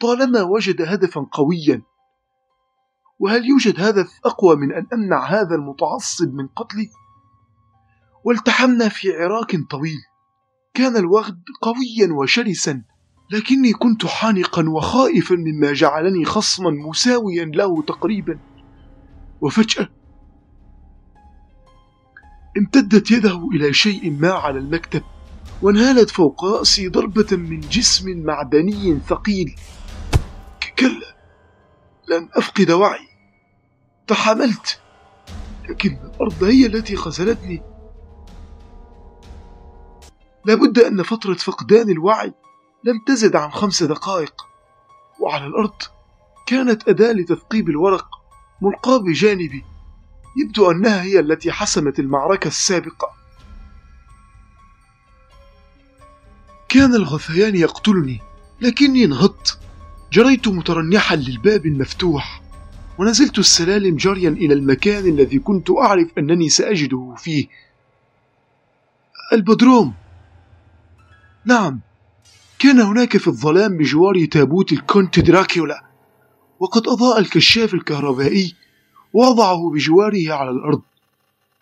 طالما 0.00 0.42
وجد 0.42 0.82
هدفا 0.82 1.26
قويا. 1.32 1.82
وهل 3.18 3.44
يوجد 3.44 3.80
هدف 3.80 4.20
أقوى 4.24 4.56
من 4.56 4.72
أن 4.72 4.86
أمنع 4.92 5.24
هذا 5.24 5.54
المتعصب 5.54 6.34
من 6.34 6.46
قتلي؟ 6.46 6.90
والتحمنا 8.24 8.88
في 8.88 9.12
عراك 9.12 9.56
طويل. 9.70 9.98
كان 10.74 10.96
الوغد 10.96 11.42
قويا 11.62 12.12
وشرسا 12.12 12.82
لكني 13.30 13.72
كنت 13.72 14.06
حانقا 14.06 14.68
وخائفا 14.68 15.34
مما 15.34 15.72
جعلني 15.72 16.24
خصما 16.24 16.70
مساويا 16.70 17.44
له 17.44 17.82
تقريبا. 17.82 18.38
وفجأة 19.40 19.88
امتدت 22.58 23.10
يده 23.10 23.48
إلى 23.54 23.72
شيء 23.72 24.10
ما 24.10 24.32
على 24.32 24.58
المكتب. 24.58 25.02
وانهالت 25.62 26.10
فوق 26.10 26.44
رأسي 26.44 26.88
ضربة 26.88 27.36
من 27.36 27.60
جسم 27.60 28.22
معدني 28.24 29.00
ثقيل. 29.08 29.56
لن 32.08 32.28
أفقد 32.34 32.70
وعي. 32.70 33.08
تحاملت 34.06 34.80
لكن 35.68 35.98
الأرض 36.04 36.44
هي 36.44 36.66
التي 36.66 36.96
خذلتني 36.96 37.62
لابد 40.44 40.78
أن 40.78 41.02
فترة 41.02 41.34
فقدان 41.34 41.90
الوعي 41.90 42.34
لم 42.84 43.00
تزد 43.06 43.36
عن 43.36 43.50
خمس 43.50 43.82
دقائق 43.82 44.46
وعلى 45.20 45.46
الأرض 45.46 45.82
كانت 46.46 46.88
أداة 46.88 47.12
لتثقيب 47.12 47.68
الورق 47.68 48.08
ملقاة 48.62 48.96
بجانبي. 48.96 49.64
يبدو 50.36 50.70
أنها 50.70 51.02
هي 51.02 51.20
التي 51.20 51.52
حسمت 51.52 51.98
المعركة 51.98 52.48
السابقة. 52.48 53.23
كان 56.68 56.94
الغثيان 56.94 57.56
يقتلني 57.56 58.20
لكني 58.60 59.06
نهضت 59.06 59.58
جريت 60.12 60.48
مترنحا 60.48 61.16
للباب 61.16 61.66
المفتوح 61.66 62.42
ونزلت 62.98 63.38
السلالم 63.38 63.96
جريا 63.96 64.28
إلى 64.28 64.54
المكان 64.54 65.06
الذي 65.06 65.38
كنت 65.38 65.70
أعرف 65.70 66.08
أنني 66.18 66.48
سأجده 66.48 67.14
فيه. 67.18 67.46
البدروم. 69.32 69.94
نعم 71.44 71.80
كان 72.58 72.80
هناك 72.80 73.16
في 73.16 73.28
الظلام 73.28 73.76
بجوار 73.76 74.24
تابوت 74.24 74.72
الكونت 74.72 75.20
دراكولا 75.20 75.84
وقد 76.60 76.88
أضاء 76.88 77.18
الكشاف 77.18 77.74
الكهربائي 77.74 78.54
ووضعه 79.12 79.70
بجواره 79.70 80.32
على 80.32 80.50
الأرض 80.50 80.82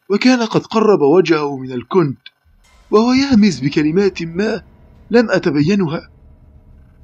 وكان 0.08 0.42
قد 0.42 0.66
قرب 0.66 1.00
وجهه 1.00 1.56
من 1.56 1.72
الكونت 1.72 2.18
وهو 2.90 3.12
يهمس 3.12 3.60
بكلمات 3.60 4.22
ما 4.22 4.62
لم 5.12 5.30
أتبينها. 5.30 6.08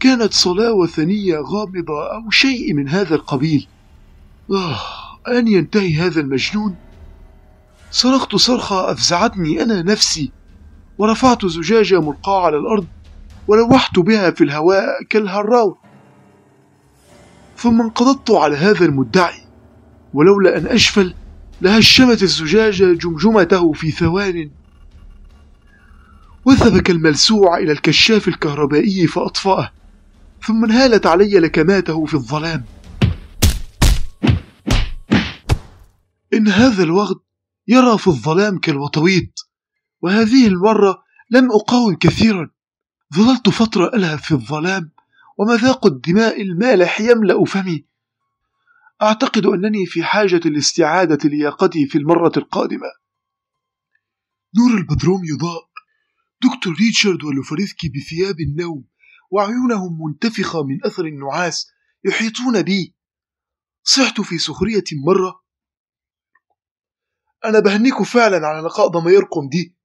كانت 0.00 0.32
صلاة 0.32 0.72
وثنية 0.72 1.36
غامضة 1.38 2.12
أو 2.14 2.30
شيء 2.30 2.74
من 2.74 2.88
هذا 2.88 3.14
القبيل. 3.14 3.66
آه 4.50 4.78
أن 5.38 5.48
ينتهي 5.48 5.94
هذا 5.94 6.20
المجنون. 6.20 6.76
صرخت 7.90 8.36
صرخة 8.36 8.92
أفزعتني 8.92 9.62
أنا 9.62 9.82
نفسي 9.82 10.30
ورفعت 10.98 11.46
زجاجة 11.46 12.00
ملقاة 12.00 12.46
على 12.46 12.56
الأرض 12.56 12.86
ولوحت 13.48 13.98
بها 13.98 14.30
في 14.30 14.44
الهواء 14.44 15.02
كالهراو 15.11 15.76
ثم 17.56 17.80
انقضضت 17.80 18.30
على 18.30 18.56
هذا 18.56 18.84
المدعي 18.84 19.42
ولولا 20.14 20.59
أن 20.59 20.66
أشفل 20.66 21.14
لهشمت 21.61 22.22
الزجاجة 22.22 22.92
جمجمته 22.92 23.72
في 23.72 23.90
ثوان 23.90 24.50
وثبك 26.49 26.90
الملسوع 26.90 27.59
إلى 27.59 27.72
الكشاف 27.72 28.28
الكهربائي 28.28 29.07
فأطفأه 29.07 29.72
ثم 30.46 30.64
انهالت 30.64 31.07
علي 31.07 31.38
لكماته 31.38 32.05
في 32.05 32.14
الظلام. 32.14 32.64
إن 36.34 36.49
هذا 36.49 36.82
الوغد 36.82 37.16
يرى 37.68 37.99
في 37.99 38.07
الظلام 38.07 38.59
كالوطويط 38.59 39.49
وهذه 40.01 40.46
المرة 40.46 41.03
لم 41.30 41.53
أقاوم 41.53 41.94
كثيرا. 41.94 42.51
ظللت 43.14 43.49
فترة 43.49 43.90
ألهب 43.94 44.18
في 44.18 44.32
الظلام 44.32 44.90
ومذاق 45.38 45.86
الدماء 45.86 46.42
المالح 46.42 47.01
يملأ 47.01 47.44
فمي. 47.44 47.84
أعتقد 49.03 49.46
أنني 49.46 49.86
في 49.86 50.05
حاجة 50.05 50.40
لاستعادة 50.44 51.28
لياقتي 51.28 51.86
في 51.86 51.99
المرة 51.99 52.32
القادمة. 52.36 52.88
نور 54.59 54.78
البدروم 54.78 55.24
يضاء. 55.24 55.68
دكتور 56.43 56.74
ريتشارد 56.74 57.24
ولوفريسكي 57.24 57.89
بثياب 57.89 58.41
النوم 58.41 58.89
وعيونهم 59.30 59.99
منتفخة 60.03 60.62
من 60.64 60.84
أثر 60.86 61.05
النعاس 61.05 61.70
يحيطون 62.05 62.62
بي. 62.62 62.97
صحت 63.82 64.20
في 64.20 64.39
سخرية 64.39 64.84
مرة. 65.07 65.45
أنا 67.45 67.59
بهنيكوا 67.61 68.05
فعلا 68.05 68.47
على 68.47 68.66
لقاء 68.66 68.89
ضميركم 68.89 69.49
دي 69.49 69.76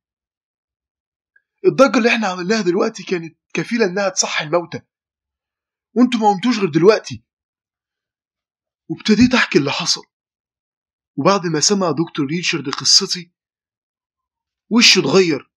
الضجة 1.65 1.97
اللي 1.97 2.09
إحنا 2.15 2.27
عملناها 2.27 2.61
دلوقتي 2.61 3.03
كانت 3.03 3.37
كفيلة 3.53 3.85
إنها 3.85 4.09
تصحي 4.09 4.45
الموتى. 4.45 4.81
وانتوا 5.93 6.19
ما 6.19 6.33
قمتوش 6.33 6.59
غير 6.59 6.69
دلوقتي. 6.69 7.23
وابتديت 8.89 9.33
أحكي 9.33 9.57
اللي 9.59 9.71
حصل. 9.71 10.01
وبعد 11.15 11.45
ما 11.45 11.59
سمع 11.59 11.91
دكتور 11.91 12.25
ريتشارد 12.25 12.69
قصتي 12.69 13.31
وشه 14.69 14.99
اتغير. 14.99 15.52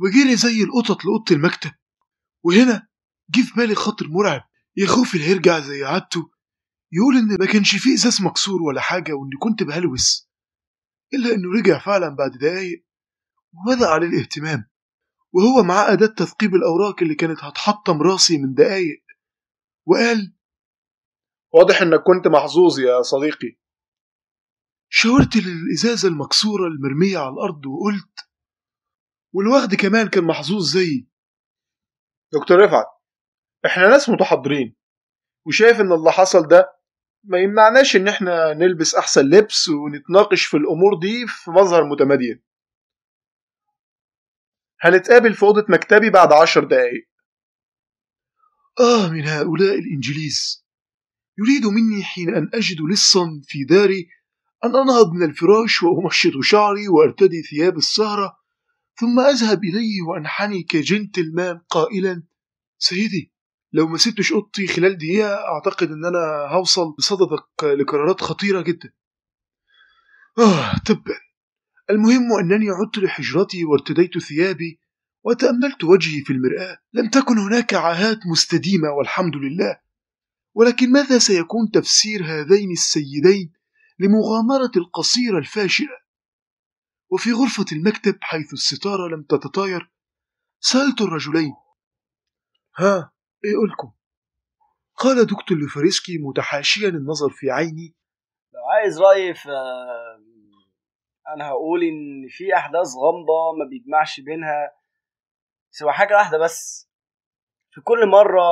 وجري 0.00 0.36
زي 0.36 0.62
القطط 0.62 1.04
لأوضة 1.04 1.24
المكتب. 1.36 1.70
وهنا 2.44 2.88
جه 3.30 3.40
في 3.42 3.54
بالي 3.56 3.74
خاطر 3.74 4.08
مرعب. 4.08 4.42
يخوف 4.76 5.14
اللي 5.14 5.26
هيرجع 5.26 5.60
زي 5.60 5.84
عادته 5.84 6.30
يقول 6.92 7.16
إن 7.16 7.36
ما 7.40 7.52
كانش 7.52 7.76
فيه 7.76 7.94
إزاز 7.94 8.22
مكسور 8.22 8.62
ولا 8.62 8.80
حاجة 8.80 9.12
وإني 9.12 9.36
كنت 9.40 9.62
بهلوس. 9.62 10.30
إلا 11.14 11.34
إنه 11.34 11.50
رجع 11.58 11.78
فعلا 11.78 12.08
بعد 12.08 12.30
دقايق 12.30 12.86
وبدأ 13.52 13.88
عليه 13.88 14.06
الاهتمام. 14.06 14.70
وهو 15.32 15.62
معاه 15.62 15.92
أداة 15.92 16.06
تثقيب 16.06 16.54
الأوراق 16.54 17.02
اللي 17.02 17.14
كانت 17.14 17.38
هتحطم 17.44 18.02
رأسي 18.02 18.38
من 18.38 18.54
دقايق. 18.54 19.04
وقال 19.86 20.34
واضح 21.52 21.82
إنك 21.82 22.00
كنت 22.02 22.28
محظوظ 22.28 22.78
يا 22.80 23.02
صديقي. 23.02 23.58
شاورت 24.88 25.36
للإزازة 25.36 26.08
المكسورة 26.08 26.66
المرمية 26.66 27.18
على 27.18 27.28
الأرض 27.28 27.66
وقلت 27.66 28.29
والوغد 29.32 29.74
كمان 29.74 30.08
كان 30.08 30.24
محظوظ 30.24 30.62
زيي. 30.64 31.08
دكتور 32.32 32.58
رفعت 32.58 32.86
إحنا 33.66 33.88
ناس 33.88 34.08
متحضرين 34.08 34.76
وشايف 35.46 35.80
إن 35.80 35.92
اللي 35.92 36.12
حصل 36.12 36.48
ده 36.48 36.72
ما 37.24 37.38
يمنعناش 37.38 37.96
إن 37.96 38.08
إحنا 38.08 38.54
نلبس 38.54 38.94
أحسن 38.94 39.20
لبس 39.30 39.68
ونتناقش 39.68 40.44
في 40.44 40.56
الأمور 40.56 40.98
دي 41.00 41.26
في 41.26 41.50
مظهر 41.50 41.84
متمدين 41.84 42.42
هنتقابل 44.80 45.34
في 45.34 45.42
أوضة 45.42 45.66
مكتبي 45.68 46.10
بعد 46.10 46.32
عشر 46.32 46.64
دقايق. 46.64 47.08
آه 48.80 49.08
من 49.12 49.26
هؤلاء 49.28 49.74
الإنجليز. 49.78 50.66
يريد 51.38 51.66
مني 51.66 52.04
حين 52.04 52.34
أن 52.34 52.50
أجد 52.54 52.76
لصا 52.92 53.40
في 53.44 53.64
داري 53.64 54.08
أن 54.64 54.76
أنهض 54.76 55.12
من 55.12 55.22
الفراش 55.30 55.82
وأمشط 55.82 56.30
شعري 56.42 56.88
وأرتدي 56.88 57.42
ثياب 57.42 57.76
السهرة 57.76 58.39
ثم 59.00 59.20
أذهب 59.20 59.64
إليه 59.64 60.02
وأنحني 60.08 60.62
كجنتلمان 60.62 61.58
قائلا 61.58 62.22
سيدي 62.78 63.32
لو 63.72 63.86
ما 63.86 63.98
سبتش 63.98 64.32
أوضتي 64.32 64.66
خلال 64.66 64.98
دقيقة 64.98 65.34
أعتقد 65.34 65.90
أن 65.90 66.04
أنا 66.04 66.46
هوصل 66.48 66.94
بصددك 66.98 67.64
لقرارات 67.64 68.20
خطيرة 68.20 68.60
جدا. 68.60 68.92
آه 70.38 70.78
تبا 70.78 71.14
المهم 71.90 72.32
أنني 72.32 72.70
عدت 72.70 72.98
لحجرتي 72.98 73.64
وارتديت 73.64 74.18
ثيابي 74.18 74.80
وتأملت 75.24 75.84
وجهي 75.84 76.24
في 76.24 76.32
المرآة. 76.32 76.78
لم 76.92 77.10
تكن 77.10 77.38
هناك 77.38 77.74
عاهات 77.74 78.18
مستديمة 78.26 78.90
والحمد 78.90 79.36
لله. 79.36 79.80
ولكن 80.54 80.92
ماذا 80.92 81.18
سيكون 81.18 81.70
تفسير 81.70 82.24
هذين 82.24 82.70
السيدين 82.70 83.52
لمغامرة 83.98 84.72
القصيرة 84.76 85.38
الفاشلة؟ 85.38 85.99
وفي 87.12 87.32
غرفة 87.32 87.64
المكتب 87.72 88.18
حيث 88.20 88.52
الستارة 88.52 89.08
لم 89.08 89.22
تتطاير 89.22 89.90
سألت 90.60 91.00
الرجلين. 91.00 91.54
ها 92.76 93.12
إيه 93.44 93.56
قولكم 93.56 93.92
قال 94.96 95.26
دكتور 95.26 95.58
لوفريسكي 95.58 96.18
متحاشيا 96.18 96.88
النظر 96.88 97.30
في 97.30 97.50
عيني. 97.50 97.94
لو 98.52 98.60
عايز 98.74 99.00
رأيي 99.00 99.34
ف 99.34 99.48
أنا 101.28 101.48
هقول 101.48 101.82
إن 101.82 102.28
في 102.28 102.54
أحداث 102.56 102.86
غامضة 102.86 103.52
ما 103.58 103.64
بيجمعش 103.70 104.20
بينها 104.20 104.72
سوى 105.70 105.92
حاجة 105.92 106.14
واحدة 106.14 106.38
بس. 106.38 106.90
في 107.70 107.80
كل 107.80 108.06
مرة 108.08 108.42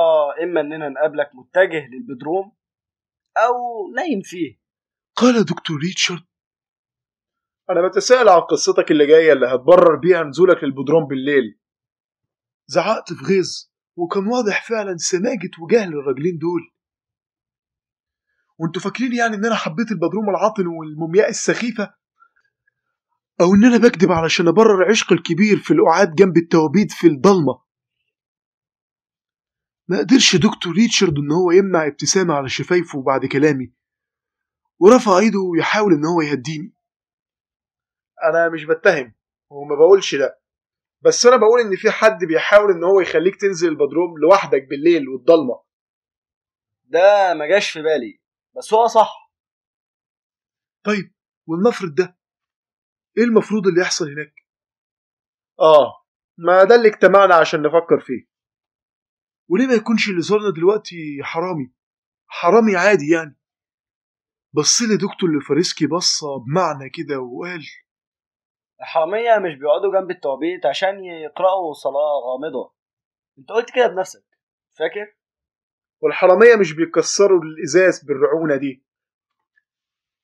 إما 0.43 0.61
إننا 0.61 0.89
نقابلك 0.89 1.31
متجه 1.33 1.87
للبدروم 1.87 2.55
أو 3.37 3.53
نايم 3.95 4.21
فيه. 4.21 4.59
قال 5.15 5.45
دكتور 5.45 5.77
ريتشارد 5.77 6.28
أنا 7.69 7.87
بتساءل 7.87 8.29
عن 8.29 8.39
قصتك 8.39 8.91
اللي 8.91 9.07
جاية 9.07 9.33
اللي 9.33 9.47
هتبرر 9.47 9.95
بيها 9.95 10.23
نزولك 10.23 10.63
للبدروم 10.63 11.07
بالليل. 11.07 11.59
زعقت 12.67 13.13
في 13.13 13.25
غيظ 13.25 13.47
وكان 13.95 14.27
واضح 14.27 14.67
فعلا 14.69 14.97
سماجة 14.97 15.51
وجهل 15.61 15.87
الراجلين 15.87 16.37
دول. 16.37 16.61
وانتوا 18.57 18.81
فاكرين 18.81 19.13
يعني 19.13 19.35
إن 19.35 19.45
أنا 19.45 19.55
حبيت 19.55 19.91
البدروم 19.91 20.29
العاطل 20.29 20.67
والمومياء 20.67 21.29
السخيفة؟ 21.29 21.93
أو 23.41 23.53
إن 23.55 23.65
أنا 23.65 23.77
بكذب 23.77 24.11
علشان 24.11 24.47
أبرر 24.47 24.89
عشق 24.89 25.13
الكبير 25.13 25.57
في 25.57 25.73
القعاد 25.73 26.15
جنب 26.15 26.37
التوابيت 26.37 26.91
في 26.91 27.07
الضلمة؟ 27.07 27.61
ما 29.87 29.97
قدرش 29.97 30.35
دكتور 30.35 30.73
ريتشارد 30.73 31.17
إن 31.17 31.31
هو 31.31 31.51
يمنع 31.51 31.87
ابتسامة 31.87 32.33
على 32.33 32.49
شفايفه 32.49 33.03
بعد 33.03 33.25
كلامي. 33.25 33.73
ورفع 34.79 35.17
إيده 35.19 35.51
يحاول 35.59 35.93
إن 35.93 36.05
هو 36.05 36.21
يهديني. 36.21 36.78
أنا 38.23 38.49
مش 38.49 38.65
بتهم 38.65 39.15
وما 39.51 39.75
بقولش 39.75 40.15
ده 40.15 40.41
بس 41.05 41.25
أنا 41.25 41.37
بقول 41.37 41.59
إن 41.59 41.75
في 41.75 41.91
حد 41.91 42.25
بيحاول 42.25 42.71
إن 42.71 42.83
هو 42.83 42.99
يخليك 42.99 43.35
تنزل 43.41 43.67
البدروم 43.69 44.17
لوحدك 44.21 44.63
بالليل 44.69 45.09
والضلمة. 45.09 45.63
ده 46.83 47.33
ما 47.33 47.47
جاش 47.47 47.71
في 47.71 47.81
بالي 47.81 48.21
بس 48.57 48.73
هو 48.73 48.87
صح. 48.87 49.31
طيب 50.85 51.13
ولنفرض 51.47 51.95
ده؟ 51.95 52.17
إيه 53.17 53.23
المفروض 53.23 53.67
اللي 53.67 53.81
يحصل 53.81 54.05
هناك؟ 54.11 54.33
آه 55.59 56.05
ما 56.37 56.63
ده 56.63 56.75
اللي 56.75 56.87
اجتمعنا 56.87 57.35
عشان 57.35 57.61
نفكر 57.61 57.99
فيه. 57.99 58.29
وليه 59.49 59.67
ما 59.67 59.73
يكونش 59.73 60.09
اللي 60.09 60.21
زارنا 60.21 60.49
دلوقتي 60.55 61.19
حرامي؟ 61.23 61.73
حرامي 62.27 62.75
عادي 62.75 63.09
يعني. 63.09 63.39
بص 64.53 64.81
لي 64.81 64.97
دكتور 64.97 65.29
لفارسكي 65.37 65.87
بصة 65.87 66.27
بمعنى 66.39 66.89
كده 66.89 67.19
وقال 67.19 67.63
الحرامية 68.81 69.37
مش 69.37 69.55
بيقعدوا 69.55 69.91
جنب 69.99 70.11
التوابيت 70.11 70.65
عشان 70.65 71.03
يقرأوا 71.05 71.73
صلاة 71.73 72.19
غامضة. 72.25 72.73
أنت 73.39 73.51
قلت 73.51 73.75
كده 73.75 73.87
بنفسك 73.87 74.23
فاكر؟ 74.77 75.15
والحرامية 76.01 76.55
مش 76.55 76.73
بيكسروا 76.73 77.41
الإزاز 77.43 78.03
بالرعونة 78.03 78.55
دي. 78.55 78.83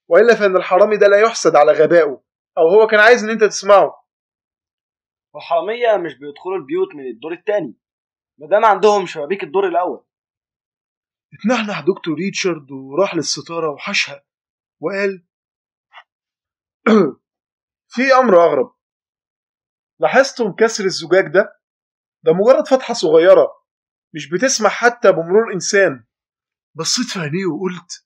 وإلا 0.07 0.35
فإن 0.35 0.55
الحرامي 0.55 0.97
ده 0.97 1.07
لا 1.07 1.19
يحسد 1.19 1.55
على 1.55 1.71
غبائه 1.71 2.21
أو 2.57 2.67
هو 2.67 2.87
كان 2.87 2.99
عايز 2.99 3.23
إن 3.23 3.29
أنت 3.29 3.43
تسمعه. 3.43 4.05
والحرامية 5.33 5.97
مش 5.97 6.13
بيدخلوا 6.19 6.57
البيوت 6.57 6.95
من 6.95 7.07
الدور 7.07 7.31
التاني 7.31 7.75
مادام 8.37 8.65
عندهم 8.65 9.05
شبابيك 9.05 9.43
الدور 9.43 9.67
الأول. 9.67 10.05
اتنحنح 11.33 11.79
دكتور 11.79 12.15
ريتشارد 12.15 12.71
وراح 12.71 13.15
للستارة 13.15 13.69
وحشها 13.69 14.23
وقال 14.79 15.25
في 17.95 18.13
أمر 18.13 18.45
أغرب. 18.45 18.75
لاحظتم 19.99 20.51
كسر 20.55 20.83
الزجاج 20.83 21.27
ده؟ 21.33 21.59
ده 22.23 22.33
مجرد 22.33 22.67
فتحة 22.67 22.93
صغيرة 22.93 23.47
مش 24.15 24.29
بتسمح 24.29 24.71
حتى 24.71 25.11
بمرور 25.11 25.53
إنسان. 25.53 26.05
بصيت 26.75 27.05
في 27.07 27.19
عينيه 27.19 27.45
وقلت 27.45 28.05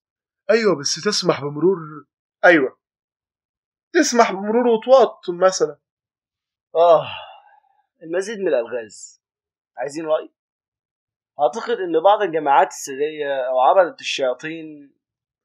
أيوة 0.50 0.80
بس 0.80 1.04
تسمح 1.04 1.42
بمرور 1.42 1.78
أيوة. 2.46 2.80
تسمح 3.94 4.32
بمرور 4.32 4.68
وطواط 4.68 5.30
مثلا. 5.30 5.80
آه 6.76 7.08
المزيد 8.04 8.40
من 8.40 8.48
الألغاز 8.48 9.22
عايزين 9.78 10.06
رأي؟ 10.06 10.34
أعتقد 11.40 11.78
إن 11.78 12.04
بعض 12.04 12.22
الجماعات 12.22 12.68
السرية 12.68 13.48
أو 13.50 13.60
عبدة 13.60 13.96
الشياطين 14.00 14.94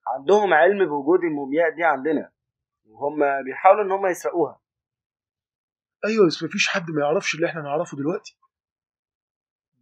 عندهم 0.06 0.54
علم 0.54 0.86
بوجود 0.88 1.20
المومياء 1.20 1.70
دي 1.76 1.84
عندنا. 1.84 2.33
وهم 2.84 3.42
بيحاولوا 3.44 3.84
إن 3.84 3.90
هم 3.92 4.06
يسرقوها. 4.06 4.60
أيوة 6.04 6.26
بس 6.26 6.42
مفيش 6.42 6.68
حد 6.68 6.90
ما 6.90 7.00
يعرفش 7.00 7.34
اللي 7.34 7.46
إحنا 7.46 7.62
نعرفه 7.62 7.96
دلوقتي. 7.96 8.38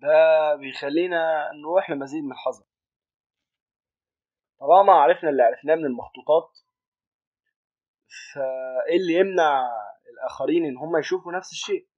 ده 0.03 0.09
بيخلينا 0.57 1.51
نروح 1.63 1.91
لمزيد 1.91 2.25
من 2.25 2.33
الحذر 2.33 2.65
طالما 4.61 4.93
عرفنا 4.93 5.31
اللي 5.31 5.43
عرفناه 5.43 5.75
من 5.75 5.85
المخطوطات 5.85 6.59
فإيه 8.35 8.97
اللي 8.97 9.15
يمنع 9.15 9.71
الآخرين 10.13 10.65
إن 10.65 10.77
هم 10.77 10.97
يشوفوا 10.97 11.33
نفس 11.33 11.53
الشيء؟ 11.53 11.89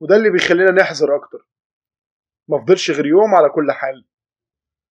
وده 0.00 0.16
اللي 0.16 0.30
بيخلينا 0.30 0.70
نحذر 0.70 1.16
أكتر. 1.16 1.48
ما 2.48 2.58
فضلش 2.58 2.90
غير 2.90 3.06
يوم 3.06 3.34
على 3.34 3.48
كل 3.48 3.72
حال. 3.72 4.08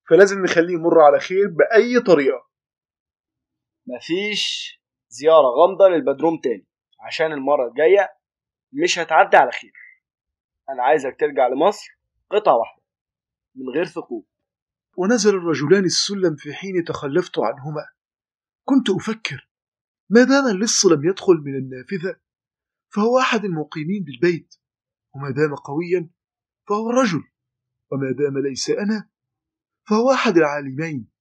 فلازم 0.09 0.43
نخليه 0.43 0.73
يمر 0.73 1.01
على 1.01 1.19
خير 1.19 1.47
بأي 1.47 1.99
طريقة. 2.07 2.49
مفيش 3.87 4.75
زيارة 5.09 5.47
غامضة 5.47 5.87
للبدروم 5.87 6.39
تاني. 6.43 6.67
عشان 6.99 7.31
المرة 7.31 7.67
الجاية 7.67 8.17
مش 8.73 8.99
هتعدي 8.99 9.37
على 9.37 9.51
خير. 9.51 9.73
أنا 10.69 10.83
عايزك 10.83 11.15
ترجع 11.19 11.47
لمصر 11.47 11.99
قطعة 12.31 12.55
واحدة 12.55 12.83
من 13.55 13.69
غير 13.69 13.85
ثقوب. 13.85 14.27
ونزل 14.97 15.35
الرجلان 15.35 15.85
السلم 15.85 16.35
في 16.35 16.53
حين 16.53 16.83
تخلفت 16.83 17.39
عنهما. 17.39 17.85
كنت 18.63 18.89
أفكر 18.89 19.49
ما 20.09 20.23
دام 20.23 20.47
اللص 20.55 20.85
لم 20.85 21.09
يدخل 21.09 21.33
من 21.33 21.55
النافذة 21.55 22.19
فهو 22.89 23.19
أحد 23.19 23.45
المقيمين 23.45 24.03
بالبيت. 24.03 24.55
وما 25.15 25.29
دام 25.29 25.55
قويا 25.55 26.09
فهو 26.67 26.89
الرجل. 26.89 27.23
وما 27.91 28.11
دام 28.11 28.37
ليس 28.37 28.69
أنا 28.69 29.09
فهو 29.89 30.11
أحد 30.11 30.37
العالمين. 30.37 31.11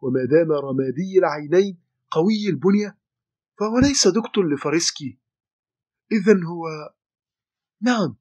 وما 0.00 0.24
دام 0.24 0.52
رمادي 0.52 1.18
العينين 1.18 1.81
قوي 2.14 2.48
البنية؟ 2.48 2.98
فهو 3.58 3.78
ليس 3.78 4.08
دكتور 4.08 4.54
لفارسكي 4.54 5.20
إذا 6.12 6.32
هو 6.32 6.64
نعم 7.82 8.16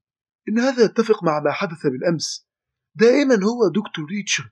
إن 0.49 0.59
هذا 0.59 0.83
يتفق 0.83 1.23
مع 1.23 1.39
ما 1.39 1.51
حدث 1.51 1.87
بالأمس. 1.87 2.47
دائما 2.95 3.35
هو 3.35 3.67
دكتور 3.67 4.05
ريتشارد. 4.05 4.51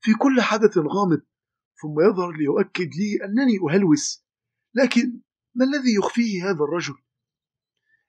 في 0.00 0.12
كل 0.14 0.40
حدث 0.40 0.78
غامض 0.78 1.22
ثم 1.82 2.10
يظهر 2.10 2.32
ليؤكد 2.32 2.90
لي 2.94 3.24
أنني 3.24 3.74
أهلوس. 3.74 4.24
لكن 4.74 5.20
ما 5.54 5.64
الذي 5.64 5.94
يخفيه 5.98 6.44
هذا 6.44 6.64
الرجل؟ 6.64 6.94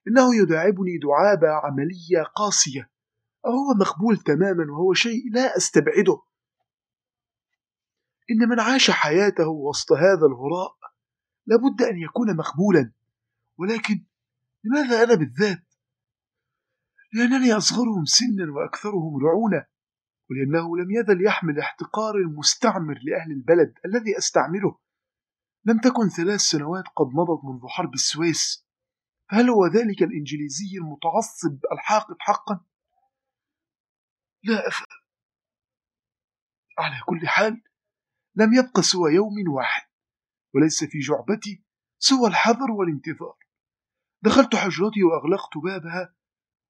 إنه 0.08 0.36
يداعبني 0.36 0.98
دعابة 0.98 1.48
عملية 1.48 2.24
قاسية 2.36 2.92
أو 3.46 3.52
هو 3.52 3.74
مقبول 3.80 4.18
تماما 4.18 4.72
وهو 4.72 4.94
شيء 4.94 5.32
لا 5.32 5.58
أستبعده. 5.58 6.22
إن 8.32 8.50
من 8.50 8.60
عاش 8.60 8.92
حياته 8.92 9.48
وسط 9.48 9.92
هذا 9.92 10.26
الهراء 10.28 10.78
لابد 11.46 11.82
أن 11.82 11.98
يكون 11.98 12.36
مقبولا 12.36 12.94
ولكن 13.58 14.06
لماذا 14.64 15.04
أنا 15.04 15.16
بالذات؟ 15.16 15.66
لأنني 17.14 17.54
أصغرهم 17.54 18.06
سنا 18.06 18.52
وأكثرهم 18.54 19.26
رعونة 19.26 19.66
ولأنه 20.30 20.78
لم 20.78 20.92
يزل 20.92 21.26
يحمل 21.26 21.60
احتقار 21.60 22.16
المستعمر 22.16 23.00
لأهل 23.04 23.32
البلد 23.32 23.74
الذي 23.86 24.18
أستعمله 24.18 24.80
لم 25.66 25.80
تكن 25.80 26.10
ثلاث 26.10 26.40
سنوات 26.40 26.84
قد 26.96 27.08
مضت 27.08 27.44
منذ 27.46 27.68
حرب 27.68 27.94
السويس 27.94 28.66
فهل 29.32 29.50
هو 29.50 29.68
ذلك 29.68 30.04
الإنجليزي 30.04 30.78
المتعصب 30.78 31.60
الحاقد 31.72 32.16
حقا؟ 32.20 32.66
لا 34.44 34.68
أفهم 34.68 34.86
على 36.80 36.96
كل 37.06 37.28
حال 37.28 37.64
لم 38.36 38.54
يبق 38.54 38.80
سوى 38.80 39.12
يوم 39.14 39.50
واحد 39.50 39.88
وليس 40.54 40.84
في 40.84 41.00
جعبتي 41.00 41.64
سوى 42.00 42.30
الحذر 42.30 42.72
والانتظار. 42.72 43.38
دخلت 44.22 44.56
حجرتي 44.56 45.04
وأغلقت 45.04 45.58
بابها 45.64 46.16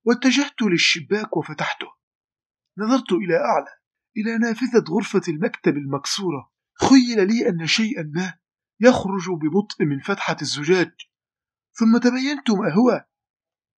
واتجهت 0.03 0.61
للشباك 0.61 1.38
وفتحته. 1.38 1.88
نظرت 2.78 3.11
إلى 3.11 3.38
أعلى 3.38 3.80
إلى 4.18 4.38
نافذة 4.38 4.84
غرفة 4.89 5.22
المكتب 5.28 5.78
المكسورة. 5.78 6.51
خيل 6.82 7.28
لي 7.28 7.49
أن 7.49 7.68
شيئا 7.68 8.11
ما 8.16 8.34
يخرج 8.80 9.30
ببطء 9.30 9.86
من 9.86 9.99
فتحة 9.99 10.38
الزجاج. 10.41 10.91
ثم 11.72 11.97
تبينت 11.97 12.51
ما 12.51 12.74
هو. 12.74 13.05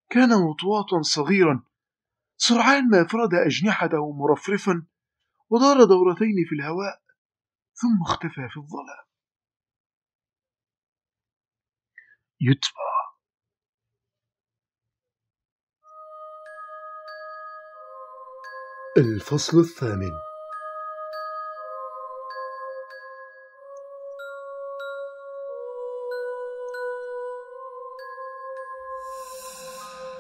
كان 0.10 0.30
مطواطا 0.30 1.02
صغيرا 1.02 1.64
سرعان 2.38 2.90
ما 2.90 3.08
فرد 3.08 3.34
أجنحته 3.34 4.12
مرفرفا 4.12 4.86
ودار 5.50 5.84
دورتين 5.84 6.46
في 6.50 6.56
الهواء. 6.56 7.07
ثم 7.82 8.02
اختفى 8.02 8.50
في 8.50 8.58
الظلام. 8.58 9.06
يتبع. 12.42 12.98
الفصل 18.98 19.60
الثامن. 19.60 20.12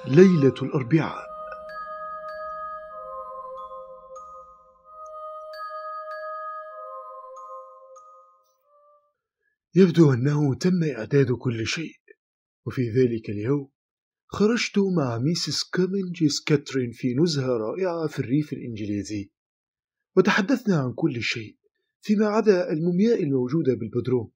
ليلة 0.05 0.53
الأربعاء. 0.62 1.37
يبدو 9.80 10.14
أنه 10.14 10.56
تم 10.56 10.84
إعداد 10.84 11.32
كل 11.32 11.68
شيء. 11.68 11.96
وفي 12.66 12.90
ذلك 12.90 13.30
اليوم 13.30 13.70
خرجت 14.28 14.80
مع 14.98 15.18
Mrs. 15.18 15.64
كامينجز 15.64 16.43
كاترين 16.44 16.92
في 16.92 17.14
نزهة 17.14 17.48
رائعة 17.48 18.08
في 18.08 18.20
الريف 18.20 18.54
الإنجليزي. 18.54 19.32
وتحدثنا 20.16 20.78
عن 20.78 20.94
كل 20.94 21.22
شيء 21.22 21.58
فيما 22.02 22.28
عدا 22.28 22.72
المومياء 22.72 23.24
الموجودة 23.24 23.74
بالبدروم. 23.74 24.32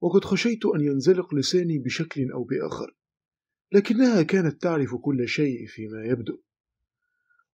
وقد 0.00 0.24
خشيت 0.24 0.66
أن 0.66 0.80
ينزلق 0.80 1.34
لساني 1.34 1.78
بشكل 1.78 2.30
أو 2.32 2.44
بآخر 2.44 2.96
لكنها 3.72 4.22
كانت 4.22 4.62
تعرف 4.62 4.94
كل 4.94 5.28
شيء 5.28 5.66
فيما 5.66 6.04
يبدو. 6.04 6.42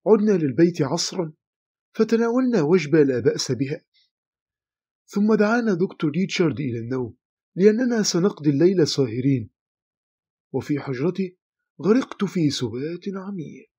عدنا 0.07 0.31
للبيت 0.31 0.81
عصرا 0.81 1.33
فتناولنا 1.91 2.61
وجبة 2.61 3.03
لا 3.03 3.19
بأس 3.19 3.51
بها. 3.51 3.81
ثم 5.11 5.33
دعانا 5.33 5.73
دكتور 5.73 6.11
ريتشارد 6.11 6.59
إلى 6.59 6.79
النوم 6.79 7.15
لأننا 7.55 8.03
سنقضي 8.03 8.49
الليل 8.49 8.87
ساهرين 8.87 9.49
وفي 10.51 10.79
حجرتي 10.79 11.37
غرقت 11.81 12.23
في 12.23 12.49
سبات 12.49 13.03
عميق. 13.15 13.71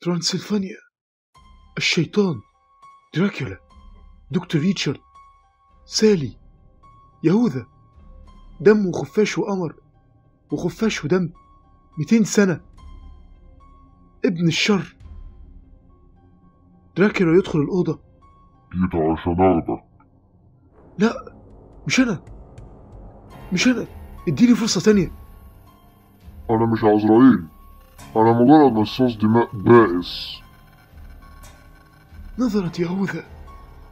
ترانسلفانيا 0.00 0.76
الشيطان 1.76 2.34
دراكولا 3.14 3.58
دكتور 4.30 4.60
ريتشارد 4.60 5.00
سالي 5.86 6.40
يهوذا. 7.24 7.66
دم 8.60 8.86
وخفاش 8.86 9.38
وقمر 9.38 9.82
وخفاش 10.52 11.04
ودم 11.04 11.32
200 11.98 12.24
سنة. 12.24 12.64
ابن 14.24 14.48
الشر. 14.48 14.96
دراكولا 16.96 17.38
يدخل 17.38 17.58
الأوضة. 17.58 18.11
جيت 18.74 18.94
عشان 18.94 19.32
اخدك 19.40 19.82
لا 20.98 21.34
مش 21.86 22.00
أنا. 22.00 22.22
مش 23.52 23.66
أنا. 23.68 23.86
اديني 24.28 24.54
فرصة 24.54 24.80
تانية. 24.80 25.12
أنا 26.50 26.66
مش 26.66 26.84
عزرائيل. 26.84 27.44
أنا 28.16 28.32
مجرد 28.32 28.72
مصاص 28.72 29.16
دماء 29.16 29.48
بائس. 29.56 30.40
نظرت 32.38 32.80
يهوذا. 32.80 33.24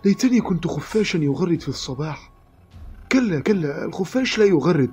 ليتني 0.05 0.41
كنت 0.41 0.66
خفاشا 0.66 1.18
يغرد 1.18 1.61
في 1.61 1.68
الصباح. 1.68 2.31
كلا 3.12 3.41
كلا 3.41 3.85
الخفاش 3.85 4.39
لا 4.39 4.45
يغرد. 4.45 4.91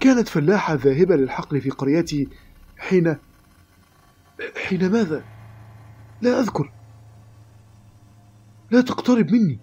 كانت 0.00 0.28
فلاحة 0.28 0.74
ذاهبة 0.74 1.16
للحقل 1.16 1.60
في 1.60 1.70
قريتي 1.70 2.28
حين 2.78 3.16
حين 4.66 4.92
ماذا؟ 4.92 5.24
لا 6.22 6.40
أذكر. 6.40 6.72
لا 8.70 8.80
تقترب 8.80 9.30
مني. 9.30 9.60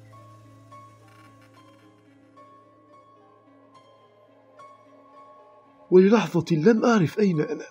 وللحظة 5.91 6.45
لم 6.51 6.85
أعرف 6.85 7.19
أين 7.19 7.41
أنا. 7.41 7.65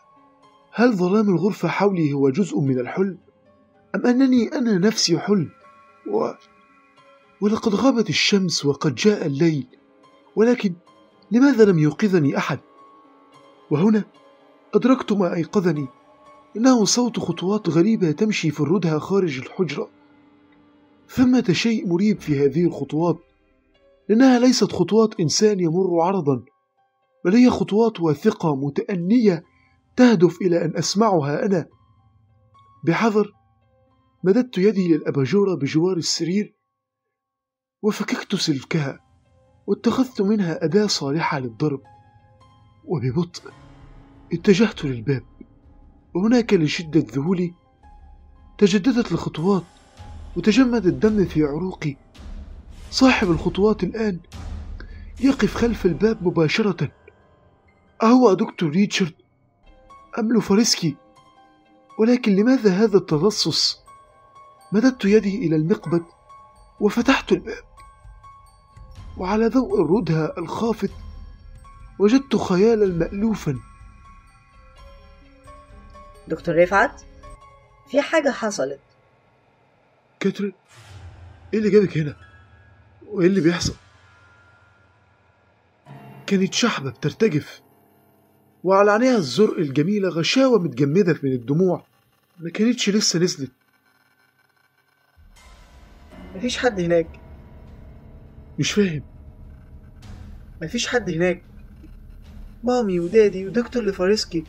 هل 0.73 0.97
ظلام 0.97 1.29
الغرفة 1.29 1.69
حولي 1.69 2.13
هو 2.13 2.31
جزء 2.31 2.61
من 2.61 2.79
الحلم؟ 2.79 3.19
أم 3.95 4.07
أنني 4.07 4.49
أنا 4.49 4.79
نفسي 4.79 5.19
حلم؟ 5.19 5.51
و... 6.11 6.31
ولقد 7.41 7.75
غابت 7.75 8.09
الشمس 8.09 8.67
وقد 8.67 8.95
جاء 8.95 9.27
الليل. 9.27 9.67
ولكن 10.37 10.75
لماذا 11.31 11.65
لم 11.65 11.79
يوقظني 11.79 12.39
أحد؟ 12.39 12.59
وهنا 13.71 14.05
أدركت 14.75 15.13
ما 15.13 15.35
أيقظني. 15.35 15.89
إنه 16.57 16.85
صوت 16.85 17.21
خطوات 17.21 17.69
غريبة 17.69 18.11
تمشي 18.11 18.51
في 18.51 18.61
الردهة 18.61 18.99
خارج 18.99 19.39
الحجرة. 19.39 19.89
ثمة 21.09 21.45
شيء 21.53 21.89
مريب 21.89 22.21
في 22.21 22.45
هذه 22.45 22.65
الخطوات؟ 22.65 23.19
لأنها 24.09 24.39
ليست 24.39 24.73
خطوات 24.73 25.21
إنسان 25.21 25.61
يمر 25.61 26.01
عرضا 26.01 26.45
بل 27.25 27.35
هي 27.37 27.51
خطوات 27.51 28.01
واثقة 28.01 28.57
متأنية 28.57 29.45
تهدف 29.97 30.41
إلى 30.43 30.65
أن 30.65 30.77
أسمعها 30.77 31.47
أنا. 31.47 31.67
بحذر 32.85 33.33
مددت 34.25 34.59
يدي 34.59 34.89
للأباجورة 34.89 35.55
بجوار 35.55 35.97
السرير 35.97 36.55
وفككت 37.83 38.35
سلكها 38.35 39.01
واتخذت 39.67 40.23
منها 40.23 40.65
أداة 40.65 40.87
صالحة 40.87 41.39
للضرب. 41.39 41.81
وببطء 42.85 43.51
اتجهت 44.33 44.85
للباب. 44.85 45.23
وهناك 46.15 46.55
لشدة 46.55 47.07
ذهولي 47.15 47.55
تجددت 48.59 49.13
الخطوات. 49.13 49.65
وتجمد 50.37 50.87
الدم 50.87 51.25
في 51.25 51.43
عروقي 51.43 51.97
صاحب 52.91 53.31
الخطوات 53.31 53.83
الآن. 53.83 54.19
يقف 55.21 55.55
خلف 55.55 55.87
الباب 55.87 56.27
مباشرة. 56.27 56.89
أهو 58.03 58.33
دكتور 58.33 58.71
ريتشارد. 58.71 59.15
أم 60.19 60.33
لوفارسكي 60.33 60.97
ولكن 61.99 62.37
لماذا 62.37 62.71
هذا 62.71 62.97
التلصص؟ 62.97 63.81
مددت 64.73 65.05
يدي 65.05 65.47
إلى 65.47 65.57
المقبض 65.57 66.05
وفتحت 66.81 67.33
الباب. 67.33 67.65
وعلى 69.17 69.49
ضوء 69.49 69.83
الردهة 69.83 70.35
الخافت 70.39 70.91
وجدت 71.99 72.37
خيالا 72.37 72.87
مألوفا. 72.87 73.59
دكتور 76.29 76.63
رفعت 76.63 77.03
في 77.89 78.03
حاجة 78.03 78.31
حصلت. 78.31 78.81
كاترين 80.25 80.53
إيه 81.53 81.59
اللي 81.59 81.71
جابك 81.71 81.99
هنا؟ 81.99 82.17
وإيه 83.07 83.27
اللي 83.27 83.41
بيحصل؟ 83.41 83.75
كانت 86.27 86.55
شحبة 86.55 86.91
بترتجف 86.91 87.63
وعلى 88.65 88.91
عينيها 88.91 89.17
الزرق 89.17 89.59
الجميلة 89.59 90.09
غشاوة 90.09 90.59
متجمدة 90.59 91.19
من 91.23 91.33
الدموع. 91.33 91.85
ما 92.39 92.51
كانتش 92.51 92.91
لسه 92.91 93.19
نزلت. 93.19 93.53
مفيش 96.37 96.59
حد 96.59 96.81
هناك. 96.81 97.21
مش 98.59 98.73
فاهم. 98.73 99.03
مفيش 100.63 100.87
حد 100.89 101.11
هناك. 101.11 101.43
مامي 102.65 103.01
ودادي 103.01 103.47
ودكتور 103.47 103.83
لفارسكي. 103.85 104.45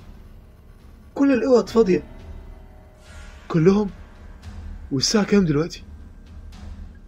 كل 1.15 1.33
الأوض 1.33 1.67
فاضية. 1.69 2.03
كلهم؟ 3.47 3.89
والساعة 4.95 5.25
كام 5.25 5.45
دلوقتي؟ 5.45 5.83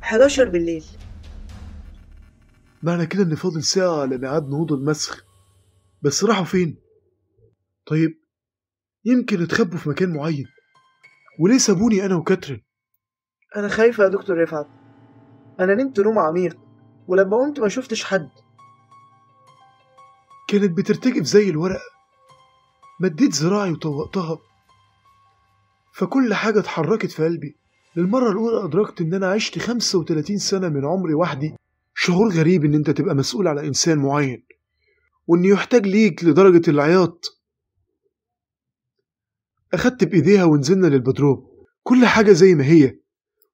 11 0.03 0.49
بالليل. 0.49 0.85
معنى 2.83 3.05
كده 3.05 3.23
إن 3.23 3.35
فاضل 3.35 3.63
ساعة 3.63 4.01
على 4.01 4.17
ميعاد 4.17 4.47
نهوض 4.47 4.73
المسخ. 4.73 5.25
بس 6.01 6.23
راحوا 6.23 6.45
فين؟ 6.45 6.77
طيب 7.85 8.19
يمكن 9.05 9.43
اتخبوا 9.43 9.77
في 9.77 9.89
مكان 9.89 10.13
معين. 10.13 10.45
وليه 11.39 11.57
سابوني 11.57 12.05
أنا 12.05 12.15
وكاترين؟ 12.15 12.63
أنا 13.55 13.67
خايفة 13.67 14.03
يا 14.03 14.09
دكتور 14.09 14.43
رفعت. 14.43 14.67
أنا 15.59 15.75
نمت 15.75 15.99
نوم 15.99 16.19
عميق 16.19 16.57
ولما 17.07 17.38
قمت 17.38 17.59
ما 17.59 17.69
شفتش 17.69 18.03
حد. 18.03 18.29
كانت 20.47 20.77
بترتجف 20.77 21.23
زي 21.23 21.49
الورقة. 21.49 21.89
مديت 23.01 23.35
ذراعي 23.35 23.71
وطوقتها. 23.71 24.39
فكل 25.93 26.33
حاجة 26.33 26.59
اتحركت 26.59 27.11
في 27.11 27.23
قلبي. 27.23 27.66
للمرة 27.98 28.32
الأولى 28.32 28.66
أدركت 28.66 29.02
إن 29.02 29.14
أنا 29.14 29.32
عشت 29.32 29.60
35 29.60 30.38
سنة 30.38 30.70
من 30.70 30.86
عمري 30.86 31.14
وحدي. 31.14 31.56
شعور 31.95 32.30
غريب 32.30 32.66
إن 32.66 32.76
أنت 32.76 32.89
تبقى 32.89 33.16
مسؤول 33.16 33.48
على 33.48 33.68
إنسان 33.68 33.98
معين 33.98 34.45
وإن 35.28 35.45
يحتاج 35.45 35.88
ليك 35.88 36.24
لدرجة 36.24 36.70
العياط. 36.70 37.26
أخدت 39.74 40.04
بإيديها 40.04 40.43
ونزلنا 40.43 40.88
للبدروم 40.88 41.48
كل 41.84 42.06
حاجة 42.06 42.32
زي 42.32 42.56
ما 42.56 42.66
هي 42.66 43.00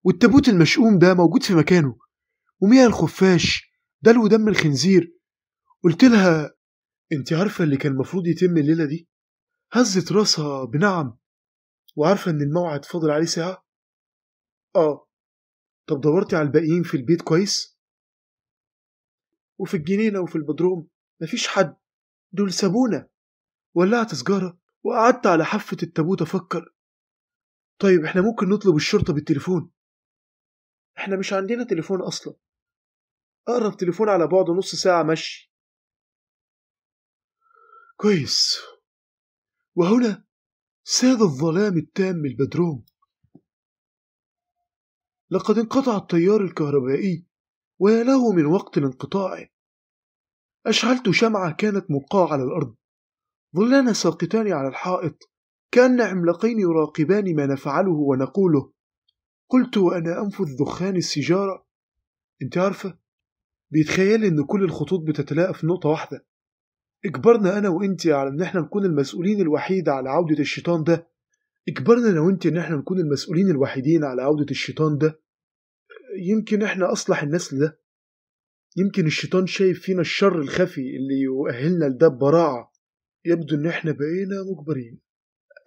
والتابوت 0.04 0.50
المشؤوم 0.50 1.00
ده 1.00 1.14
موجود 1.14 1.44
في 1.44 1.56
مكانه. 1.56 1.96
ومياه 2.60 2.88
الخفاش 2.88 3.72
دلو 4.02 4.28
دم 4.28 4.48
الخنزير. 4.48 5.18
قلت 5.84 6.04
لها 6.04 6.54
أنت 7.12 7.34
عارفة 7.34 7.64
اللي 7.64 7.78
كان 7.78 7.91
المفروض 7.91 8.28
يتم 8.28 8.58
الليلة 8.58 8.86
دي؟ 8.86 9.08
هزت 9.72 10.12
راسها 10.12 10.66
بنعم 10.66 11.18
وعارفة 11.96 12.32
إن 12.32 12.41
الموعد 12.41 12.86
فاضل 12.86 13.12
عليه 13.12 13.26
ساعة. 13.26 13.62
آه. 14.76 15.07
طب 15.88 16.01
دورتي 16.01 16.36
على 16.36 16.47
الباقيين 16.47 16.84
في 16.84 16.97
البيت 16.97 17.21
كويس؟ 17.21 17.80
وفي 19.57 19.78
الجنينة 19.78 20.19
وفي 20.19 20.36
البدروم 20.36 20.89
مفيش 21.21 21.47
حد. 21.47 21.76
دول 22.32 22.53
سابونا. 22.53 23.09
ولعت 23.74 24.15
سجارة 24.15 24.59
وقعدت 24.84 25.28
على 25.28 25.45
حافة 25.45 25.78
التابوت 25.84 26.21
أفكر. 26.21 26.74
طيب 27.80 28.05
إحنا 28.05 28.21
ممكن 28.21 28.49
نطلب 28.49 28.76
الشرطة 28.76 29.13
بالتليفون؟ 29.13 29.71
إحنا 30.97 31.17
مش 31.17 31.34
عندنا 31.34 31.63
تليفون 31.63 32.01
أصلا. 32.01 32.36
أقرب 33.47 33.78
تليفون 33.78 34.09
على 34.09 34.28
بعد 34.28 34.49
نص 34.49 34.76
ساعة 34.76 35.03
مشي. 35.03 35.53
كويس. 37.95 38.57
وهنا 39.76 40.26
ساد 40.84 41.21
الظلام 41.21 41.78
التام 41.78 42.26
البدروم. 42.26 42.86
لقد 45.34 45.57
انقطع 45.57 45.97
التيار 45.97 46.41
الكهربائي 46.41 47.25
ويا 47.79 48.03
له 48.03 48.31
من 48.31 48.45
وقت 48.45 48.77
انقطاعه. 48.77 49.47
أشعلت 50.65 51.09
شمعة 51.09 51.51
كانت 51.51 51.91
ملقاة 51.91 52.34
على 52.34 52.43
الأرض. 52.43 52.75
ظلانا 53.55 53.93
ساقطان 53.93 54.53
على 54.53 54.67
الحائط. 54.67 55.29
كأن 55.71 56.01
عملاقين 56.01 56.59
يراقبان 56.59 57.36
ما 57.36 57.45
نفعله 57.45 57.91
ونقوله. 57.91 58.71
قلت 59.49 59.77
وأنا 59.77 60.21
أنفذ 60.21 60.57
دخان 60.59 60.95
السيجارة. 60.95 61.65
أنت 62.41 62.57
عارفة 62.57 62.97
بيتخيل 63.71 64.25
إن 64.25 64.43
كل 64.43 64.63
الخطوط 64.63 64.99
بتتلاقى 65.07 65.53
في 65.53 65.67
نقطة 65.67 65.89
واحدة. 65.89 66.25
اجبرنا 67.05 67.57
أنا 67.57 67.69
وإنتي 67.69 68.13
على 68.13 68.29
إن 68.29 68.41
إحنا 68.41 68.61
نكون 68.61 68.86
المسؤولين 68.86 69.41
الوحيد 69.41 69.89
على 69.89 70.09
عودة 70.09 70.39
الشيطان 70.39 70.84
ده. 70.84 71.07
اجبرنا 71.69 72.09
أنا 72.09 72.21
وإنتي 72.21 72.49
إن 72.49 72.57
إحنا 72.57 72.75
نكون 72.75 72.99
المسؤولين 72.99 73.49
الوحيدين 73.49 74.03
على 74.03 74.21
عودة 74.21 74.45
الشيطان 74.51 74.97
ده. 74.97 75.22
يمكن 76.18 76.64
إحنا 76.64 76.91
أصلح 76.91 77.24
الناس 77.24 77.53
لده. 77.53 77.80
يمكن 78.78 79.05
الشيطان 79.05 79.47
شايف 79.47 79.82
فينا 79.82 80.01
الشر 80.01 80.39
الخفي 80.41 80.82
اللي 80.82 81.20
يؤهلنا 81.22 81.86
لده 81.86 82.07
ببراعة. 82.07 82.74
يبدو 83.26 83.55
إن 83.55 83.66
إحنا 83.68 83.91
بقينا 83.91 84.43
مجبرين. 84.51 84.99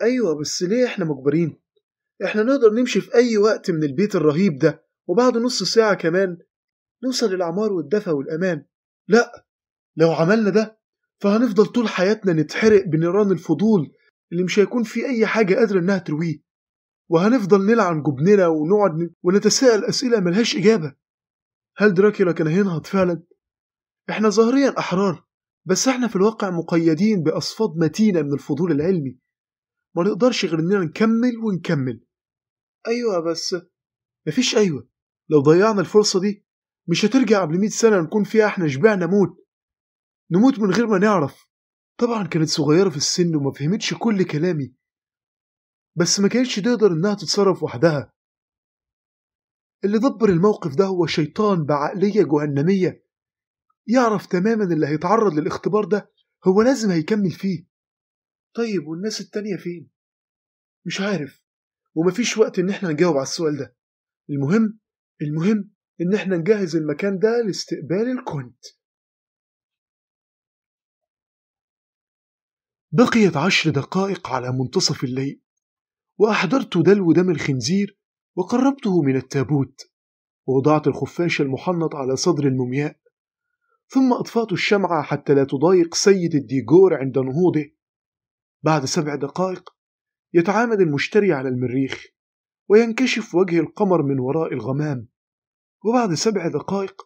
أيوة 0.03 0.41
بس 0.41 0.63
ليه 0.63 0.87
إحنا 0.87 1.05
مجبرين؟ 1.05 1.61
إحنا 2.25 2.43
نقدر 2.43 2.71
نمشي 2.73 3.01
في 3.01 3.15
أي 3.15 3.39
وقت 3.39 3.71
من 3.71 3.85
البيت 3.85 4.15
الرهيب 4.17 4.59
ده 4.59 4.85
وبعد 5.07 5.37
نص 5.37 5.63
ساعة 5.63 5.95
كمان 5.95 6.39
نوصل 7.05 7.35
للأعمار 7.35 7.73
والدفى 7.73 8.11
والأمان. 8.11 8.65
لا 9.09 9.47
لو 9.97 10.13
عملنا 10.13 10.51
ده 10.51 10.79
فهنفضل 11.21 11.67
طول 11.67 11.89
حياتنا 11.89 12.33
نتحرق 12.33 12.85
بنيران 12.85 13.33
الفضول 13.33 13.93
اللي 14.33 14.45
مش 14.45 14.59
هيكون 14.59 14.83
في 14.83 15.07
أي 15.07 15.27
حاجة 15.27 15.55
قادرة 15.55 15.79
إنها 15.81 15.99
ترويه. 15.99 16.46
وهنفضل 17.09 17.67
نلعن 17.67 18.03
جبننا 18.03 18.47
ونقعد 18.47 19.15
ونتساءل 19.23 19.85
أسئلة 19.85 20.21
ملهاش 20.21 20.57
إجابة. 20.57 20.95
هل 21.77 21.95
دراكولا 21.95 22.33
كان 22.33 22.47
هينهض 22.47 22.87
فعلا؟ 22.87 23.23
إحنا 24.11 24.29
ظاهريا 24.29 24.79
أحرار 24.79 25.27
بس 25.65 25.89
إحنا 25.89 26.09
في 26.09 26.17
الواقع 26.17 26.51
مقيدين 26.51 27.23
بأصفاد 27.23 27.71
متينة 27.77 28.23
من 28.23 28.33
الفضول 28.33 28.73
العلمي. 28.73 29.19
ما 29.97 30.03
نقدرش 30.03 30.45
غير 30.45 30.59
إننا 30.59 30.85
نكمل 30.85 31.37
ونكمل. 31.45 32.05
أيوة 32.87 33.21
بس 33.21 33.57
مفيش 34.27 34.57
أيوة. 34.57 34.89
لو 35.31 35.41
ضيعنا 35.41 35.81
الفرصة 35.81 36.21
دي 36.21 36.47
مش 36.89 37.05
هترجع 37.05 37.41
قبل 37.41 37.61
100 37.61 37.69
سنة 37.69 38.01
نكون 38.01 38.25
فيها 38.25 38.47
إحنا 38.47 38.69
شبعنا 38.69 39.07
موت. 39.07 39.47
نموت 40.31 40.59
من 40.59 40.71
غير 40.71 40.87
ما 40.87 40.99
نعرف. 40.99 41.47
طبعا 42.01 42.27
كانت 42.27 42.49
صغيرة 42.49 42.89
في 42.91 42.97
السن 42.97 43.37
وما 43.37 43.53
فهمتش 43.53 43.95
كل 43.95 44.25
كلامي. 44.25 44.75
بس 45.97 46.21
ما 46.21 46.29
كانتش 46.29 46.57
تقدر 46.57 46.87
إنها 46.93 47.15
تتصرف 47.15 47.63
وحدها. 47.63 48.13
اللي 49.85 49.99
دبر 49.99 50.29
الموقف 50.29 50.75
ده 50.77 50.85
هو 50.85 51.07
شيطان 51.07 51.65
بعقلية 51.65 52.23
جهنمية 52.23 53.05
يعرف 53.87 54.27
تماما 54.27 54.65
اللي 54.65 54.87
هيتعرض 54.87 55.33
للاختبار 55.33 55.85
ده 55.85 56.13
هو 56.47 56.63
لازم 56.63 56.91
هيكمل 56.91 57.31
فيه. 57.31 57.67
طيب 58.57 58.87
والناس 58.89 59.21
التانية 59.21 59.57
فين؟ 59.57 59.91
مش 60.87 61.01
عارف 61.01 61.45
ومفيش 61.95 62.39
وقت 62.39 62.59
إن 62.59 62.71
إحنا 62.71 62.89
نجاوب 62.89 63.15
على 63.17 63.23
السؤال 63.23 63.57
ده. 63.57 63.77
المهم 64.31 64.79
المهم 65.23 65.71
إن 66.01 66.15
إحنا 66.15 66.37
نجهز 66.37 66.77
المكان 66.77 67.19
ده 67.19 67.43
لاستقبال 67.47 68.19
الكونت. 68.19 68.65
بقيت 72.93 73.37
عشر 73.37 73.71
دقائق 73.71 74.29
على 74.29 74.53
منتصف 74.53 75.05
الليل. 75.05 75.46
وأحضرت 76.19 76.79
دلو 76.79 77.13
دم 77.13 77.31
الخنزير 77.31 77.99
وقربته 78.37 79.03
من 79.03 79.17
التابوت 79.17 79.91
ووضعت 80.47 80.87
الخفاش 80.87 81.41
المحنط 81.41 81.95
على 81.95 82.17
صدر 82.17 82.47
المومياء 82.47 82.97
ثم 83.89 84.13
أطفأت 84.13 84.53
الشمعة 84.53 85.03
حتى 85.03 85.35
لا 85.35 85.45
تضايق 85.45 85.95
سيد 85.95 86.35
الديجور 86.35 86.95
عند 86.95 87.19
نهوضه. 87.19 87.65
بعد 88.63 88.85
سبع 88.85 89.15
دقائق 89.15 89.71
يتعامد 90.35 90.81
المشتري 90.81 91.33
على 91.33 91.49
المريخ 91.49 92.07
وينكشف 92.69 93.35
وجه 93.35 93.61
القمر 93.61 94.03
من 94.03 94.19
وراء 94.19 94.53
الغمام. 94.53 95.09
وبعد 95.85 96.15
سبع 96.15 96.49
دقائق 96.49 97.03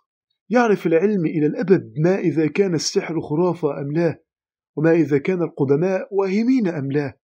يعرف 0.49 0.87
العلم 0.87 1.27
إلى 1.27 1.47
الأبد 1.47 1.95
ما 2.05 2.19
إذا 2.19 2.47
كان 2.47 2.75
السحر 2.75 3.21
خرافة 3.21 3.81
أم 3.81 3.93
لا 3.93 4.23
وما 4.77 4.93
إذا 4.93 5.19
كان 5.19 5.43
القدماء 5.43 6.09
واهمين 6.15 6.69
أم 6.69 6.93
لا. 6.93 7.19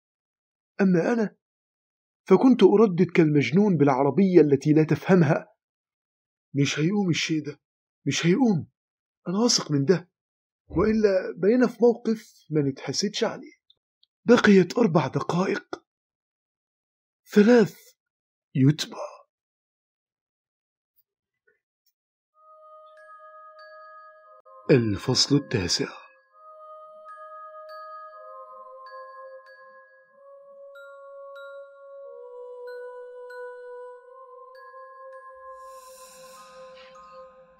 أما 0.80 1.12
أنا 1.12 1.36
فكنت 2.28 2.62
أردد 2.62 3.10
كالمجنون 3.10 3.76
بالعربية 3.76 4.40
التي 4.40 4.72
لا 4.72 4.84
تفهمها. 4.84 5.48
مش 6.54 6.78
هيقوم 6.78 7.10
الشيء 7.10 7.44
ده 7.46 7.60
مش 8.06 8.26
هيقوم. 8.26 8.68
أنا 9.28 9.38
واثق 9.38 9.70
من 9.70 9.84
ده. 9.84 10.10
وإلا 10.68 11.34
بقينا 11.36 11.66
في 11.66 11.76
موقف 11.80 12.46
ما 12.50 12.62
نتحسدش 12.62 13.24
عليه. 13.24 13.52
بقيت 14.24 14.78
أربع 14.78 15.06
دقائق. 15.06 15.82
ثلاث. 17.32 17.76
يتبع. 18.54 18.98
الفصل 24.70 25.36
التاسع. 25.36 26.05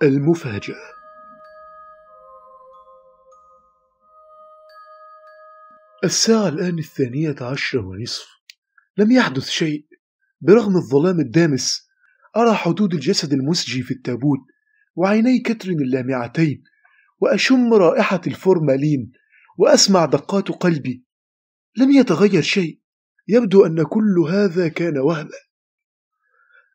المفاجأة. 0.07 0.97
الساعة 6.05 6.49
الآن 6.49 6.79
الثانية 6.79 7.37
عشر 7.41 7.79
ونصف. 7.79 8.27
لم 8.97 9.11
يحدث 9.11 9.49
شيء. 9.49 9.87
برغم 10.41 10.77
الظلام 10.77 11.21
الدامس 11.21 11.89
أرى 12.37 12.55
حدود 12.55 12.95
الجسد 12.95 13.33
المسجي 13.33 13.83
في 13.83 13.91
التابوت 13.95 14.39
وعيني 14.95 15.39
كترين 15.39 15.81
اللامعتين 15.81 16.63
وأشم 17.19 17.75
رائحة 17.75 18.21
الفورمالين 18.27 19.13
وأسمع 19.59 20.05
دقات 20.05 20.49
قلبي. 20.49 21.05
لم 21.77 21.91
يتغير 21.91 22.43
شيء. 22.43 22.81
يبدو 23.29 23.67
أن 23.67 23.83
كل 23.83 24.19
هذا 24.31 24.69
كان 24.69 24.99
وهما 24.99 25.31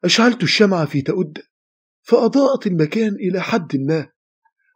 أشعلت 0.05 0.43
الشمعة 0.43 0.85
في 0.85 1.01
تؤدة 1.01 1.50
فأضاءت 2.03 2.67
المكان 2.67 3.13
إلى 3.13 3.41
حد 3.41 3.77
ما 3.77 4.07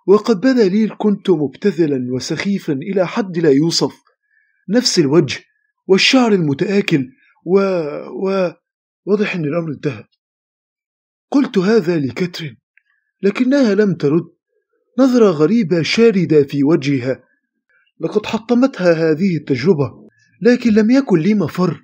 وقد 0.07 0.39
بدا 0.39 0.67
لي 0.67 0.87
كنت 0.87 1.29
مبتذلا 1.29 2.13
وسخيفا 2.13 2.73
إلى 2.73 3.07
حد 3.07 3.37
لا 3.37 3.49
يوصف 3.49 3.93
نفس 4.69 4.99
الوجه 4.99 5.43
والشعر 5.87 6.31
المتآكل 6.31 7.09
و... 7.45 7.59
و... 8.25 8.53
واضح 9.05 9.35
أن 9.35 9.45
الأمر 9.45 9.71
انتهى. 9.71 10.03
قلت 11.31 11.57
هذا 11.57 11.99
لكترين 11.99 12.57
لكنها 13.21 13.75
لم 13.75 13.93
ترد 13.93 14.25
نظرة 14.99 15.29
غريبة 15.29 15.81
شاردة 15.81 16.43
في 16.43 16.63
وجهها. 16.63 17.23
لقد 17.99 18.25
حطمتها 18.25 18.93
هذه 18.93 19.37
التجربة 19.37 19.91
لكن 20.41 20.69
لم 20.73 20.91
يكن 20.91 21.19
لي 21.19 21.33
مفر. 21.33 21.81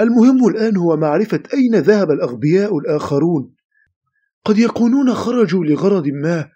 المهم 0.00 0.48
الآن 0.48 0.76
هو 0.76 0.96
معرفة 0.96 1.42
أين 1.54 1.74
ذهب 1.74 2.10
الأغبياء 2.10 2.78
الآخرون. 2.78 3.54
قد 4.44 4.58
يكونون 4.58 5.14
خرجوا 5.14 5.64
لغرض 5.64 6.08
ما 6.08 6.50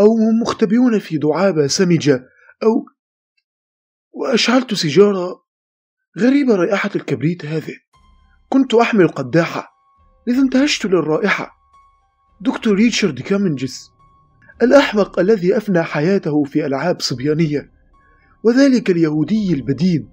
أو 0.00 0.06
هم 0.06 0.40
مختبئون 0.42 0.98
في 0.98 1.18
دعابة 1.18 1.66
سمجة 1.66 2.28
أو 2.62 2.86
وأشعلت 4.12 4.74
سيجارة 4.74 5.42
غريبة 6.18 6.56
رائحة 6.56 6.90
الكبريت 6.96 7.44
هذه. 7.44 7.74
كنت 8.48 8.74
أحمل 8.74 9.08
قداحة 9.08 9.68
لذا 10.26 10.42
انتهشت 10.42 10.86
للرائحة. 10.86 11.50
دكتور 12.40 12.74
ريتشارد 12.74 13.20
كامنجز 13.20 13.90
الأحمق 14.62 15.18
الذي 15.18 15.56
أفنى 15.56 15.82
حياته 15.82 16.44
في 16.44 16.66
ألعاب 16.66 17.00
صبيانية 17.00 17.72
وذلك 18.44 18.90
اليهودي 18.90 19.54
البدين 19.54 20.08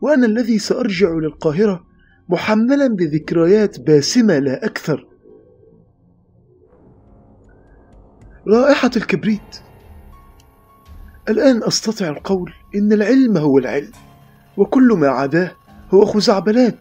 وأنا 0.00 0.26
الذي 0.26 0.58
سأرجع 0.58 1.08
للقاهرة 1.08 1.86
محملا 2.28 2.86
بذكريات 2.86 3.80
باسمة 3.80 4.38
لا 4.38 4.66
أكثر. 4.66 5.06
رائحة 8.48 8.90
الكبريت. 8.96 9.60
الآن 11.28 11.64
أستطيع 11.64 12.08
القول 12.08 12.52
إن 12.74 12.92
العلم 12.92 13.36
هو 13.36 13.58
العلم 13.58 13.92
وكل 14.56 14.88
ما 14.92 15.08
عداه 15.08 15.52
هو 15.94 16.04
خزعبلات 16.04 16.78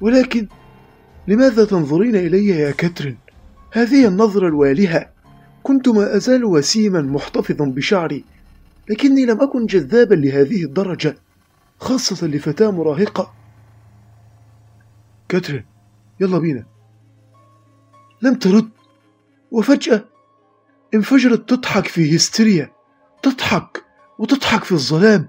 ولكن 0.00 0.48
لماذا 1.28 1.64
تنظرين 1.64 2.16
إلي 2.16 2.48
يا 2.48 2.70
كاترين؟ 2.70 3.18
هذه 3.72 4.08
النظرة 4.08 4.48
الوالهة. 4.48 5.10
كنت 5.62 5.88
ما 5.88 6.16
أزال 6.16 6.44
وسيما 6.44 7.02
محتفظا 7.02 7.64
بشعري 7.64 8.24
لكني 8.90 9.26
لم 9.26 9.40
أكن 9.40 9.66
جذابا 9.66 10.14
لهذه 10.14 10.64
الدرجة 10.64 11.16
خاصة 11.80 12.26
لفتاة 12.26 12.70
مراهقة. 12.70 13.34
كاترين 15.28 15.64
يلا 16.20 16.38
بينا. 16.38 16.66
لم 18.22 18.34
ترد 18.34 18.68
وفجأة 19.50 20.04
انفجرت 20.94 21.48
تضحك 21.48 21.86
في 21.86 22.16
هستيريا 22.16 22.72
تضحك 23.22 23.84
وتضحك 24.18 24.64
في 24.64 24.72
الظلام. 24.72 25.28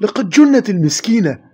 لقد 0.00 0.28
جنت 0.28 0.70
المسكينة. 0.70 1.44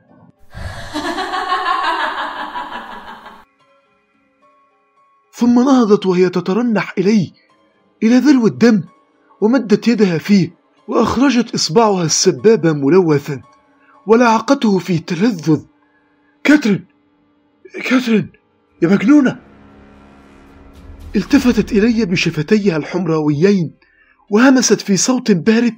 ثم 5.32 5.54
نهضت 5.54 6.06
وهي 6.06 6.28
تترنح 6.28 6.94
إلي 6.98 7.32
إلى 8.02 8.18
ذلو 8.18 8.46
الدم 8.46 8.82
ومدت 9.40 9.88
يدها 9.88 10.18
فيه 10.18 10.54
وأخرجت 10.88 11.54
إصبعها 11.54 12.04
السبابة 12.04 12.72
ملوثا 12.72 13.42
ولعقته 14.06 14.78
في 14.78 14.98
تلذذ. 14.98 15.64
كاترين! 16.44 16.86
كاترين! 17.84 18.32
يا 18.82 18.88
مجنونة! 18.88 19.47
التفتت 21.18 21.72
إلي 21.72 22.04
بشفتيها 22.04 22.76
الحمراويين 22.76 23.74
وهمست 24.30 24.80
في 24.80 24.96
صوت 24.96 25.30
بارد. 25.30 25.76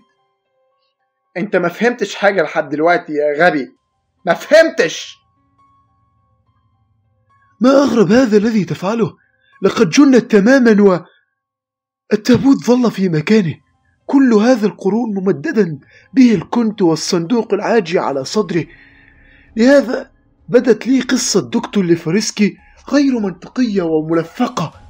أنت 1.36 1.56
ما 1.56 1.68
فهمتش 1.68 2.14
حاجة 2.14 2.42
لحد 2.42 2.68
دلوقتي 2.68 3.12
يا 3.12 3.46
غبي. 3.46 3.66
ما 4.26 4.34
فهمتش. 4.34 5.16
ما 7.60 7.70
أغرب 7.70 8.12
هذا 8.12 8.36
الذي 8.36 8.64
تفعله؟ 8.64 9.16
لقد 9.62 9.90
جنت 9.90 10.30
تماما 10.30 10.82
و 10.82 11.04
التابوت 12.12 12.56
ظل 12.64 12.90
في 12.90 13.08
مكانه. 13.08 13.54
كل 14.06 14.34
هذا 14.34 14.66
القرون 14.66 15.14
ممددا 15.14 15.78
به 16.14 16.34
الكنت 16.34 16.82
والصندوق 16.82 17.54
العاجي 17.54 17.98
على 17.98 18.24
صدره. 18.24 18.66
لهذا 19.56 20.10
بدت 20.48 20.86
لي 20.86 21.00
قصة 21.00 21.50
دكتور 21.50 21.84
ليفرسكي 21.84 22.56
غير 22.92 23.18
منطقية 23.18 23.82
وملفقة. 23.82 24.89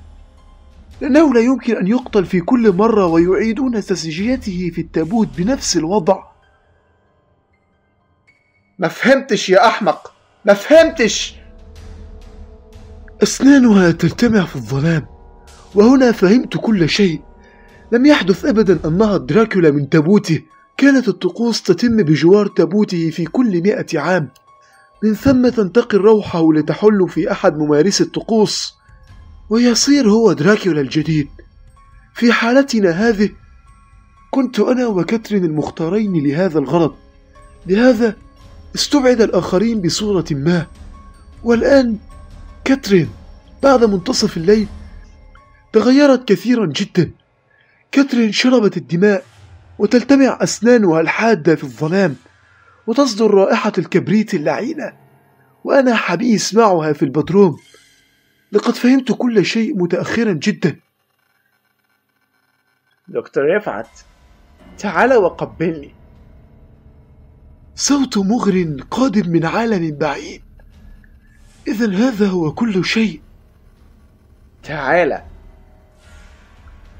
لأنه 1.01 1.35
لا 1.35 1.41
يمكن 1.41 1.77
أن 1.77 1.87
يقتل 1.87 2.25
في 2.25 2.41
كل 2.41 2.73
مرة 2.73 3.07
ويعيدون 3.07 3.81
تسجيته 3.81 4.71
في 4.75 4.81
التابوت 4.81 5.29
بنفس 5.37 5.77
الوضع. 5.77 6.23
ما 8.79 8.89
فهمتش 8.89 9.49
يا 9.49 9.67
أحمق. 9.67 10.13
ما 10.45 10.55
فهمتش. 10.55 11.35
أسنانها 13.23 13.91
تلتمع 13.91 14.45
في 14.45 14.57
الظلام 14.57 15.07
وهنا 15.75 16.13
فهمت 16.13 16.57
كل 16.57 16.89
شيء. 16.89 17.23
لم 17.93 18.07
يحدث 18.07 18.45
أبدا 18.45 18.79
أن 18.85 18.99
نهض 18.99 19.27
دراكولا 19.27 19.71
من 19.71 19.89
تابوته. 19.89 20.43
كانت 20.77 21.09
الطقوس 21.09 21.63
تتم 21.63 21.97
بجوار 21.97 22.47
تابوته 22.47 23.11
في 23.11 23.25
كل 23.25 23.63
مئة 23.63 23.99
عام. 24.01 24.29
من 25.05 25.15
ثم 25.15 25.49
تنتقل 25.49 25.99
روحه 25.99 26.53
لتحل 26.53 27.09
في 27.09 27.33
أحد 27.33 27.59
ممارسي 27.59 28.05
الطقوس. 28.05 28.80
ويصير 29.51 30.11
هو 30.11 30.33
دراكولا 30.33 30.81
الجديد. 30.81 31.29
في 32.15 32.33
حالتنا 32.33 32.91
هذه 32.91 33.31
كنت 34.31 34.61
أنا 34.61 34.87
وكاترين 34.87 35.45
المختارين 35.45 36.27
لهذا 36.27 36.59
الغرض. 36.59 36.95
لهذا 37.67 38.17
استبعد 38.75 39.21
الآخرين 39.21 39.81
بصورة 39.81 40.25
ما. 40.31 40.67
والآن 41.45 41.99
كاترين 42.65 43.09
بعد 43.63 43.85
منتصف 43.85 44.37
الليل 44.37 44.67
تغيرت 45.73 46.29
كثيرا 46.29 46.67
جدا. 46.67 47.11
كاترين 47.93 48.33
شربت 48.33 48.77
الدماء 48.77 49.25
وتلتمع 49.79 50.39
أسنانها 50.41 51.01
الحادة 51.01 51.55
في 51.55 51.65
الظلام 51.65 52.17
وتصدر 52.87 53.31
رائحة 53.31 53.73
الكبريت 53.79 54.35
اللعينة. 54.35 54.93
وأنا 55.65 55.95
حبيس 55.95 56.55
معها 56.55 56.93
في 56.93 57.03
البدروم. 57.03 57.57
لقد 58.53 58.75
فهمت 58.75 59.13
كل 59.13 59.45
شيء 59.45 59.77
متأخرا 59.77 60.33
جدا. 60.33 60.77
دكتور 63.09 63.57
رفعت 63.57 63.89
تعال 64.79 65.15
وقبلني. 65.15 65.95
صوت 67.75 68.19
مغر 68.19 68.77
قادم 68.91 69.31
من 69.31 69.45
عالم 69.45 69.97
بعيد. 69.97 70.43
إذا 71.69 71.91
هذا 71.91 72.27
هو 72.27 72.53
كل 72.53 72.85
شيء. 72.85 73.21
تعال. 74.63 75.23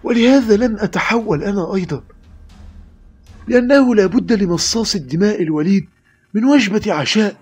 ولهذا 0.03 0.57
لم 0.57 0.77
أتحول 0.77 1.45
أنا 1.45 1.75
أيضا. 1.75 2.03
لأنه 3.49 3.95
لا 3.95 4.07
بد 4.07 4.33
لمصاص 4.33 4.95
الدماء 4.95 5.43
الوليد 5.43 5.89
من 6.35 6.45
وجبة 6.45 6.95
عشاء. 6.95 7.37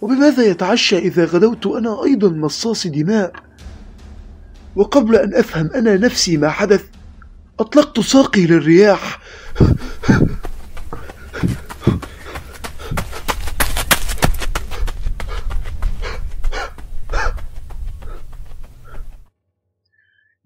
وبماذا 0.00 0.42
يتعشى 0.42 0.98
إذا 0.98 1.24
غدوت 1.24 1.66
أنا 1.66 2.04
أيضا 2.04 2.28
مصاص 2.28 2.86
دماء؟ 2.86 3.32
وقبل 4.76 5.16
أن 5.16 5.34
أفهم 5.34 5.70
أنا 5.74 5.96
نفسي 5.96 6.36
ما 6.36 6.48
حدث 6.48 6.84
أطلقت 7.60 8.00
ساقي 8.00 8.46
للرياح. 8.46 9.20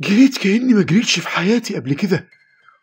جريت 0.01 0.39
كأني 0.39 0.75
ما 0.75 0.83
جريتش 0.83 1.21
في 1.21 1.29
حياتي 1.29 1.77
قبل 1.77 1.95
كده. 1.95 2.29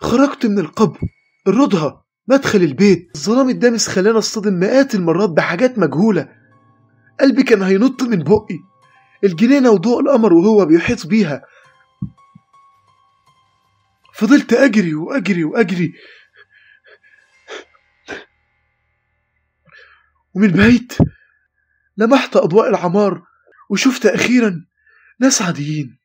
خرجت 0.02 0.46
من 0.46 0.60
القبر. 0.60 1.00
الرضها 1.48 2.04
مدخل 2.28 2.64
البيت. 2.64 3.12
الظلام 3.16 3.50
الدامس 3.50 3.88
خلاني 3.88 4.18
اصطدم 4.18 4.54
مئات 4.54 4.96
المرات 4.96 5.30
بحاجات 5.30 5.80
مجهولة. 5.80 6.39
قلبي 7.20 7.44
كان 7.44 7.62
هينط 7.62 8.04
من 8.04 8.24
بقي. 8.24 8.60
الجنينة 9.24 9.72
وضوء 9.72 10.02
القمر 10.02 10.34
وهو 10.34 10.66
بيحيط 10.66 11.08
بيها. 11.08 11.46
فضلت 14.14 14.54
أجري 14.54 14.94
وأجري 14.94 15.44
وأجري. 15.44 15.94
ومن 20.36 20.52
بعيد 20.52 20.94
لمحت 21.98 22.36
أضواء 22.36 22.70
العمار 22.70 23.24
وشفت 23.70 24.06
أخيرا 24.06 24.66
ناس 25.20 25.42
عاديين. 25.42 26.00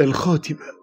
الخاتمة. 0.00 0.79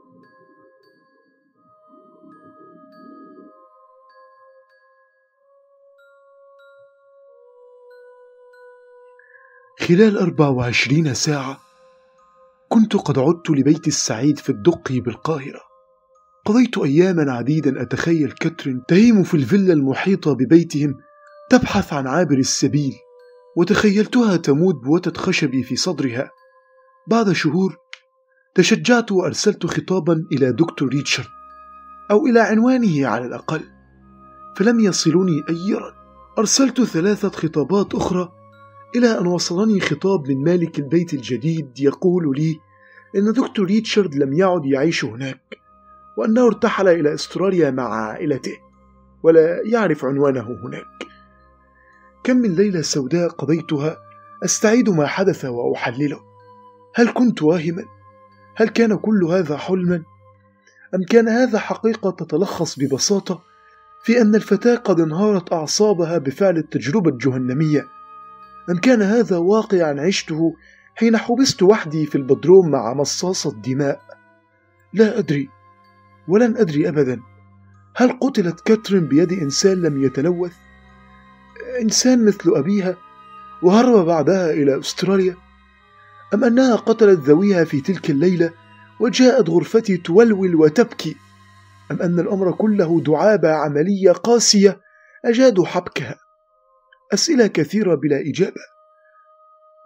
خلال 9.87 10.17
أربع 10.17 10.47
وعشرين 10.47 11.13
ساعة 11.13 11.59
كنت 12.69 12.95
قد 12.95 13.19
عدت 13.19 13.49
لبيتي 13.49 13.87
السعيد 13.87 14.39
في 14.39 14.49
الدقي 14.49 14.99
بالقاهرة. 14.99 15.59
قضيت 16.45 16.77
أياما 16.77 17.31
عديدا 17.31 17.81
أتخيل 17.81 18.31
كاترين 18.31 18.81
تهيم 18.87 19.23
في 19.23 19.33
الفيلا 19.33 19.73
المحيطة 19.73 20.33
ببيتهم 20.33 20.95
تبحث 21.49 21.93
عن 21.93 22.07
عابر 22.07 22.37
السبيل 22.37 22.93
وتخيلتها 23.57 24.37
تموت 24.37 24.75
بوتد 24.75 25.17
خشبي 25.17 25.63
في 25.63 25.75
صدرها. 25.75 26.31
بعد 27.07 27.31
شهور 27.31 27.77
تشجعت 28.55 29.11
وأرسلت 29.11 29.65
خطابا 29.65 30.23
إلى 30.31 30.51
دكتور 30.51 30.89
ريتشارد 30.89 31.29
أو 32.11 32.25
إلى 32.25 32.39
عنوانه 32.39 33.07
على 33.07 33.25
الأقل 33.25 33.63
فلم 34.57 34.79
يصلني 34.79 35.43
أي 35.49 35.73
رد. 35.73 35.93
أرسلت 36.39 36.81
ثلاثة 36.81 37.29
خطابات 37.29 37.95
أخرى 37.95 38.36
إلى 38.97 39.19
أن 39.19 39.27
وصلني 39.27 39.79
خطاب 39.79 40.29
من 40.29 40.43
مالك 40.43 40.79
البيت 40.79 41.13
الجديد 41.13 41.79
يقول 41.79 42.37
لي 42.37 42.59
إن 43.15 43.33
دكتور 43.33 43.65
ريتشارد 43.65 44.15
لم 44.15 44.33
يعد 44.33 44.65
يعيش 44.65 45.05
هناك 45.05 45.57
وأنه 46.17 46.45
ارتحل 46.45 46.87
إلى 46.87 47.13
أستراليا 47.13 47.71
مع 47.71 47.83
عائلته 47.83 48.57
ولا 49.23 49.61
يعرف 49.65 50.05
عنوانه 50.05 50.59
هناك 50.63 51.07
كم 52.23 52.37
من 52.37 52.55
ليلة 52.55 52.81
سوداء 52.81 53.29
قضيتها 53.29 53.97
أستعيد 54.43 54.89
ما 54.89 55.07
حدث 55.07 55.45
وأحلله 55.45 56.19
هل 56.95 57.13
كنت 57.13 57.43
واهما؟ 57.43 57.83
هل 58.55 58.69
كان 58.69 58.97
كل 58.97 59.23
هذا 59.23 59.57
حلما؟ 59.57 60.03
أم 60.95 61.03
كان 61.09 61.27
هذا 61.27 61.59
حقيقة 61.59 62.11
تتلخص 62.11 62.79
ببساطة 62.79 63.41
في 64.03 64.21
أن 64.21 64.35
الفتاة 64.35 64.75
قد 64.75 64.99
انهارت 64.99 65.53
أعصابها 65.53 66.17
بفعل 66.17 66.57
التجربة 66.57 67.09
الجهنمية؟ 67.11 67.96
أم 68.69 68.77
كان 68.77 69.01
هذا 69.01 69.37
واقعا 69.37 70.01
عشته 70.01 70.55
حين 70.95 71.17
حبست 71.17 71.63
وحدي 71.63 72.05
في 72.05 72.15
البدروم 72.15 72.71
مع 72.71 72.93
مصاصة 72.93 73.53
دماء؟ 73.61 74.01
لا 74.93 75.19
أدري 75.19 75.49
ولن 76.27 76.57
أدري 76.57 76.89
أبدا 76.89 77.19
هل 77.95 78.19
قتلت 78.19 78.61
كاترين 78.61 79.07
بيد 79.07 79.33
إنسان 79.33 79.81
لم 79.81 80.03
يتلوث؟ 80.03 80.53
إنسان 81.81 82.25
مثل 82.25 82.51
أبيها 82.55 82.95
وهرب 83.63 84.05
بعدها 84.05 84.51
إلى 84.51 84.79
أستراليا؟ 84.79 85.35
أم 86.33 86.43
أنها 86.43 86.75
قتلت 86.75 87.19
ذويها 87.19 87.63
في 87.63 87.81
تلك 87.81 88.09
الليلة 88.09 88.51
وجاءت 88.99 89.49
غرفتي 89.49 89.97
تولول 89.97 90.55
وتبكي 90.55 91.15
أم 91.91 92.01
أن 92.01 92.19
الأمر 92.19 92.51
كله 92.51 93.01
دعابة 93.01 93.51
عملية 93.51 94.11
قاسية 94.11 94.79
أجادوا 95.25 95.65
حبكها 95.65 96.15
أسئلة 97.13 97.47
كثيرة 97.47 97.95
بلا 97.95 98.19
إجابة. 98.29 98.61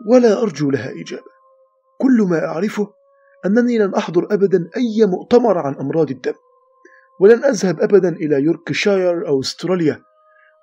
ولا 0.08 0.42
أرجو 0.42 0.72
لها 0.72 0.92
إجابة. 1.02 1.32
كل 2.00 2.28
ما 2.30 2.46
أعرفه 2.46 2.94
أنني 3.46 3.78
لن 3.78 3.96
أحضر 3.96 4.28
أبدا 4.32 4.70
أي 4.78 5.06
مؤتمر 5.06 5.58
عن 5.58 5.76
أمراض 5.76 6.12
الدم. 6.12 6.34
ولن 7.20 7.44
أذهب 7.44 7.80
أبدا 7.80 8.10
إلى 8.10 8.36
يوركشاير 8.44 9.28
أو 9.28 9.40
أستراليا. 9.40 10.04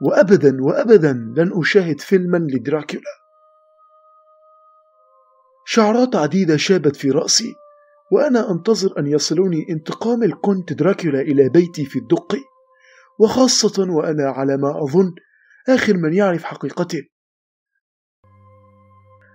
وأبدا 0.02 0.64
وأبدا 0.64 1.12
لن 1.12 1.52
أشاهد 1.54 2.00
فيلما 2.00 2.38
لدراكولا. 2.38 3.18
شعرات 5.66 6.16
عديدة 6.16 6.56
شابت 6.56 6.96
في 6.96 7.10
رأسي 7.10 7.54
وأنا 8.12 8.50
أنتظر 8.50 8.98
أن 8.98 9.06
يصلوني 9.06 9.66
انتقام 9.70 10.22
الكونت 10.22 10.72
دراكولا 10.72 11.20
إلى 11.20 11.48
بيتي 11.48 11.84
في 11.84 11.98
الدقي. 11.98 12.40
وخاصة 13.18 13.90
وأنا 13.90 14.30
على 14.30 14.56
ما 14.56 14.82
أظن 14.82 15.14
آخر 15.68 15.96
من 15.96 16.14
يعرف 16.14 16.44
حقيقته. 16.44 17.02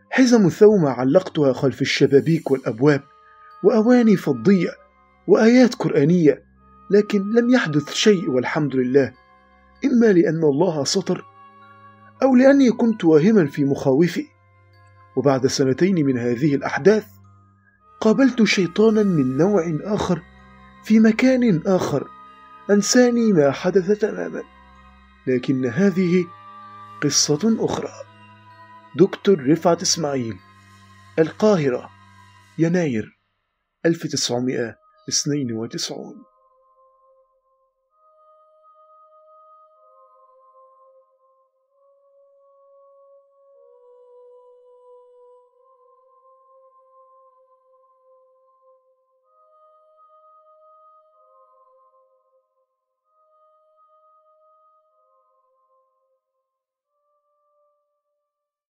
حزم 0.10 0.50
ثومة 0.50 0.90
علقتها 0.90 1.54
خلف 1.54 1.82
الشبابيك 1.82 2.52
والأبواب 2.52 3.04
وأواني 3.64 4.16
فضية 4.16 4.70
وآيات 5.28 5.76
قرآنية 5.76 6.44
لكن 6.92 7.32
لم 7.32 7.50
يحدث 7.50 7.94
شيء 7.94 8.30
والحمد 8.30 8.76
لله. 8.76 9.14
إما 9.86 10.06
لأن 10.06 10.44
الله 10.44 10.84
سطر 10.84 11.26
أو 12.24 12.36
لأني 12.36 12.72
كنت 12.72 13.06
واهما 13.06 13.46
في 13.46 13.66
مخاوفي. 13.66 14.26
وبعد 15.16 15.48
سنتين 15.48 16.06
من 16.06 16.18
هذه 16.18 16.56
الأحداث 16.56 17.06
قابلت 18.02 18.44
شيطانا 18.44 19.04
من 19.04 19.38
نوع 19.38 19.78
آخر 19.84 20.22
في 20.84 21.00
مكان 21.00 21.62
آخر 21.66 22.08
أنساني 22.70 23.34
ما 23.34 23.52
حدث 23.52 24.00
تماما. 24.00 24.53
لكن 25.28 25.66
هذه 25.66 26.26
قصة 27.04 27.66
أخرى. 27.66 27.92
دكتور 28.96 29.50
رفعت 29.50 29.82
إسماعيل 29.82 30.40
القاهرة 31.20 31.90
يناير 32.58 33.20
1992 33.86 36.33